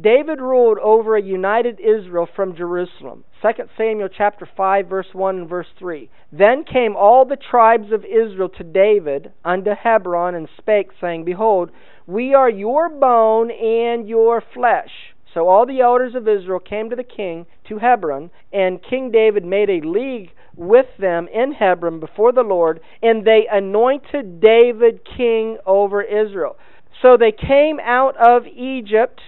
David 0.01 0.41
ruled 0.41 0.79
over 0.79 1.16
a 1.16 1.22
united 1.22 1.81
Israel 1.81 2.29
from 2.37 2.55
Jerusalem. 2.55 3.24
2 3.43 3.64
Samuel 3.76 4.09
chapter 4.09 4.49
5 4.57 4.87
verse 4.87 5.09
1 5.12 5.39
and 5.39 5.49
verse 5.49 5.66
3. 5.76 6.09
Then 6.31 6.62
came 6.62 6.95
all 6.95 7.24
the 7.24 7.37
tribes 7.37 7.91
of 7.91 8.05
Israel 8.05 8.49
to 8.51 8.62
David 8.62 9.33
unto 9.45 9.70
Hebron 9.74 10.37
and 10.37 10.49
spake 10.57 10.91
saying, 11.01 11.24
Behold, 11.24 11.72
we 12.07 12.33
are 12.33 12.49
your 12.49 12.89
bone 12.89 13.51
and 13.51 14.09
your 14.09 14.41
flesh. 14.55 14.91
So 15.35 15.49
all 15.49 15.66
the 15.66 15.81
elders 15.81 16.14
of 16.14 16.29
Israel 16.29 16.61
came 16.61 16.91
to 16.91 16.97
the 16.97 17.03
king 17.03 17.46
to 17.68 17.79
Hebron, 17.79 18.30
and 18.53 18.83
King 18.83 19.11
David 19.11 19.45
made 19.45 19.68
a 19.68 19.87
league 19.87 20.30
with 20.59 20.87
them 20.99 21.29
in 21.33 21.53
Hebron 21.53 22.01
before 22.01 22.33
the 22.33 22.43
Lord, 22.43 22.80
and 23.03 23.25
they 23.25 23.47
anointed 23.51 24.41
David 24.41 25.01
king 25.17 25.59
over 25.64 26.03
Israel. 26.03 26.57
So 27.01 27.17
they 27.17 27.33
came 27.33 27.79
out 27.80 28.17
of 28.17 28.45
Egypt, 28.47 29.21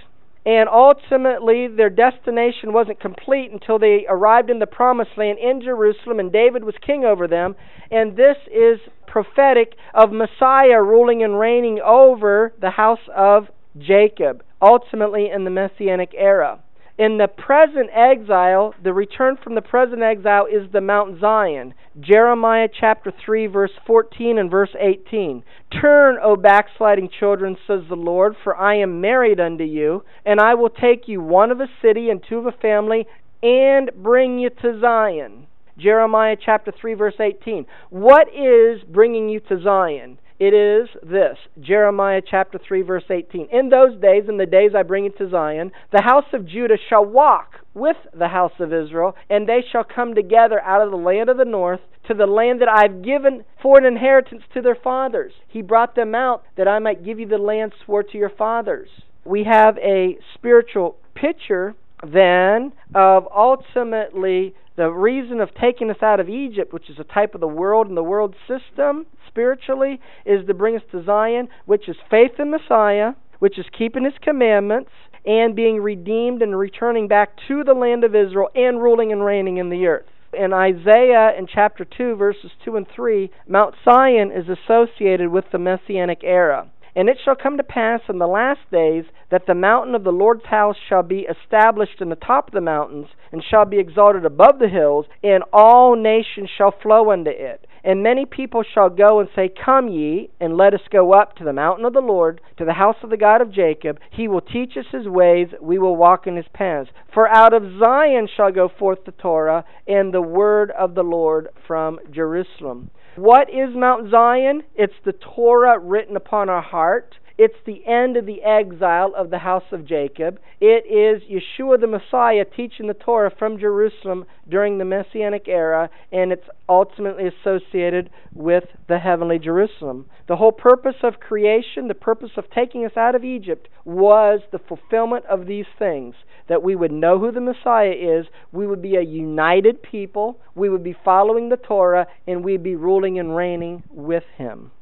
and 0.44 0.68
ultimately 0.68 1.68
their 1.68 1.90
destination 1.90 2.72
wasn't 2.72 2.98
complete 2.98 3.52
until 3.52 3.78
they 3.78 4.06
arrived 4.08 4.50
in 4.50 4.58
the 4.58 4.66
promised 4.66 5.12
land 5.16 5.38
in 5.38 5.60
Jerusalem, 5.62 6.18
and 6.18 6.32
David 6.32 6.64
was 6.64 6.74
king 6.84 7.04
over 7.04 7.28
them. 7.28 7.54
And 7.92 8.16
this 8.16 8.36
is 8.52 8.80
prophetic 9.06 9.74
of 9.94 10.10
Messiah 10.10 10.82
ruling 10.82 11.22
and 11.22 11.38
reigning 11.38 11.80
over 11.80 12.52
the 12.60 12.70
house 12.70 13.06
of 13.14 13.48
Jacob, 13.78 14.42
ultimately 14.60 15.30
in 15.30 15.44
the 15.44 15.50
Messianic 15.50 16.10
era. 16.16 16.60
In 16.98 17.16
the 17.18 17.28
present 17.28 17.88
exile, 17.94 18.74
the 18.82 18.92
return 18.92 19.36
from 19.42 19.54
the 19.54 19.62
present 19.62 20.02
exile 20.02 20.46
is 20.46 20.70
the 20.70 20.80
Mount 20.80 21.20
Zion. 21.20 21.74
Jeremiah 21.98 22.68
chapter 22.68 23.12
3, 23.24 23.46
verse 23.46 23.72
14 23.86 24.38
and 24.38 24.50
verse 24.50 24.74
18. 24.78 25.42
Turn, 25.80 26.18
O 26.22 26.36
backsliding 26.36 27.08
children, 27.08 27.56
says 27.66 27.82
the 27.88 27.96
Lord, 27.96 28.36
for 28.44 28.56
I 28.56 28.76
am 28.76 29.00
married 29.00 29.40
unto 29.40 29.64
you, 29.64 30.04
and 30.26 30.40
I 30.40 30.54
will 30.54 30.70
take 30.70 31.08
you 31.08 31.22
one 31.22 31.50
of 31.50 31.60
a 31.60 31.68
city 31.80 32.10
and 32.10 32.22
two 32.22 32.38
of 32.38 32.46
a 32.46 32.52
family, 32.52 33.06
and 33.42 33.90
bring 33.96 34.38
you 34.38 34.50
to 34.50 34.78
Zion. 34.80 35.46
Jeremiah 35.78 36.36
chapter 36.38 36.72
3, 36.78 36.94
verse 36.94 37.18
18. 37.18 37.64
What 37.88 38.28
is 38.28 38.82
bringing 38.82 39.28
you 39.30 39.40
to 39.40 39.62
Zion? 39.62 40.18
It 40.40 40.54
is 40.54 40.88
this 41.02 41.36
Jeremiah 41.60 42.22
chapter 42.28 42.58
3, 42.66 42.80
verse 42.80 43.04
18. 43.10 43.48
In 43.52 43.68
those 43.68 44.00
days, 44.00 44.24
in 44.26 44.38
the 44.38 44.46
days 44.46 44.70
I 44.74 44.82
bring 44.82 45.04
it 45.04 45.18
to 45.18 45.28
Zion, 45.28 45.70
the 45.92 46.00
house 46.00 46.24
of 46.32 46.46
Judah 46.46 46.78
shall 46.88 47.04
walk 47.04 47.56
with 47.74 47.98
the 48.18 48.28
house 48.28 48.54
of 48.58 48.72
Israel, 48.72 49.14
and 49.28 49.46
they 49.46 49.60
shall 49.70 49.84
come 49.84 50.14
together 50.14 50.58
out 50.62 50.80
of 50.80 50.90
the 50.90 50.96
land 50.96 51.28
of 51.28 51.36
the 51.36 51.44
north 51.44 51.80
to 52.08 52.14
the 52.14 52.26
land 52.26 52.62
that 52.62 52.70
I've 52.70 53.02
given 53.02 53.44
for 53.62 53.78
an 53.78 53.84
inheritance 53.84 54.42
to 54.54 54.62
their 54.62 54.74
fathers. 54.74 55.34
He 55.46 55.60
brought 55.60 55.94
them 55.94 56.14
out 56.14 56.42
that 56.56 56.66
I 56.66 56.78
might 56.78 57.04
give 57.04 57.20
you 57.20 57.28
the 57.28 57.36
land 57.36 57.74
swore 57.84 58.02
to 58.02 58.16
your 58.16 58.30
fathers. 58.30 58.88
We 59.26 59.44
have 59.44 59.76
a 59.76 60.16
spiritual 60.34 60.96
picture 61.14 61.74
then 62.02 62.72
of 62.94 63.28
ultimately 63.36 64.54
the 64.76 64.88
reason 64.88 65.40
of 65.40 65.50
taking 65.60 65.90
us 65.90 66.02
out 66.02 66.20
of 66.20 66.30
Egypt, 66.30 66.72
which 66.72 66.88
is 66.88 66.98
a 66.98 67.04
type 67.04 67.34
of 67.34 67.42
the 67.42 67.46
world 67.46 67.88
and 67.88 67.96
the 67.96 68.02
world 68.02 68.34
system 68.48 69.04
spiritually, 69.30 70.00
is 70.26 70.46
to 70.46 70.54
bring 70.54 70.76
us 70.76 70.82
to 70.90 71.02
Zion, 71.04 71.48
which 71.64 71.88
is 71.88 71.96
faith 72.10 72.32
in 72.38 72.50
Messiah, 72.50 73.12
which 73.38 73.58
is 73.58 73.66
keeping 73.76 74.04
his 74.04 74.14
commandments, 74.22 74.90
and 75.24 75.54
being 75.54 75.80
redeemed 75.80 76.42
and 76.42 76.58
returning 76.58 77.08
back 77.08 77.30
to 77.48 77.62
the 77.64 77.74
land 77.74 78.04
of 78.04 78.14
Israel 78.14 78.48
and 78.54 78.82
ruling 78.82 79.12
and 79.12 79.24
reigning 79.24 79.58
in 79.58 79.70
the 79.70 79.86
earth. 79.86 80.06
In 80.32 80.52
Isaiah 80.52 81.32
in 81.36 81.46
chapter 81.52 81.84
2, 81.84 82.14
verses 82.16 82.50
2 82.64 82.76
and 82.76 82.86
3, 82.94 83.30
Mount 83.48 83.74
Zion 83.84 84.30
is 84.30 84.46
associated 84.48 85.30
with 85.30 85.44
the 85.52 85.58
Messianic 85.58 86.20
era. 86.22 86.70
And 86.94 87.08
it 87.08 87.18
shall 87.24 87.36
come 87.36 87.56
to 87.56 87.62
pass 87.62 88.00
in 88.08 88.18
the 88.18 88.26
last 88.26 88.60
days 88.70 89.04
that 89.30 89.46
the 89.46 89.54
mountain 89.54 89.94
of 89.94 90.04
the 90.04 90.12
Lord's 90.12 90.46
house 90.46 90.76
shall 90.88 91.02
be 91.02 91.20
established 91.20 92.00
in 92.00 92.08
the 92.08 92.16
top 92.16 92.48
of 92.48 92.54
the 92.54 92.60
mountains, 92.60 93.06
and 93.32 93.42
shall 93.48 93.64
be 93.64 93.78
exalted 93.78 94.24
above 94.24 94.58
the 94.58 94.68
hills, 94.68 95.06
and 95.22 95.44
all 95.52 95.94
nations 95.94 96.50
shall 96.56 96.74
flow 96.82 97.10
unto 97.12 97.30
it. 97.30 97.66
And 97.82 98.02
many 98.02 98.26
people 98.26 98.62
shall 98.62 98.90
go 98.90 99.20
and 99.20 99.28
say, 99.34 99.48
Come 99.48 99.88
ye, 99.88 100.30
and 100.40 100.56
let 100.56 100.74
us 100.74 100.80
go 100.90 101.14
up 101.14 101.36
to 101.36 101.44
the 101.44 101.52
mountain 101.52 101.86
of 101.86 101.94
the 101.94 102.00
Lord, 102.00 102.40
to 102.58 102.64
the 102.64 102.74
house 102.74 102.96
of 103.02 103.10
the 103.10 103.16
God 103.16 103.40
of 103.40 103.52
Jacob. 103.52 103.98
He 104.10 104.28
will 104.28 104.42
teach 104.42 104.76
us 104.76 104.84
his 104.92 105.06
ways, 105.06 105.48
we 105.62 105.78
will 105.78 105.96
walk 105.96 106.26
in 106.26 106.36
his 106.36 106.48
paths. 106.52 106.90
For 107.14 107.28
out 107.28 107.54
of 107.54 107.78
Zion 107.78 108.28
shall 108.36 108.52
go 108.52 108.68
forth 108.68 109.04
the 109.06 109.12
Torah, 109.12 109.64
and 109.86 110.12
the 110.12 110.20
word 110.20 110.70
of 110.72 110.94
the 110.94 111.02
Lord 111.04 111.48
from 111.66 111.98
Jerusalem. 112.10 112.90
What 113.16 113.50
is 113.50 113.74
Mount 113.74 114.10
Zion? 114.10 114.62
It's 114.74 114.94
the 115.04 115.12
Torah 115.12 115.78
written 115.78 116.16
upon 116.16 116.48
our 116.48 116.62
heart. 116.62 117.16
It's 117.42 117.56
the 117.64 117.82
end 117.86 118.18
of 118.18 118.26
the 118.26 118.42
exile 118.42 119.14
of 119.16 119.30
the 119.30 119.38
house 119.38 119.64
of 119.72 119.86
Jacob. 119.86 120.38
It 120.60 120.84
is 120.84 121.22
Yeshua 121.22 121.80
the 121.80 121.86
Messiah 121.86 122.44
teaching 122.44 122.86
the 122.86 122.92
Torah 122.92 123.30
from 123.30 123.58
Jerusalem 123.58 124.26
during 124.46 124.76
the 124.76 124.84
Messianic 124.84 125.48
era, 125.48 125.88
and 126.12 126.32
it's 126.32 126.50
ultimately 126.68 127.24
associated 127.26 128.10
with 128.34 128.64
the 128.88 128.98
heavenly 128.98 129.38
Jerusalem. 129.38 130.04
The 130.28 130.36
whole 130.36 130.52
purpose 130.52 130.96
of 131.02 131.18
creation, 131.18 131.88
the 131.88 131.94
purpose 131.94 132.32
of 132.36 132.50
taking 132.50 132.84
us 132.84 132.94
out 132.94 133.14
of 133.14 133.24
Egypt, 133.24 133.70
was 133.86 134.40
the 134.52 134.58
fulfillment 134.58 135.24
of 135.24 135.46
these 135.46 135.64
things 135.78 136.16
that 136.46 136.62
we 136.62 136.76
would 136.76 136.92
know 136.92 137.18
who 137.18 137.32
the 137.32 137.40
Messiah 137.40 137.94
is, 137.96 138.26
we 138.52 138.66
would 138.66 138.82
be 138.82 138.96
a 138.96 139.00
united 139.00 139.82
people, 139.82 140.38
we 140.54 140.68
would 140.68 140.84
be 140.84 140.94
following 141.06 141.48
the 141.48 141.56
Torah, 141.56 142.06
and 142.26 142.44
we'd 142.44 142.62
be 142.62 142.76
ruling 142.76 143.18
and 143.18 143.34
reigning 143.34 143.82
with 143.88 144.24
Him. 144.36 144.72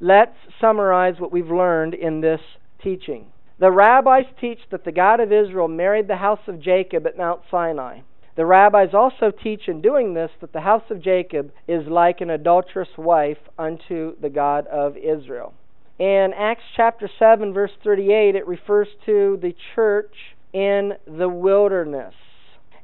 Let's 0.00 0.36
summarize 0.60 1.20
what 1.20 1.32
we've 1.32 1.50
learned 1.50 1.94
in 1.94 2.20
this 2.20 2.40
teaching. 2.82 3.26
The 3.58 3.70
rabbis 3.70 4.24
teach 4.40 4.58
that 4.70 4.84
the 4.84 4.92
God 4.92 5.20
of 5.20 5.32
Israel 5.32 5.68
married 5.68 6.08
the 6.08 6.16
house 6.16 6.40
of 6.48 6.60
Jacob 6.60 7.06
at 7.06 7.16
Mount 7.16 7.42
Sinai. 7.50 8.00
The 8.36 8.44
rabbis 8.44 8.92
also 8.92 9.30
teach 9.30 9.68
in 9.68 9.80
doing 9.80 10.14
this 10.14 10.32
that 10.40 10.52
the 10.52 10.60
house 10.60 10.82
of 10.90 11.00
Jacob 11.00 11.52
is 11.68 11.86
like 11.86 12.20
an 12.20 12.30
adulterous 12.30 12.88
wife 12.98 13.38
unto 13.56 14.16
the 14.20 14.28
God 14.28 14.66
of 14.66 14.96
Israel. 14.96 15.54
In 16.00 16.32
Acts 16.36 16.64
chapter 16.74 17.08
7, 17.16 17.52
verse 17.52 17.70
38, 17.84 18.34
it 18.34 18.48
refers 18.48 18.88
to 19.06 19.38
the 19.40 19.54
church 19.76 20.14
in 20.52 20.94
the 21.06 21.28
wilderness. 21.28 22.14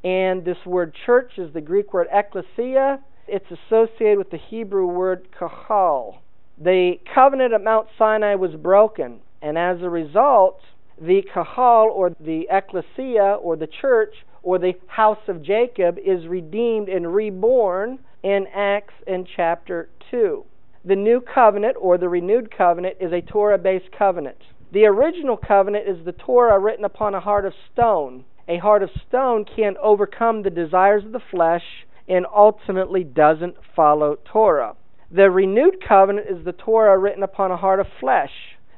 And 0.05 0.45
this 0.45 0.65
word 0.65 0.95
church 1.05 1.33
is 1.37 1.53
the 1.53 1.61
Greek 1.61 1.93
word 1.93 2.07
ekklesia. 2.15 3.01
It's 3.27 3.51
associated 3.51 4.19
with 4.19 4.31
the 4.31 4.39
Hebrew 4.39 4.87
word 4.87 5.27
kahal 5.37 6.23
the 6.61 6.97
covenant 7.15 7.55
at 7.55 7.65
Mount 7.65 7.89
Sinai 7.99 8.35
was 8.35 8.53
broken, 8.53 9.21
and 9.41 9.57
as 9.57 9.81
a 9.81 9.89
result, 9.89 10.61
the 11.01 11.23
kahal 11.33 11.89
or 11.91 12.11
the 12.21 12.47
ecclesia 12.51 13.39
or 13.41 13.57
the 13.57 13.67
church 13.67 14.15
or 14.43 14.59
the 14.59 14.75
house 14.87 15.27
of 15.27 15.43
Jacob 15.43 15.97
is 15.99 16.27
redeemed 16.27 16.91
and 16.91 17.15
reborn 17.15 17.99
in 18.23 18.47
Acts 18.55 18.93
in 19.07 19.27
chapter 19.37 19.89
2. 20.11 20.45
The 20.85 20.97
new 20.97 21.23
covenant 21.23 21.77
or 21.81 21.97
the 21.97 22.11
renewed 22.11 22.55
covenant 22.55 22.97
is 23.01 23.13
a 23.13 23.23
Torah 23.23 23.59
based 23.59 23.91
covenant. 23.97 24.39
The 24.73 24.85
original 24.85 25.39
covenant 25.39 25.89
is 25.89 26.05
the 26.05 26.13
Torah 26.13 26.59
written 26.59 26.85
upon 26.85 27.15
a 27.15 27.21
heart 27.21 27.47
of 27.47 27.55
stone. 27.73 28.25
A 28.49 28.59
heart 28.59 28.83
of 28.83 28.91
stone 29.09 29.45
can't 29.45 29.77
overcome 29.79 30.43
the 30.43 30.51
desires 30.51 31.05
of 31.05 31.13
the 31.13 31.21
flesh 31.31 31.65
and 32.07 32.27
ultimately 32.35 33.05
doesn't 33.05 33.57
follow 33.75 34.19
Torah. 34.25 34.75
The 35.13 35.29
renewed 35.29 35.79
covenant 35.87 36.29
is 36.31 36.45
the 36.45 36.53
Torah 36.53 36.97
written 36.97 37.25
upon 37.25 37.51
a 37.51 37.57
heart 37.57 37.81
of 37.81 37.89
flesh. 37.99 38.31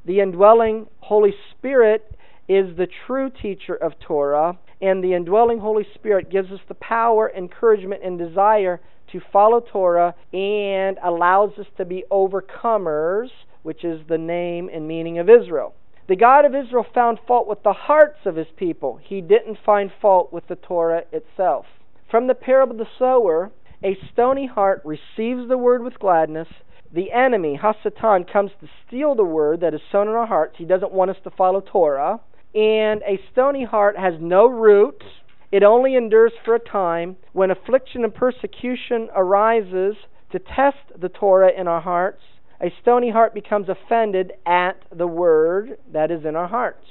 The 0.06 0.20
indwelling 0.20 0.86
Holy 1.00 1.34
Spirit 1.50 2.16
is 2.48 2.74
the 2.74 2.88
true 3.06 3.28
teacher 3.28 3.74
of 3.74 3.92
Torah, 4.00 4.56
and 4.80 5.04
the 5.04 5.12
indwelling 5.12 5.58
Holy 5.58 5.86
Spirit 5.94 6.30
gives 6.30 6.50
us 6.50 6.60
the 6.68 6.74
power, 6.74 7.30
encouragement, 7.36 8.02
and 8.02 8.18
desire 8.18 8.80
to 9.12 9.20
follow 9.30 9.60
Torah 9.60 10.14
and 10.32 10.98
allows 11.04 11.58
us 11.58 11.66
to 11.76 11.84
be 11.84 12.04
overcomers, 12.10 13.28
which 13.62 13.84
is 13.84 14.00
the 14.08 14.16
name 14.16 14.70
and 14.72 14.88
meaning 14.88 15.18
of 15.18 15.28
Israel. 15.28 15.74
The 16.08 16.16
God 16.16 16.46
of 16.46 16.54
Israel 16.54 16.86
found 16.94 17.18
fault 17.28 17.46
with 17.46 17.62
the 17.62 17.74
hearts 17.74 18.20
of 18.24 18.36
his 18.36 18.48
people. 18.56 18.98
He 19.02 19.20
didn't 19.20 19.58
find 19.66 19.90
fault 20.00 20.32
with 20.32 20.48
the 20.48 20.56
Torah 20.56 21.02
itself. 21.12 21.66
From 22.10 22.26
the 22.26 22.34
parable 22.34 22.72
of 22.72 22.78
the 22.78 22.92
sower, 22.98 23.52
a 23.84 23.96
stony 24.12 24.46
heart 24.46 24.82
receives 24.84 25.48
the 25.48 25.58
word 25.58 25.82
with 25.82 25.98
gladness. 25.98 26.48
The 26.94 27.10
enemy, 27.10 27.58
Hasatan, 27.60 28.30
comes 28.32 28.50
to 28.60 28.68
steal 28.86 29.14
the 29.14 29.24
word 29.24 29.60
that 29.60 29.74
is 29.74 29.80
sown 29.90 30.08
in 30.08 30.14
our 30.14 30.26
hearts. 30.26 30.54
He 30.58 30.64
doesn't 30.64 30.92
want 30.92 31.10
us 31.10 31.16
to 31.24 31.30
follow 31.30 31.60
Torah. 31.60 32.20
And 32.54 33.02
a 33.02 33.18
stony 33.32 33.64
heart 33.64 33.96
has 33.98 34.14
no 34.20 34.46
root. 34.46 35.02
It 35.50 35.62
only 35.62 35.96
endures 35.96 36.32
for 36.44 36.54
a 36.54 36.60
time. 36.60 37.16
When 37.32 37.50
affliction 37.50 38.04
and 38.04 38.14
persecution 38.14 39.08
arises 39.16 39.96
to 40.30 40.38
test 40.38 41.00
the 41.00 41.08
Torah 41.08 41.50
in 41.58 41.66
our 41.66 41.80
hearts, 41.80 42.22
a 42.60 42.72
stony 42.82 43.10
heart 43.10 43.34
becomes 43.34 43.68
offended 43.68 44.32
at 44.46 44.76
the 44.96 45.06
word 45.06 45.78
that 45.92 46.10
is 46.10 46.24
in 46.24 46.36
our 46.36 46.46
hearts. 46.46 46.86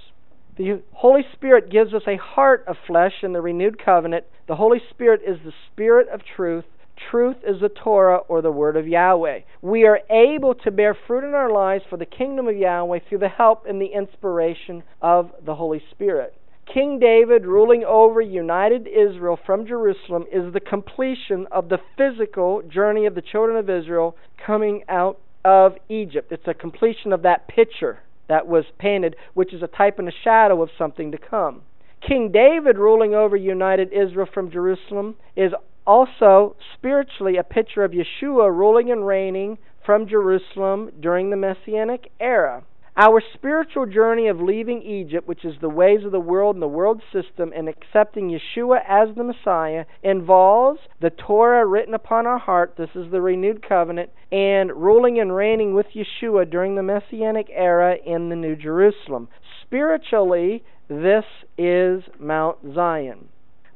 The 0.57 0.81
Holy 0.91 1.21
Spirit 1.33 1.71
gives 1.71 1.93
us 1.93 2.03
a 2.07 2.17
heart 2.17 2.65
of 2.67 2.75
flesh 2.85 3.13
in 3.23 3.31
the 3.31 3.41
renewed 3.41 3.83
covenant. 3.83 4.25
The 4.47 4.55
Holy 4.55 4.81
Spirit 4.89 5.21
is 5.25 5.37
the 5.45 5.53
Spirit 5.71 6.09
of 6.09 6.21
truth 6.35 6.65
Truth 7.09 7.37
is 7.47 7.59
the 7.61 7.69
Torah 7.69 8.19
or 8.27 8.41
the 8.41 8.51
Word 8.51 8.77
of 8.77 8.87
Yahweh. 8.87 9.39
We 9.61 9.85
are 9.85 9.99
able 10.09 10.55
to 10.55 10.71
bear 10.71 10.95
fruit 11.07 11.23
in 11.23 11.33
our 11.33 11.51
lives 11.51 11.83
for 11.89 11.97
the 11.97 12.05
kingdom 12.05 12.47
of 12.47 12.55
Yahweh 12.55 12.99
through 13.07 13.19
the 13.19 13.29
help 13.29 13.65
and 13.65 13.81
the 13.81 13.93
inspiration 13.93 14.83
of 15.01 15.31
the 15.45 15.55
Holy 15.55 15.81
Spirit. 15.91 16.33
King 16.71 16.99
David 16.99 17.45
ruling 17.45 17.83
over 17.83 18.21
united 18.21 18.87
Israel 18.87 19.37
from 19.45 19.65
Jerusalem 19.65 20.25
is 20.31 20.53
the 20.53 20.59
completion 20.59 21.47
of 21.51 21.69
the 21.69 21.79
physical 21.97 22.61
journey 22.61 23.05
of 23.05 23.15
the 23.15 23.21
children 23.21 23.57
of 23.57 23.69
Israel 23.69 24.15
coming 24.45 24.83
out 24.87 25.19
of 25.43 25.73
Egypt. 25.89 26.31
It's 26.31 26.47
a 26.47 26.53
completion 26.53 27.11
of 27.11 27.23
that 27.23 27.47
picture 27.47 27.99
that 28.29 28.47
was 28.47 28.63
painted, 28.79 29.15
which 29.33 29.53
is 29.53 29.61
a 29.61 29.67
type 29.67 29.99
and 29.99 30.07
a 30.07 30.13
shadow 30.23 30.61
of 30.61 30.69
something 30.77 31.11
to 31.11 31.17
come. 31.17 31.63
King 32.07 32.31
David 32.31 32.77
ruling 32.77 33.13
over 33.13 33.35
united 33.35 33.91
Israel 33.91 34.27
from 34.33 34.51
Jerusalem 34.51 35.15
is 35.35 35.51
also 35.91 36.55
spiritually 36.73 37.35
a 37.35 37.43
picture 37.43 37.83
of 37.83 37.91
Yeshua 37.91 38.49
ruling 38.49 38.91
and 38.91 39.05
reigning 39.05 39.57
from 39.85 40.07
Jerusalem 40.07 40.89
during 41.01 41.29
the 41.29 41.35
Messianic 41.35 42.09
era. 42.17 42.63
Our 42.95 43.21
spiritual 43.33 43.87
journey 43.87 44.29
of 44.29 44.39
leaving 44.39 44.81
Egypt, 44.83 45.27
which 45.27 45.43
is 45.43 45.55
the 45.59 45.67
ways 45.67 46.05
of 46.05 46.13
the 46.13 46.19
world 46.19 46.55
and 46.55 46.63
the 46.63 46.67
world 46.67 47.01
system, 47.11 47.51
and 47.53 47.67
accepting 47.67 48.29
Yeshua 48.29 48.79
as 48.87 49.13
the 49.17 49.25
Messiah, 49.25 49.83
involves 50.01 50.79
the 51.01 51.09
Torah 51.09 51.65
written 51.65 51.93
upon 51.93 52.25
our 52.25 52.39
heart. 52.39 52.75
This 52.77 52.95
is 52.95 53.11
the 53.11 53.19
renewed 53.19 53.67
covenant, 53.67 54.11
and 54.31 54.71
ruling 54.71 55.19
and 55.19 55.35
reigning 55.35 55.73
with 55.73 55.87
Yeshua 55.93 56.49
during 56.49 56.75
the 56.75 56.83
Messianic 56.83 57.47
era 57.53 57.97
in 58.05 58.29
the 58.29 58.35
New 58.37 58.55
Jerusalem 58.55 59.27
spiritually, 59.71 60.63
this 60.89 61.23
is 61.57 62.03
Mount 62.19 62.57
Zion. 62.75 63.29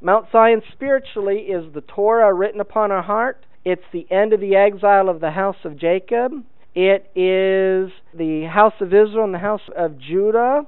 Mount 0.06 0.27
Zion 0.32 0.61
spiritually 0.72 1.48
is 1.49 1.73
the 1.73 1.82
Torah 1.82 2.32
written 2.32 2.61
upon 2.61 2.91
our 2.91 3.02
heart. 3.02 3.44
It's 3.64 3.82
the 3.91 4.06
end 4.11 4.34
of 4.34 4.40
the 4.40 4.56
exile 4.56 5.10
of 5.10 5.19
the 5.19 5.32
house 5.32 5.56
of 5.64 5.80
Jacob. 5.80 6.32
It 6.76 7.10
is 7.15 7.91
the 8.14 8.44
house 8.44 8.76
of 8.82 8.90
Israel 8.90 9.23
and 9.23 9.34
the 9.34 9.40
house 9.40 9.68
of 9.76 9.98
Judah 9.98 10.68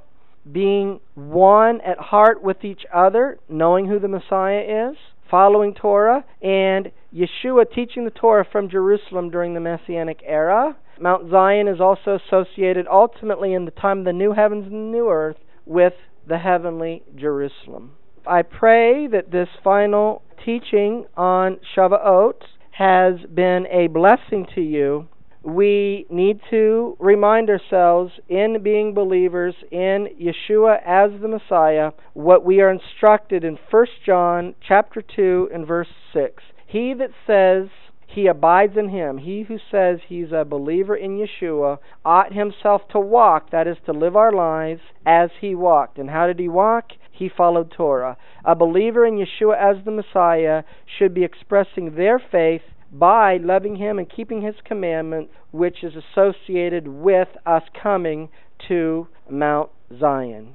being 0.51 1.01
one 1.13 1.81
at 1.81 1.99
heart 1.99 2.41
with 2.41 2.63
each 2.63 2.81
other, 2.91 3.37
knowing 3.47 3.85
who 3.85 3.99
the 3.99 4.07
Messiah 4.07 4.89
is, 4.89 4.97
following 5.29 5.75
Torah, 5.75 6.25
and 6.41 6.91
Yeshua 7.13 7.71
teaching 7.71 8.05
the 8.05 8.09
Torah 8.09 8.47
from 8.51 8.71
Jerusalem 8.71 9.29
during 9.29 9.53
the 9.53 9.59
Messianic 9.59 10.21
era. 10.25 10.75
Mount 10.99 11.29
Zion 11.29 11.67
is 11.67 11.79
also 11.79 12.17
associated 12.17 12.87
ultimately 12.91 13.53
in 13.53 13.65
the 13.65 13.71
time 13.71 13.99
of 13.99 14.05
the 14.05 14.13
new 14.13 14.31
heavens 14.31 14.63
and 14.63 14.73
the 14.73 14.97
new 14.97 15.11
earth 15.11 15.37
with 15.67 15.93
the 16.27 16.39
heavenly 16.39 17.03
Jerusalem. 17.15 17.91
I 18.27 18.41
pray 18.41 19.07
that 19.07 19.31
this 19.31 19.49
final 19.63 20.21
teaching 20.45 21.05
on 21.15 21.59
Shavuot 21.75 22.41
has 22.71 23.15
been 23.33 23.65
a 23.71 23.87
blessing 23.87 24.45
to 24.55 24.61
you 24.61 25.07
we 25.47 26.05
need 26.09 26.41
to 26.49 26.97
remind 26.99 27.49
ourselves 27.49 28.11
in 28.27 28.61
being 28.61 28.93
believers 28.93 29.55
in 29.71 30.09
Yeshua 30.19 30.79
as 30.85 31.11
the 31.21 31.27
Messiah 31.29 31.91
what 32.13 32.43
we 32.43 32.59
are 32.59 32.69
instructed 32.69 33.45
in 33.45 33.57
1 33.71 33.85
John 34.05 34.55
chapter 34.67 35.01
2 35.01 35.49
and 35.53 35.65
verse 35.65 35.87
6. 36.11 36.43
He 36.65 36.93
that 36.95 37.11
says 37.25 37.69
he 38.07 38.27
abides 38.27 38.77
in 38.77 38.89
him, 38.89 39.17
he 39.19 39.43
who 39.43 39.57
says 39.69 39.99
he's 40.07 40.31
a 40.31 40.45
believer 40.45 40.95
in 40.95 41.17
Yeshua, 41.17 41.77
ought 42.03 42.33
himself 42.33 42.81
to 42.89 42.99
walk, 42.99 43.51
that 43.51 43.67
is 43.67 43.77
to 43.85 43.91
live 43.91 44.15
our 44.15 44.31
lives 44.31 44.81
as 45.05 45.29
he 45.39 45.53
walked. 45.53 45.97
And 45.97 46.09
how 46.09 46.25
did 46.25 46.39
he 46.39 46.47
walk? 46.47 46.93
He 47.11 47.29
followed 47.29 47.71
Torah. 47.71 48.17
A 48.45 48.55
believer 48.55 49.05
in 49.05 49.15
Yeshua 49.15 49.57
as 49.57 49.83
the 49.83 49.91
Messiah 49.91 50.63
should 50.97 51.13
be 51.13 51.23
expressing 51.23 51.95
their 51.95 52.19
faith 52.19 52.61
by 52.91 53.37
loving 53.37 53.75
Him 53.75 53.99
and 53.99 54.09
keeping 54.09 54.41
His 54.41 54.55
commandment, 54.63 55.29
which 55.51 55.83
is 55.83 55.93
associated 55.95 56.87
with 56.87 57.27
us 57.45 57.63
coming 57.81 58.29
to 58.67 59.07
Mount 59.29 59.69
Zion. 59.99 60.53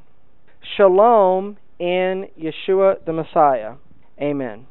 Shalom 0.77 1.59
in 1.79 2.29
Yeshua 2.41 3.05
the 3.05 3.13
Messiah. 3.13 3.75
Amen. 4.21 4.67